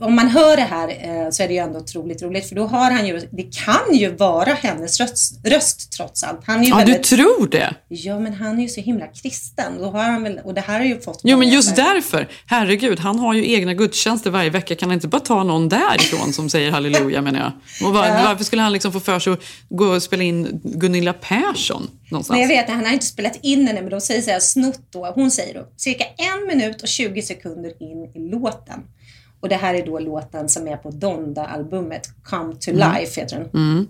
om 0.00 0.14
man 0.14 0.28
hör 0.28 0.56
det 0.56 0.62
här 0.62 0.88
eh, 0.88 1.30
så 1.30 1.42
är 1.42 1.48
det 1.48 1.54
ju 1.54 1.60
ändå 1.60 1.78
otroligt 1.78 2.22
roligt 2.22 2.48
för 2.48 2.54
då 2.56 2.66
har 2.66 2.90
han 2.90 3.06
ju, 3.06 3.20
det 3.30 3.42
kan 3.64 3.94
ju 3.96 4.16
vara 4.16 4.52
hennes 4.54 5.00
röst, 5.00 5.40
röst 5.46 5.92
trots 5.92 6.22
allt. 6.22 6.40
Han 6.46 6.60
är 6.60 6.64
ju 6.64 6.68
Ja, 6.70 6.76
väldigt, 6.76 7.10
du 7.10 7.16
tror 7.16 7.48
det? 7.48 7.74
Ja, 7.88 8.18
men 8.18 8.34
han 8.34 8.58
är 8.58 8.62
ju 8.62 8.68
så 8.68 8.80
himla 8.80 9.06
kristen. 9.06 9.72
Då 9.78 9.90
har 9.90 10.02
han 10.02 10.22
väl, 10.22 10.40
och 10.44 10.54
det 10.54 10.60
här 10.60 10.78
har 10.78 10.86
ju 10.86 11.00
fått 11.00 11.20
Jo, 11.24 11.38
men 11.38 11.48
just 11.48 11.78
här- 11.78 11.94
därför. 11.94 12.28
Herregud, 12.46 13.00
han 13.00 13.18
har 13.18 13.34
ju 13.34 13.52
egna 13.52 13.74
gudstjänster 13.74 14.30
varje 14.30 14.50
vecka. 14.50 14.74
Kan 14.74 14.88
han 14.88 14.94
inte 14.94 15.08
bara 15.08 15.20
ta 15.20 15.44
någon 15.44 15.68
därifrån 15.68 16.32
som 16.32 16.50
säger 16.50 16.70
halleluja, 16.70 17.22
menar 17.22 17.40
jag? 17.80 17.88
Var, 17.92 18.06
Ja. 18.18 18.20
Varför 18.24 18.44
skulle 18.44 18.62
han 18.62 18.72
liksom 18.72 18.92
få 18.92 19.00
för 19.00 19.18
sig 19.18 19.32
att 19.32 19.40
gå 19.68 19.84
och 19.86 20.02
spela 20.02 20.22
in 20.22 20.60
Gunilla 20.64 21.12
Persson 21.12 21.90
någonstans? 22.10 22.34
Men 22.34 22.40
jag 22.40 22.48
vet 22.48 22.68
att 22.68 22.74
han 22.74 22.84
har 22.84 22.92
inte 22.92 23.06
spelat 23.06 23.38
in 23.42 23.66
henne, 23.66 23.80
men 23.80 23.90
de 23.90 24.00
säger 24.00 24.22
så 24.22 24.30
här 24.30 24.40
snott 24.40 24.82
då. 24.90 25.06
Hon 25.14 25.30
säger 25.30 25.54
då 25.54 25.68
cirka 25.76 26.04
en 26.04 26.46
minut 26.46 26.82
och 26.82 26.88
20 26.88 27.22
sekunder 27.22 27.82
in 27.82 28.04
i 28.14 28.30
låten. 28.30 28.80
Och 29.40 29.48
det 29.48 29.56
här 29.56 29.74
är 29.74 29.86
då 29.86 29.98
låten 29.98 30.48
som 30.48 30.68
är 30.68 30.76
på 30.76 30.90
Donda-albumet 30.90 32.08
Come 32.22 32.54
to 32.54 32.70
Mm. 32.70 32.92
Life 32.94 33.20
heter 33.20 33.36
den. 33.36 33.50
Mm. 33.54 33.88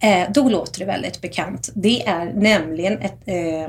Eh, 0.00 0.32
då 0.32 0.48
låter 0.48 0.78
det 0.78 0.84
väldigt 0.84 1.20
bekant. 1.20 1.70
Det 1.74 2.06
är 2.06 2.32
nämligen 2.34 2.98
ett, 2.98 3.18
eh, 3.26 3.62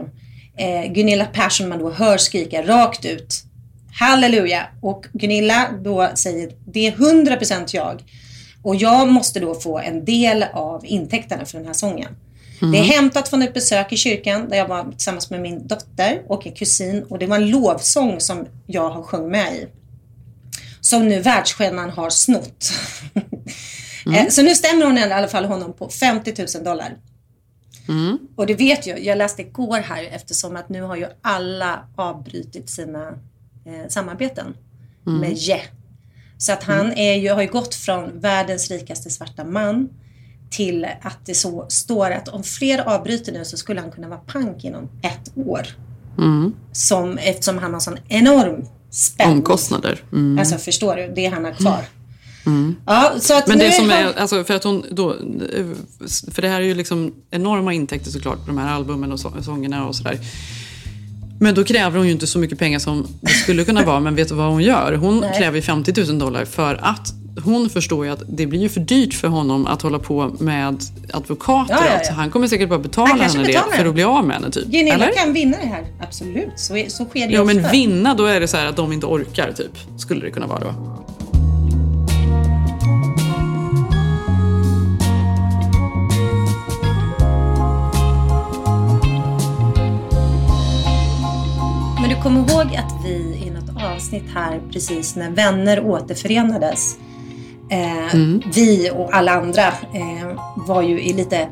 eh, 0.67 0.91
Gunilla 0.91 1.25
Persson 1.25 1.69
man 1.69 1.79
då 1.79 1.91
hör 1.91 2.17
skrika 2.17 2.61
rakt 2.61 3.05
ut 3.05 3.43
Halleluja! 3.99 4.67
Och 4.81 5.05
Gunilla 5.13 5.69
då 5.81 6.09
säger 6.15 6.51
det 6.65 6.87
är 6.87 6.91
100% 6.91 7.73
jag. 7.73 8.03
Och 8.63 8.75
jag 8.75 9.07
måste 9.07 9.39
då 9.39 9.55
få 9.55 9.79
en 9.79 10.05
del 10.05 10.45
av 10.53 10.85
intäkterna 10.85 11.45
för 11.45 11.57
den 11.57 11.67
här 11.67 11.73
sången. 11.73 12.15
Mm. 12.61 12.71
Det 12.71 12.77
är 12.77 12.83
hämtat 12.83 13.29
från 13.29 13.41
ett 13.41 13.53
besök 13.53 13.93
i 13.93 13.97
kyrkan 13.97 14.49
där 14.49 14.57
jag 14.57 14.67
var 14.67 14.91
tillsammans 14.91 15.29
med 15.29 15.41
min 15.41 15.67
dotter 15.67 16.21
och 16.27 16.47
en 16.47 16.53
kusin. 16.53 17.03
Och 17.03 17.19
det 17.19 17.25
var 17.27 17.35
en 17.35 17.49
lovsång 17.49 18.19
som 18.19 18.45
jag 18.65 18.89
har 18.89 19.03
sjungit 19.03 19.31
med 19.31 19.53
i. 19.55 19.67
Som 20.81 21.07
nu 21.07 21.19
världsstjärnan 21.19 21.89
har 21.89 22.09
snott. 22.09 22.71
Eh, 24.15 24.27
Så 24.29 24.41
nu 24.41 24.55
stämmer 24.55 24.85
hon 24.85 24.97
i 24.97 25.03
alla 25.03 25.27
fall 25.27 25.45
honom 25.45 25.73
på 25.73 25.89
50 25.89 26.33
000 26.55 26.63
dollar. 26.63 26.97
Mm. 27.87 28.19
Och 28.35 28.45
det 28.47 28.55
vet 28.55 28.87
jag, 28.87 29.03
jag 29.05 29.17
läste 29.17 29.41
igår 29.41 29.77
här 29.77 30.03
eftersom 30.11 30.55
att 30.55 30.69
nu 30.69 30.81
har 30.81 30.95
ju 30.95 31.05
alla 31.21 31.79
avbrutit 31.95 32.69
sina 32.69 33.07
eh, 33.65 33.87
samarbeten 33.89 34.55
Mm. 35.07 35.19
med 35.21 35.33
Je. 35.33 35.61
Så 36.37 36.51
att 36.53 36.63
han 36.63 36.93
är 36.93 37.13
ju, 37.15 37.29
har 37.29 37.41
ju 37.41 37.47
gått 37.47 37.75
från 37.75 38.19
världens 38.19 38.71
rikaste 38.71 39.09
svarta 39.09 39.43
man 39.43 39.89
till 40.49 40.87
att 41.01 41.25
det 41.25 41.35
så 41.35 41.65
står 41.69 42.11
att 42.11 42.27
om 42.27 42.43
fler 42.43 42.79
avbryter 42.79 43.31
nu 43.31 43.45
så 43.45 43.57
skulle 43.57 43.81
han 43.81 43.91
kunna 43.91 44.07
vara 44.07 44.19
pank 44.19 44.63
inom 44.63 44.89
ett 45.01 45.31
år. 45.35 45.67
Mm. 46.17 46.53
Som, 46.71 47.17
eftersom 47.17 47.57
han 47.57 47.73
har 47.73 47.79
sån 47.79 47.97
enorm 48.07 48.65
spänn. 48.89 49.31
Omkostnader. 49.31 50.03
Mm. 50.11 50.39
Alltså 50.39 50.57
förstår 50.57 50.95
du, 50.95 51.11
det 51.15 51.25
han 51.25 51.45
har 51.45 51.51
kvar. 51.51 51.85
Mm. 52.45 52.75
Ja, 52.85 53.13
så 53.19 53.37
att 53.37 53.47
Men 53.47 53.59
det 53.59 53.71
som 53.71 53.89
är, 53.89 54.19
alltså 54.19 54.43
för 54.43 54.53
att 54.53 54.63
hon 54.63 54.85
då, 54.91 55.15
för 56.31 56.41
det 56.41 56.47
här 56.47 56.61
är 56.61 56.65
ju 56.65 56.73
liksom 56.73 57.13
enorma 57.31 57.73
intäkter 57.73 58.11
såklart 58.11 58.39
på 58.39 58.47
de 58.47 58.57
här 58.57 58.73
albumen 58.73 59.11
och 59.11 59.19
så, 59.19 59.33
sångerna 59.41 59.87
och 59.87 59.95
sådär. 59.95 60.19
Men 61.39 61.55
då 61.55 61.63
kräver 61.63 61.97
hon 61.97 62.07
ju 62.07 62.11
inte 62.11 62.27
så 62.27 62.39
mycket 62.39 62.59
pengar 62.59 62.79
som 62.79 63.07
det 63.21 63.29
skulle 63.29 63.65
kunna 63.65 63.85
vara, 63.85 63.99
men 63.99 64.15
vet 64.15 64.29
du 64.29 64.35
vad 64.35 64.51
hon 64.51 64.63
gör? 64.63 64.93
Hon 64.93 65.19
Nej. 65.19 65.37
kräver 65.37 65.55
ju 65.55 65.61
50 65.61 66.05
000 66.05 66.19
dollar 66.19 66.45
för 66.45 66.75
att 66.75 67.13
hon 67.43 67.69
förstår 67.69 68.05
ju 68.05 68.11
att 68.11 68.23
det 68.27 68.45
blir 68.47 68.59
ju 68.59 68.69
för 68.69 68.79
dyrt 68.79 69.13
för 69.13 69.27
honom 69.27 69.67
att 69.67 69.81
hålla 69.81 69.99
på 69.99 70.31
med 70.39 70.81
advokater. 71.13 71.73
Ja, 71.73 71.85
ja, 71.85 72.01
ja. 72.03 72.13
Han 72.13 72.29
kommer 72.31 72.47
säkert 72.47 72.69
bara 72.69 72.79
betala 72.79 73.23
henne 73.23 73.43
det 73.43 73.63
för 73.75 73.85
att 73.85 73.93
bli 73.93 74.03
av 74.03 74.25
med 74.25 74.35
henne. 74.35 74.51
Typ. 74.51 74.65
Gunilla 74.67 74.93
Eller? 74.93 75.11
kan 75.15 75.33
vinna 75.33 75.57
det 75.61 75.67
här, 75.67 75.85
absolut. 76.01 76.49
Så, 76.55 76.77
är- 76.77 76.89
så 76.89 77.05
sker 77.05 77.27
det 77.27 77.33
Ja, 77.33 77.43
men 77.43 77.71
vinna, 77.71 78.13
då 78.13 78.25
är 78.25 78.39
det 78.39 78.47
så 78.47 78.57
att 78.57 78.75
de 78.75 78.93
inte 78.93 79.05
orkar, 79.05 79.51
typ. 79.51 79.99
Skulle 79.99 80.21
det 80.25 80.31
kunna 80.31 80.47
vara 80.47 80.59
då. 80.59 80.73
Men 92.01 92.09
du 92.09 92.15
kommer 92.23 92.39
ihåg 92.39 92.75
att 92.75 93.05
vi 93.05 93.41
i 93.45 93.49
något 93.49 93.83
avsnitt 93.95 94.23
här 94.33 94.61
precis 94.71 95.15
när 95.15 95.31
vänner 95.31 95.85
återförenades. 95.85 96.95
Eh, 97.71 98.15
Mm. 98.15 98.41
Vi 98.53 98.91
och 98.93 99.15
alla 99.15 99.31
andra 99.31 99.67
eh, 99.67 100.39
var 100.55 100.81
ju 100.81 101.01
i 101.01 101.13
lite 101.13 101.47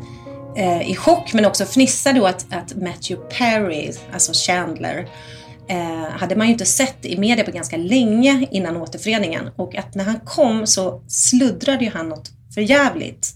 eh, 0.57 0.89
i 0.91 0.95
chock 0.95 1.33
men 1.33 1.45
också 1.45 1.63
fnissade 1.65 2.21
åt 2.21 2.45
att 2.51 2.75
Matthew 2.75 3.29
Perry, 3.37 3.91
alltså 4.13 4.31
Chandler, 4.35 5.09
eh, 5.69 6.09
hade 6.19 6.35
man 6.35 6.47
ju 6.47 6.53
inte 6.53 6.65
sett 6.65 7.05
i 7.05 7.17
media 7.17 7.45
på 7.45 7.51
ganska 7.51 7.77
länge 7.77 8.47
innan 8.51 8.77
återföreningen. 8.77 9.49
Och 9.55 9.75
att 9.75 9.95
när 9.95 10.03
han 10.03 10.19
kom 10.19 10.67
så 10.67 11.01
sluddrade 11.07 11.83
ju 11.83 11.91
han 11.91 12.09
något 12.09 12.31
för 12.53 12.61
jävligt. 12.61 13.33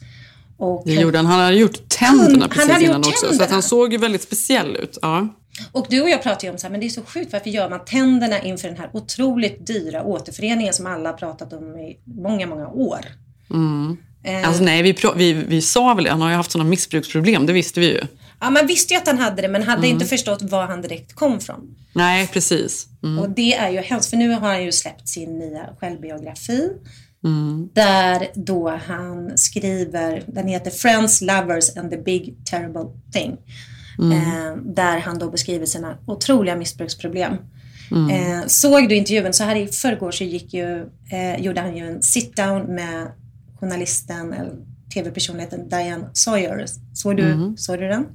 Och 0.58 0.84
Det 0.86 0.94
gjorde 0.94 1.18
han. 1.18 1.26
Han 1.26 1.40
hade 1.40 1.56
gjort 1.56 1.90
tänderna 1.90 2.40
Han 2.42 2.50
precis 2.50 2.70
gjort 2.72 2.82
innan 2.82 3.00
också. 3.00 3.12
Så 3.12 3.26
att 3.26 3.32
tänderna. 3.32 3.54
han 3.54 3.64
såg 3.64 3.92
ju 3.94 3.98
väldigt 3.98 4.22
speciell 4.22 4.76
ut. 4.76 4.98
Ja. 5.02 5.28
Och 5.72 5.88
du 5.90 6.02
och 6.02 6.10
jag 6.10 6.24
pratade 6.24 6.46
ju 6.48 6.52
om 6.52 6.58
så 6.58 6.68
här, 6.68 6.72
men 6.72 6.80
det 6.80 6.86
är 6.86 6.90
så 6.90 7.02
sjukt, 7.02 7.34
varför 7.34 7.50
gör 7.50 7.70
man 7.70 7.86
tänderna 7.86 8.42
inför 8.42 8.68
den 8.68 8.78
här 8.78 8.90
otroligt 8.94 9.68
dyra 9.68 10.04
återföreningen 10.04 10.74
som 10.74 10.86
alla 10.86 11.10
har 11.10 11.18
pratat 11.18 11.54
om 11.54 11.78
i 11.78 11.98
många, 12.04 12.48
många 12.48 12.68
år? 12.68 13.06
Mm. 13.50 13.98
Eh. 14.24 14.48
Alltså 14.48 14.64
nej, 14.64 14.82
vi, 14.82 14.96
vi, 15.16 15.34
vi 15.34 15.62
sa 15.62 15.94
väl 15.94 16.04
det. 16.04 16.10
Han 16.12 16.22
har 16.22 16.30
ju 16.30 16.36
haft 16.36 16.52
sådana 16.52 16.70
missbruksproblem, 16.70 17.46
det 17.46 17.54
visste 17.54 17.80
vi 17.80 17.86
ju. 17.86 18.02
Ja, 18.40 18.50
man 18.50 18.68
visste 18.68 18.94
ju 18.94 18.98
att 18.98 19.08
han 19.08 19.18
hade 19.18 19.42
det, 19.42 19.48
men 19.48 19.64
hade 19.64 19.78
Mm. 19.88 19.90
inte 19.92 20.06
förstått 20.06 20.42
var 20.42 20.66
han 20.68 20.82
direkt 20.82 21.14
kom 21.16 21.40
från. 21.40 21.76
Nej, 21.94 22.28
precis. 22.28 22.88
Mm. 23.04 23.20
Och 23.20 23.30
det 23.30 23.54
är 23.54 23.70
ju 23.70 23.80
hemskt, 23.80 24.10
för 24.10 24.18
nu 24.18 24.30
har 24.30 24.48
han 24.48 24.64
ju 24.64 24.72
släppt 24.72 25.08
sin 25.08 25.40
nya 25.40 25.70
självbiografi. 25.80 26.70
Mm. 27.24 27.70
Där 27.74 28.28
då 28.34 28.80
han 28.88 29.38
skriver, 29.38 30.24
den 30.28 30.48
heter 30.48 30.72
Friends, 30.72 31.22
Lovers 31.22 31.78
and 31.78 31.92
the 31.92 31.98
Big 31.98 32.36
Terrible 32.46 32.86
Thing. 33.14 33.38
Mm. 34.02 34.12
Eh, 34.18 34.56
där 34.66 35.00
han 35.00 35.20
då 35.20 35.32
beskriver 35.32 35.66
sina 35.66 35.98
otroliga 36.06 36.56
missbruksproblem. 36.56 37.34
Mm. 37.92 38.10
Eh, 38.40 38.46
såg 38.48 38.90
du 38.90 38.96
intervjun 38.96 39.34
så 39.34 39.44
här 39.44 39.56
i 39.56 39.68
förrgår 39.68 40.12
så 40.12 40.24
gick 40.24 40.54
ju, 40.54 40.86
eh, 41.12 41.42
gjorde 41.42 41.62
han 41.62 41.78
ju 41.78 41.88
en 41.88 42.02
sit 42.02 42.36
down 42.36 42.62
med 42.76 43.08
journalisten 43.60 44.34
eller 44.34 44.54
tv-personligheten 44.94 45.70
Diane 45.70 46.10
Sawyer. 46.14 46.66
Såg 46.94 47.18
du, 47.18 47.36
Mhm. 47.36 47.58
såg 47.58 47.80
du 47.80 47.88
den? 47.88 48.06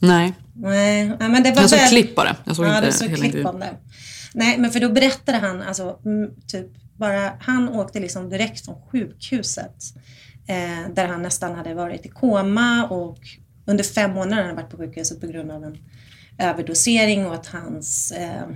Nej. 0.00 0.32
Nej, 0.54 1.06
men 1.18 1.42
det 1.42 1.50
var 1.50 1.60
Jag 1.60 1.70
såg 1.70 1.78
väl- 1.78 1.88
klipp 1.88 2.14
bara. 2.14 2.36
Jag 2.44 2.56
såg 2.56 2.64
ja, 2.66 2.76
inte 2.76 2.86
du 2.86 2.92
såg 2.92 3.08
hela 3.08 3.16
klipp 3.16 3.26
intervjun. 3.26 3.46
om 3.46 3.60
det. 3.60 3.70
Nej, 4.34 4.58
men 4.58 4.70
för 4.70 4.80
då 4.80 4.88
berättade 4.92 5.38
han, 5.38 5.62
alltså, 5.62 5.98
mm, 6.04 6.30
typ 6.46 6.66
bara, 6.96 7.32
han 7.40 7.68
åkte 7.68 8.00
liksom 8.00 8.30
direkt 8.30 8.64
från 8.64 8.74
sjukhuset. 8.92 9.74
Eh, 10.48 10.94
där 10.94 11.06
han 11.08 11.22
nästan 11.22 11.54
hade 11.54 11.74
varit 11.74 12.06
i 12.06 12.08
koma 12.08 12.86
och 12.86 13.18
under 13.66 13.84
fem 13.84 14.10
månader 14.10 14.42
han 14.42 14.56
varit 14.56 14.70
på 14.70 14.76
sjukhuset 14.76 15.20
på 15.20 15.26
grund 15.26 15.50
av 15.50 15.64
en 15.64 15.78
överdosering 16.38 17.26
och 17.26 17.34
att 17.34 17.46
hans 17.46 18.12
eh, 18.12 18.48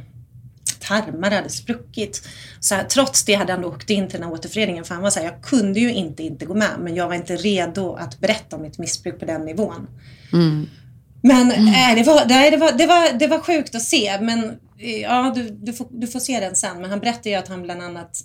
tarmar 0.80 1.30
hade 1.30 1.48
spruckit. 1.48 2.28
Så 2.60 2.74
här, 2.74 2.84
trots 2.84 3.24
det 3.24 3.34
hade 3.34 3.52
han 3.52 3.62
då 3.62 3.68
åkt 3.68 3.90
in 3.90 4.08
till 4.08 4.20
den 4.20 4.28
här 4.28 4.34
återföreningen 4.34 4.84
för 4.84 4.94
han 4.94 5.02
var 5.02 5.10
så 5.10 5.20
här, 5.20 5.26
jag 5.26 5.42
kunde 5.42 5.80
ju 5.80 5.92
inte 5.92 6.22
inte 6.22 6.44
gå 6.44 6.54
med 6.54 6.78
men 6.80 6.94
jag 6.94 7.08
var 7.08 7.14
inte 7.14 7.36
redo 7.36 7.94
att 7.94 8.20
berätta 8.20 8.56
om 8.56 8.62
mitt 8.62 8.78
missbruk 8.78 9.18
på 9.18 9.24
den 9.24 9.44
nivån. 9.44 9.86
Mm. 10.32 10.66
Men 11.22 11.50
äh, 11.50 11.94
det, 11.94 12.02
var, 12.02 12.28
nej, 12.28 12.50
det, 12.50 12.56
var, 12.56 12.72
det, 12.72 12.86
var, 12.86 13.18
det 13.18 13.26
var 13.26 13.38
sjukt 13.38 13.74
att 13.74 13.82
se. 13.82 14.18
Men 14.20 14.44
eh, 14.78 15.00
ja, 15.00 15.32
du, 15.34 15.50
du, 15.50 15.72
får, 15.72 15.86
du 15.90 16.06
får 16.06 16.20
se 16.20 16.40
den 16.40 16.54
sen. 16.54 16.80
Men 16.80 16.90
han 16.90 17.00
berättade 17.00 17.30
ju 17.30 17.34
att 17.34 17.48
han 17.48 17.62
bland 17.62 17.82
annat 17.82 18.20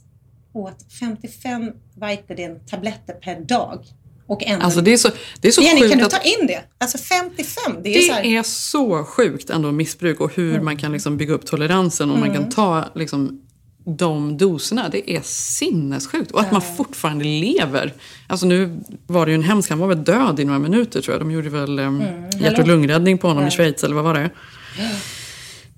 åt 0.54 0.86
55 1.00 1.72
Vicodin-tabletter 1.96 3.14
per 3.14 3.40
dag. 3.40 3.86
Och 4.28 4.44
ändå... 4.44 4.66
Alltså 4.66 4.82
det 4.82 4.94
är 4.94 4.98
så, 4.98 5.10
det 5.42 5.48
är 5.48 5.52
så 5.52 5.62
Jenny, 5.62 5.82
sjukt 5.82 5.92
kan 5.94 6.00
du 6.04 6.06
ta 6.10 6.22
in 6.22 6.48
det? 6.48 6.62
Alltså 6.78 6.98
55, 6.98 7.78
det 7.84 7.90
är 7.90 7.94
Det 7.94 8.02
så 8.08 8.14
här... 8.14 8.24
är 8.26 8.44
så 8.44 9.04
sjukt 9.04 9.50
ändå 9.50 9.72
missbruk 9.72 10.20
och 10.22 10.36
hur 10.36 10.60
man 10.62 10.78
kan 10.78 10.92
liksom 10.92 11.18
bygga 11.18 11.34
upp 11.34 11.46
toleransen 11.46 12.12
och 12.12 12.20
man 12.20 12.30
Mm. 12.30 12.42
kan 12.42 12.52
ta 12.52 12.86
liksom 12.96 13.42
de 13.88 14.38
doserna. 14.38 14.90
Det 14.90 15.12
är 15.16 15.22
sinnessjukt. 15.24 16.32
Och 16.32 16.40
att 16.42 16.52
man 16.52 16.62
fortfarande 16.62 17.24
lever. 17.26 17.94
Alltså 18.28 18.46
nu 18.46 18.80
var 19.08 19.26
det 19.26 19.32
ju 19.32 19.36
en 19.36 19.44
hemsk, 19.44 19.70
han 19.70 19.80
var 19.80 19.88
väl 19.88 20.04
död 20.04 20.40
i 20.40 20.46
några 20.46 20.60
minuter 20.60 21.02
tror 21.02 21.14
jag. 21.16 21.22
De 21.22 21.32
gjorde 21.32 21.50
väl 21.50 21.80
um, 21.80 22.04
hjärt 22.40 22.60
och 22.60 22.68
lungräddning 22.68 23.18
på 23.18 23.28
honom 23.28 23.44
Ja. 23.44 23.48
i 23.48 23.52
Schweiz 23.52 23.84
eller 23.84 23.96
vad 23.96 24.04
var 24.04 24.14
det? 24.14 24.30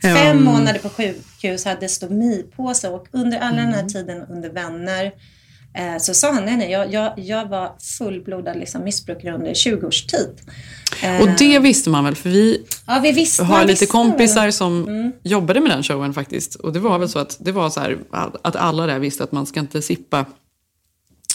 Fem 0.01 0.17
Ehm, 0.17 0.43
månader 0.43 0.79
på 0.79 0.89
sjukhus, 0.89 1.65
hade 1.65 1.89
stomipåse 1.89 2.89
och 2.89 3.07
under 3.11 3.39
alla 3.39 3.57
den 3.57 3.67
här 3.73 3.79
Mm. 3.79 3.89
tiden 3.89 4.21
under 4.29 4.49
vänner 4.49 5.11
eh, 5.77 5.97
så 5.99 6.13
sa 6.13 6.31
han 6.31 6.45
nej, 6.45 6.57
nej, 6.57 6.71
jag, 6.71 6.93
jag, 6.93 7.13
jag 7.19 7.45
var 7.49 7.71
fullblodad 7.97 8.57
liksom, 8.59 8.83
missbrukare 8.83 9.35
under 9.35 9.53
20 9.53 9.87
års 9.87 10.05
tid. 10.05 10.29
Eh, 11.03 11.21
Och 11.21 11.27
det 11.39 11.59
visste 11.59 11.89
man 11.89 12.03
väl 12.03 12.15
för 12.15 12.29
vi 12.29 12.63
ja, 12.87 12.99
vi 13.03 13.11
visste, 13.11 13.43
har 13.43 13.61
lite 13.61 13.71
visste 13.71 13.85
kompisar 13.85 14.41
väl. 14.43 14.53
som 14.53 14.87
Mm. 14.87 15.11
jobbade 15.23 15.59
med 15.61 15.71
den 15.71 15.83
showen 15.83 16.13
faktiskt. 16.13 16.55
Och 16.55 16.73
det 16.73 16.79
var 16.79 16.99
väl 16.99 17.09
så 17.09 17.19
att 17.19 17.37
det 17.39 17.51
var 17.51 17.69
så 17.69 17.79
här 17.79 17.97
att 18.41 18.55
alla 18.55 18.85
där 18.85 18.99
visste 18.99 19.23
att 19.23 19.31
man 19.31 19.45
ska 19.45 19.59
inte 19.59 19.81
sippa 19.81 20.25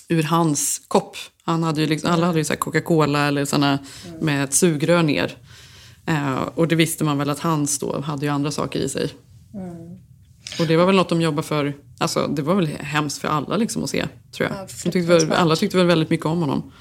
ur 0.08 0.22
hans 0.22 0.82
kopp. 0.88 1.16
Han 1.44 1.62
hade 1.62 1.80
ju 1.80 1.86
liksom, 1.86 2.10
alla 2.10 2.26
hade 2.26 2.38
ju 2.38 2.44
så 2.44 2.54
Coca-Cola 2.56 3.26
eller 3.28 3.44
såna 3.44 3.78
Mm. 4.08 4.18
med 4.20 4.44
ett 4.44 4.54
sugrör 4.54 5.02
ner. 5.02 5.36
Eh, 6.06 6.42
och 6.54 6.68
det 6.68 6.74
visste 6.74 7.04
man 7.04 7.18
väl 7.18 7.30
att 7.30 7.38
hans 7.40 7.78
då 7.78 8.00
hade 8.00 8.26
ju 8.26 8.32
andra 8.32 8.50
saker 8.50 8.80
i 8.80 8.88
sig. 8.88 9.10
Mm. 9.54 9.98
Och 10.58 10.66
det 10.66 10.76
var 10.76 10.86
väl 10.86 10.96
något 10.96 11.08
de 11.08 11.20
jobbade 11.20 11.48
för. 11.48 11.74
Alltså 11.98 12.26
det 12.26 12.42
var 12.42 12.54
väl 12.54 12.66
hemskt 12.66 13.18
för 13.18 13.28
alla 13.28 13.56
liksom 13.56 13.84
att 13.84 13.90
se, 13.90 14.06
tror 14.36 14.48
jag. 14.48 14.58
Ja, 14.58 14.66
de 14.84 14.90
tyckte 14.90 15.12
väl, 15.12 15.32
alla 15.32 15.56
tyckte 15.56 15.76
väl 15.76 15.86
väldigt 15.86 16.10
mycket 16.10 16.26
om 16.26 16.40
honom. 16.40 16.72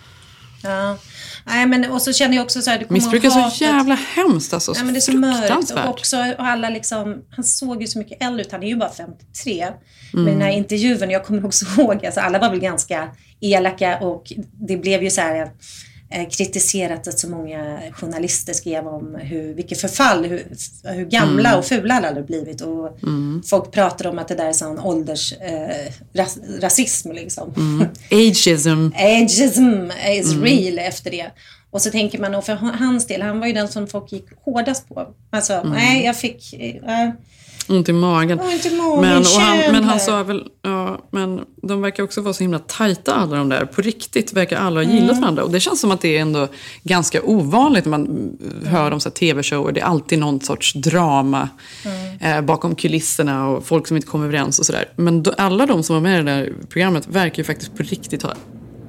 Ja. 0.63 0.97
Nej, 1.45 1.65
men 1.65 1.91
och 1.91 2.01
så 2.01 2.13
känner 2.13 2.35
jag 2.35 2.43
också 2.43 2.61
så 2.61 2.69
här, 2.69 2.79
du 2.79 2.85
kommer 2.85 2.99
Missbruk 2.99 3.23
är 3.23 3.29
så 3.29 3.63
jävla 3.63 3.95
hemskt 3.95 4.53
alltså. 4.53 4.73
Nej, 4.73 4.83
men 4.83 4.93
det 4.93 4.97
är 4.97 5.01
så 5.01 5.17
mörkt. 5.17 5.71
Och 5.71 5.89
också, 5.89 6.17
och 6.17 6.45
alla 6.45 6.69
liksom, 6.69 7.21
han 7.29 7.43
såg 7.43 7.81
ju 7.81 7.87
så 7.87 7.99
mycket 7.99 8.23
äldre 8.23 8.41
ut. 8.41 8.51
Han 8.51 8.63
är 8.63 8.67
ju 8.67 8.75
bara 8.75 8.91
53. 8.91 9.61
Mm. 9.63 9.75
Men 10.11 10.25
den 10.25 10.41
här 10.41 10.51
intervjun, 10.51 11.09
jag 11.09 11.25
kommer 11.25 11.45
också 11.45 11.65
ihåg, 11.65 12.05
alltså 12.05 12.19
alla 12.21 12.39
var 12.39 12.49
väl 12.49 12.59
ganska 12.59 13.09
elaka 13.39 13.99
och 13.99 14.33
det 14.67 14.77
blev 14.77 15.03
ju 15.03 15.09
så 15.09 15.21
här 15.21 15.51
kritiserat 16.31 17.07
att 17.07 17.19
så 17.19 17.29
många 17.29 17.79
journalister 17.91 18.53
skrev 18.53 18.87
om 18.87 19.15
hur, 19.21 19.53
vilket 19.53 19.81
förfall, 19.81 20.25
hur, 20.25 20.45
hur 20.83 21.05
gamla 21.05 21.49
Mm. 21.49 21.59
och 21.59 21.65
fula 21.65 21.93
alla 21.93 22.07
hade 22.07 22.23
blivit. 22.23 22.61
Och 22.61 22.97
Mm. 23.03 23.43
folk 23.45 23.71
pratade 23.71 24.09
om 24.09 24.19
att 24.19 24.27
det 24.27 24.35
där 24.35 24.45
är 24.45 24.53
sån 24.53 24.79
ålders 24.79 25.33
eh, 25.33 25.91
ras, 26.13 26.37
rasism 26.61 27.11
liksom. 27.11 27.53
Mm. 27.57 27.87
Ageism. 28.11 28.89
Ageism 28.95 29.91
is 30.19 30.31
Mm. 30.33 30.43
real 30.43 30.79
efter 30.79 31.11
det. 31.11 31.31
Och 31.71 31.81
så 31.81 31.89
tänker 31.91 32.19
man, 32.19 32.35
och 32.35 32.45
för 32.45 32.53
hans 32.53 33.07
del, 33.07 33.21
han 33.21 33.39
var 33.39 33.47
ju 33.47 33.53
den 33.53 33.67
som 33.67 33.87
folk 33.87 34.11
gick 34.11 34.25
hårdast 34.45 34.89
på. 34.89 35.07
Alltså, 35.29 35.53
Mm. 35.53 35.69
nej, 35.71 36.05
jag 36.05 36.17
fick... 36.17 36.53
eh, 36.53 37.09
Ont 37.67 37.89
i 37.89 37.93
magen. 37.93 38.39
Ont 38.39 38.65
i 38.65 38.75
magen, 38.75 39.01
men, 39.01 39.23
han, 39.39 39.57
men 39.71 39.83
han 39.83 39.99
sa 39.99 40.23
väl, 40.23 40.43
ja, 40.61 40.99
men 41.11 41.41
de 41.61 41.81
verkar 41.81 42.03
också 42.03 42.21
vara 42.21 42.33
så 42.33 42.43
himla 42.43 42.59
tajta 42.59 43.13
alla 43.13 43.37
de 43.37 43.49
där. 43.49 43.65
På 43.65 43.81
riktigt 43.81 44.33
verkar 44.33 44.57
alla 44.57 44.79
ha 44.83 44.91
gillat 44.91 45.11
Mm. 45.11 45.21
varandra. 45.21 45.43
Och 45.43 45.51
det 45.51 45.59
känns 45.59 45.79
som 45.79 45.91
att 45.91 46.01
det 46.01 46.17
är 46.17 46.21
ändå 46.21 46.47
ganska 46.83 47.21
ovanligt 47.23 47.85
när 47.85 47.89
man 47.89 48.05
mm, 48.05 48.65
hör 48.65 48.91
om 48.91 48.99
tv-shower. 48.99 49.71
Det 49.71 49.79
är 49.79 49.85
alltid 49.85 50.19
någon 50.19 50.41
sorts 50.41 50.73
drama 50.73 51.49
eh, 52.19 52.41
bakom 52.41 52.75
kulisserna 52.75 53.47
och 53.47 53.65
folk 53.65 53.87
som 53.87 53.97
inte 53.97 54.07
kommer 54.07 54.25
överens 54.25 54.59
och 54.59 54.65
sådär. 54.65 54.85
Men 54.95 55.23
då, 55.23 55.33
alla 55.37 55.65
de 55.65 55.83
som 55.83 55.93
var 55.95 56.01
med 56.01 56.19
i 56.19 56.23
det 56.23 56.31
där 56.31 56.53
programmet 56.69 57.07
verkar 57.07 57.37
ju 57.37 57.43
faktiskt 57.43 57.77
på 57.77 57.83
riktigt 57.83 58.23
ha 58.23 58.33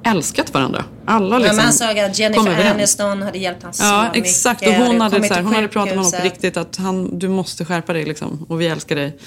älskat 0.03 0.53
varandra. 0.53 0.83
Alla 1.05 1.35
Ja, 1.35 1.39
liksom 1.39 1.55
men 1.55 1.65
han 1.65 1.73
sa 1.73 1.89
att 2.05 2.19
Jennifer. 2.19 2.71
Aniston 2.71 3.21
hade 3.21 3.37
hjälpt 3.37 3.61
honom 3.61 3.73
så 3.73 3.83
Ja, 3.83 4.03
mycket. 4.13 4.29
exakt. 4.29 4.67
Och 4.67 4.73
hon 4.73 5.01
hade, 5.01 5.27
så 5.27 5.33
här, 5.33 5.41
hon 5.43 5.55
hade 5.55 5.67
pratat 5.67 5.95
med 5.95 6.05
honom 6.05 6.19
på 6.19 6.25
riktigt 6.25 6.57
att 6.57 6.77
han, 6.77 7.19
du 7.19 7.27
måste 7.29 7.65
skärpa 7.65 7.93
dig 7.93 8.05
liksom, 8.05 8.45
och 8.49 8.61
vi 8.61 8.67
älskar 8.67 8.95
dig. 8.95 9.17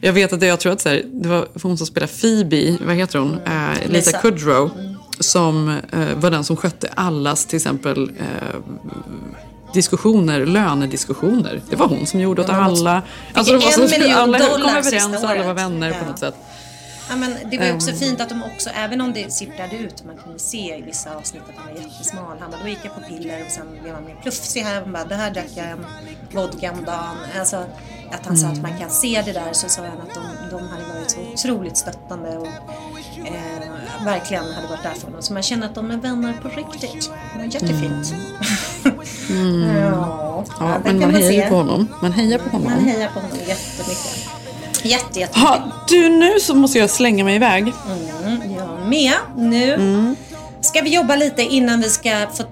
Jag 0.00 0.12
vet 0.12 0.32
att 0.32 0.40
det, 0.40 0.46
jag 0.46 0.60
tror 0.60 0.72
att 0.72 0.80
så 0.80 0.88
här, 0.88 1.02
det 1.12 1.28
var 1.28 1.46
hon 1.62 1.78
som 1.78 1.86
spelade 1.86 2.12
Phoebe, 2.12 2.76
vad 2.86 2.94
heter 2.96 3.18
hon? 3.18 3.38
Eh, 3.46 3.90
Lisa. 3.90 4.18
Kudrow. 4.18 4.70
Som 5.20 5.68
eh, 5.68 5.98
var 6.16 6.30
den 6.30 6.44
som 6.44 6.56
skötte 6.56 6.88
allas 6.94 7.46
till 7.46 7.56
exempel 7.56 8.10
eh, 8.18 8.58
diskussioner, 9.74 10.46
lönediskussioner. 10.46 11.60
Det 11.70 11.76
var 11.76 11.86
hon 11.88 12.06
som 12.06 12.20
gjorde 12.20 12.42
åt 12.42 12.48
Ja, 12.48 12.54
alla. 12.54 13.02
fick 13.34 13.46
det 13.46 13.52
var 13.52 13.98
miljon 13.98 14.12
alla 14.18 14.38
kom 14.38 14.76
överens 14.76 15.22
och 15.24 15.30
alla 15.30 15.42
var 15.46 15.54
vänner 15.54 15.90
på 15.90 15.96
Ja. 16.04 16.10
något 16.10 16.18
sätt. 16.18 16.34
Ja, 17.08 17.16
men 17.16 17.34
det 17.50 17.58
var 17.58 17.64
ju 17.66 17.72
också 17.74 17.90
Ehm. 17.90 17.96
fint 17.96 18.20
att 18.20 18.28
de 18.28 18.42
också, 18.42 18.70
även 18.70 19.00
om 19.00 19.12
det 19.12 19.32
sipprade 19.32 19.76
ut, 19.76 20.04
man 20.04 20.16
kunde 20.16 20.38
se 20.38 20.76
i 20.78 20.82
vissa 20.82 21.16
avsnitt 21.16 21.42
att 21.48 21.54
han 21.64 21.74
var 21.74 21.80
jättesmal. 21.82 22.36
Han 22.40 22.50
bara, 22.50 22.62
då 22.62 22.68
gick 22.68 22.78
jag 22.82 22.94
på 22.94 23.00
piller 23.00 23.44
och 23.46 23.50
sen 23.52 23.66
blev 23.82 23.94
han 23.94 24.04
mer 24.04 24.16
plufsig 24.22 24.60
här. 24.60 24.80
Han 24.80 24.92
bara, 24.92 25.04
det 25.04 25.14
här 25.14 25.30
drack 25.30 25.50
jag 25.54 25.66
en 25.70 25.86
vodka 26.32 26.72
om 26.72 26.84
dagen. 26.84 27.16
Alltså, 27.38 27.56
att 28.12 28.26
han 28.26 28.36
sa 28.36 28.46
att 28.48 28.62
man 28.62 28.78
kan 28.78 28.90
se 28.90 29.22
det 29.24 29.32
där 29.32 29.52
så 29.52 29.68
sa 29.68 29.82
han 29.82 30.00
att 30.00 30.14
de, 30.14 30.20
de 30.56 30.68
hade 30.68 30.84
varit 30.94 31.10
så 31.10 31.20
otroligt 31.20 31.76
stöttande 31.76 32.36
och 32.38 32.46
eh, 33.26 34.04
verkligen 34.04 34.44
hade 34.52 34.66
varit 34.68 34.82
där 34.82 34.94
för 34.94 35.06
honom. 35.06 35.22
Så 35.22 35.32
man 35.32 35.42
känner 35.42 35.66
att 35.66 35.74
de 35.74 35.90
är 35.90 35.96
vänner 35.96 36.32
på 36.42 36.48
riktigt. 36.48 37.10
Det 37.32 37.38
var 37.38 37.44
jättefint. 37.44 38.14
Mm. 39.30 39.76
Ja, 39.76 40.44
Ja, 40.60 40.66
det 40.66 40.92
men 40.92 41.00
kan 41.00 41.12
man 41.12 41.20
hejar 41.22 41.42
se. 41.42 41.48
på 41.48 41.54
honom. 41.56 41.88
Man 42.02 42.12
hejar 42.12 42.38
på 42.38 42.48
honom. 42.50 42.72
Man 42.72 42.84
hejar 42.84 43.08
på 43.08 43.20
honom 43.20 43.38
jättemycket. 43.38 44.28
Jätte, 44.82 45.20
jättemycket. 45.20 45.36
Ha, 45.36 45.72
du, 45.88 46.08
nu 46.08 46.40
så 46.40 46.54
måste 46.54 46.78
jag 46.78 46.90
slänga 46.90 47.24
mig 47.24 47.36
iväg. 47.36 47.72
Mm, 48.24 48.54
jag 48.56 48.88
med. 48.88 49.12
Nu 49.36 49.74
Mm. 49.74 50.16
ska 50.60 50.80
vi 50.82 50.94
jobba 50.94 51.16
lite 51.16 51.42
innan 51.42 51.80
vi 51.80 51.90
ska 51.90 52.26
få 52.34 52.44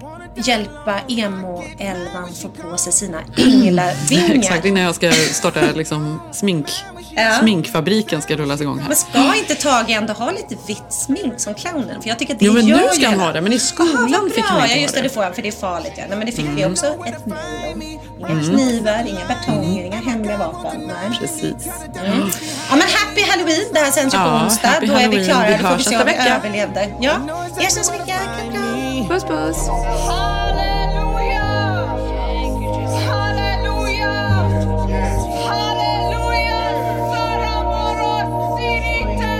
hjälpa 0.45 0.99
emo-elvan 1.07 2.33
få 2.41 2.49
på 2.49 2.77
sig 2.77 2.93
sina 2.93 3.17
änglavingar. 3.37 4.35
Exakt, 4.35 4.65
innan 4.65 4.83
jag 4.83 4.95
ska 4.95 5.11
starta 5.11 5.59
liksom, 5.75 6.19
smink. 6.31 6.69
Ja. 7.15 7.37
Sminkfabriken 7.39 8.21
ska 8.21 8.35
rullas 8.37 8.61
igång 8.61 8.79
här. 8.79 8.87
Men 8.87 8.97
ska 8.97 9.35
inte 9.35 9.55
Tage 9.55 9.89
ändå 9.89 10.13
ha 10.13 10.31
lite 10.31 10.55
vitt 10.67 10.83
smink 10.93 11.33
som 11.37 11.53
clownen? 11.53 12.01
För 12.01 12.09
jag 12.09 12.19
tycker 12.19 12.33
att 12.33 12.39
det 12.39 12.45
Jo, 12.45 12.53
men 12.53 12.67
gör 12.67 12.77
nu 12.77 12.87
ska 12.93 13.07
han 13.09 13.19
ha 13.19 13.31
det, 13.33 13.41
men 13.41 13.53
i 13.53 13.59
skolan 13.59 14.13
vad 14.23 14.31
fick 14.31 14.45
han 14.45 14.61
inte 14.63 14.75
Ja, 14.75 14.81
just 14.81 14.93
det. 14.93 14.99
det. 15.01 15.07
Det 15.07 15.13
får 15.13 15.23
han, 15.23 15.33
för 15.33 15.41
det 15.41 15.47
är 15.47 15.51
farligt. 15.51 15.93
Ja. 15.95 16.03
Nej, 16.09 16.17
men 16.17 16.25
det 16.25 16.31
fick 16.31 16.45
vi 16.45 16.61
Mm. 16.61 16.71
också 16.71 16.85
ett 16.85 17.25
mejl 17.25 17.73
om. 17.73 17.81
Inga 18.19 18.29
Mm. 18.29 18.43
knivar, 18.55 19.03
inga 19.07 19.25
batonger, 19.27 19.83
inga 19.85 19.95
hemliga 20.11 20.37
vapen. 20.37 20.81
Nej. 20.87 21.19
Precis. 21.19 21.43
Mm. 21.43 22.29
Ja, 22.69 22.75
men 22.75 22.81
happy 22.81 23.21
halloween. 23.31 23.65
Det 23.73 23.79
här 23.79 23.91
sänds 23.91 24.15
ju 24.15 24.17
på 24.19 24.23
Ja, 24.23 24.43
onsdag. 24.45 24.73
Då 24.81 24.93
är 24.93 25.09
vi 25.09 25.25
klara. 25.25 25.47
Vi 25.47 25.53
vi 25.57 25.63
hörs 25.63 25.83
se 25.83 25.89
nästa 25.89 26.01
om 26.01 26.05
vi 26.07 26.11
vecka. 26.13 26.35
överlevde. 26.35 26.89
Ja, 27.01 27.13
vi 27.57 27.63
hörs 27.63 27.75
nästa 27.75 27.91
vecka. 27.93 28.05
Kram, 28.05 28.53
kram. 28.53 28.76
Puss, 29.05 29.23
puss. 29.23 29.67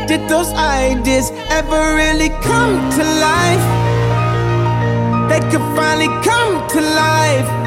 Did 0.07 0.29
those 0.29 0.53
ideas 0.53 1.31
ever 1.49 1.95
really 1.95 2.29
come 2.29 2.89
to 2.91 3.03
life? 3.19 3.65
They 5.29 5.39
could 5.49 5.65
finally 5.75 6.07
come 6.23 6.67
to 6.69 6.81
life. 6.81 7.66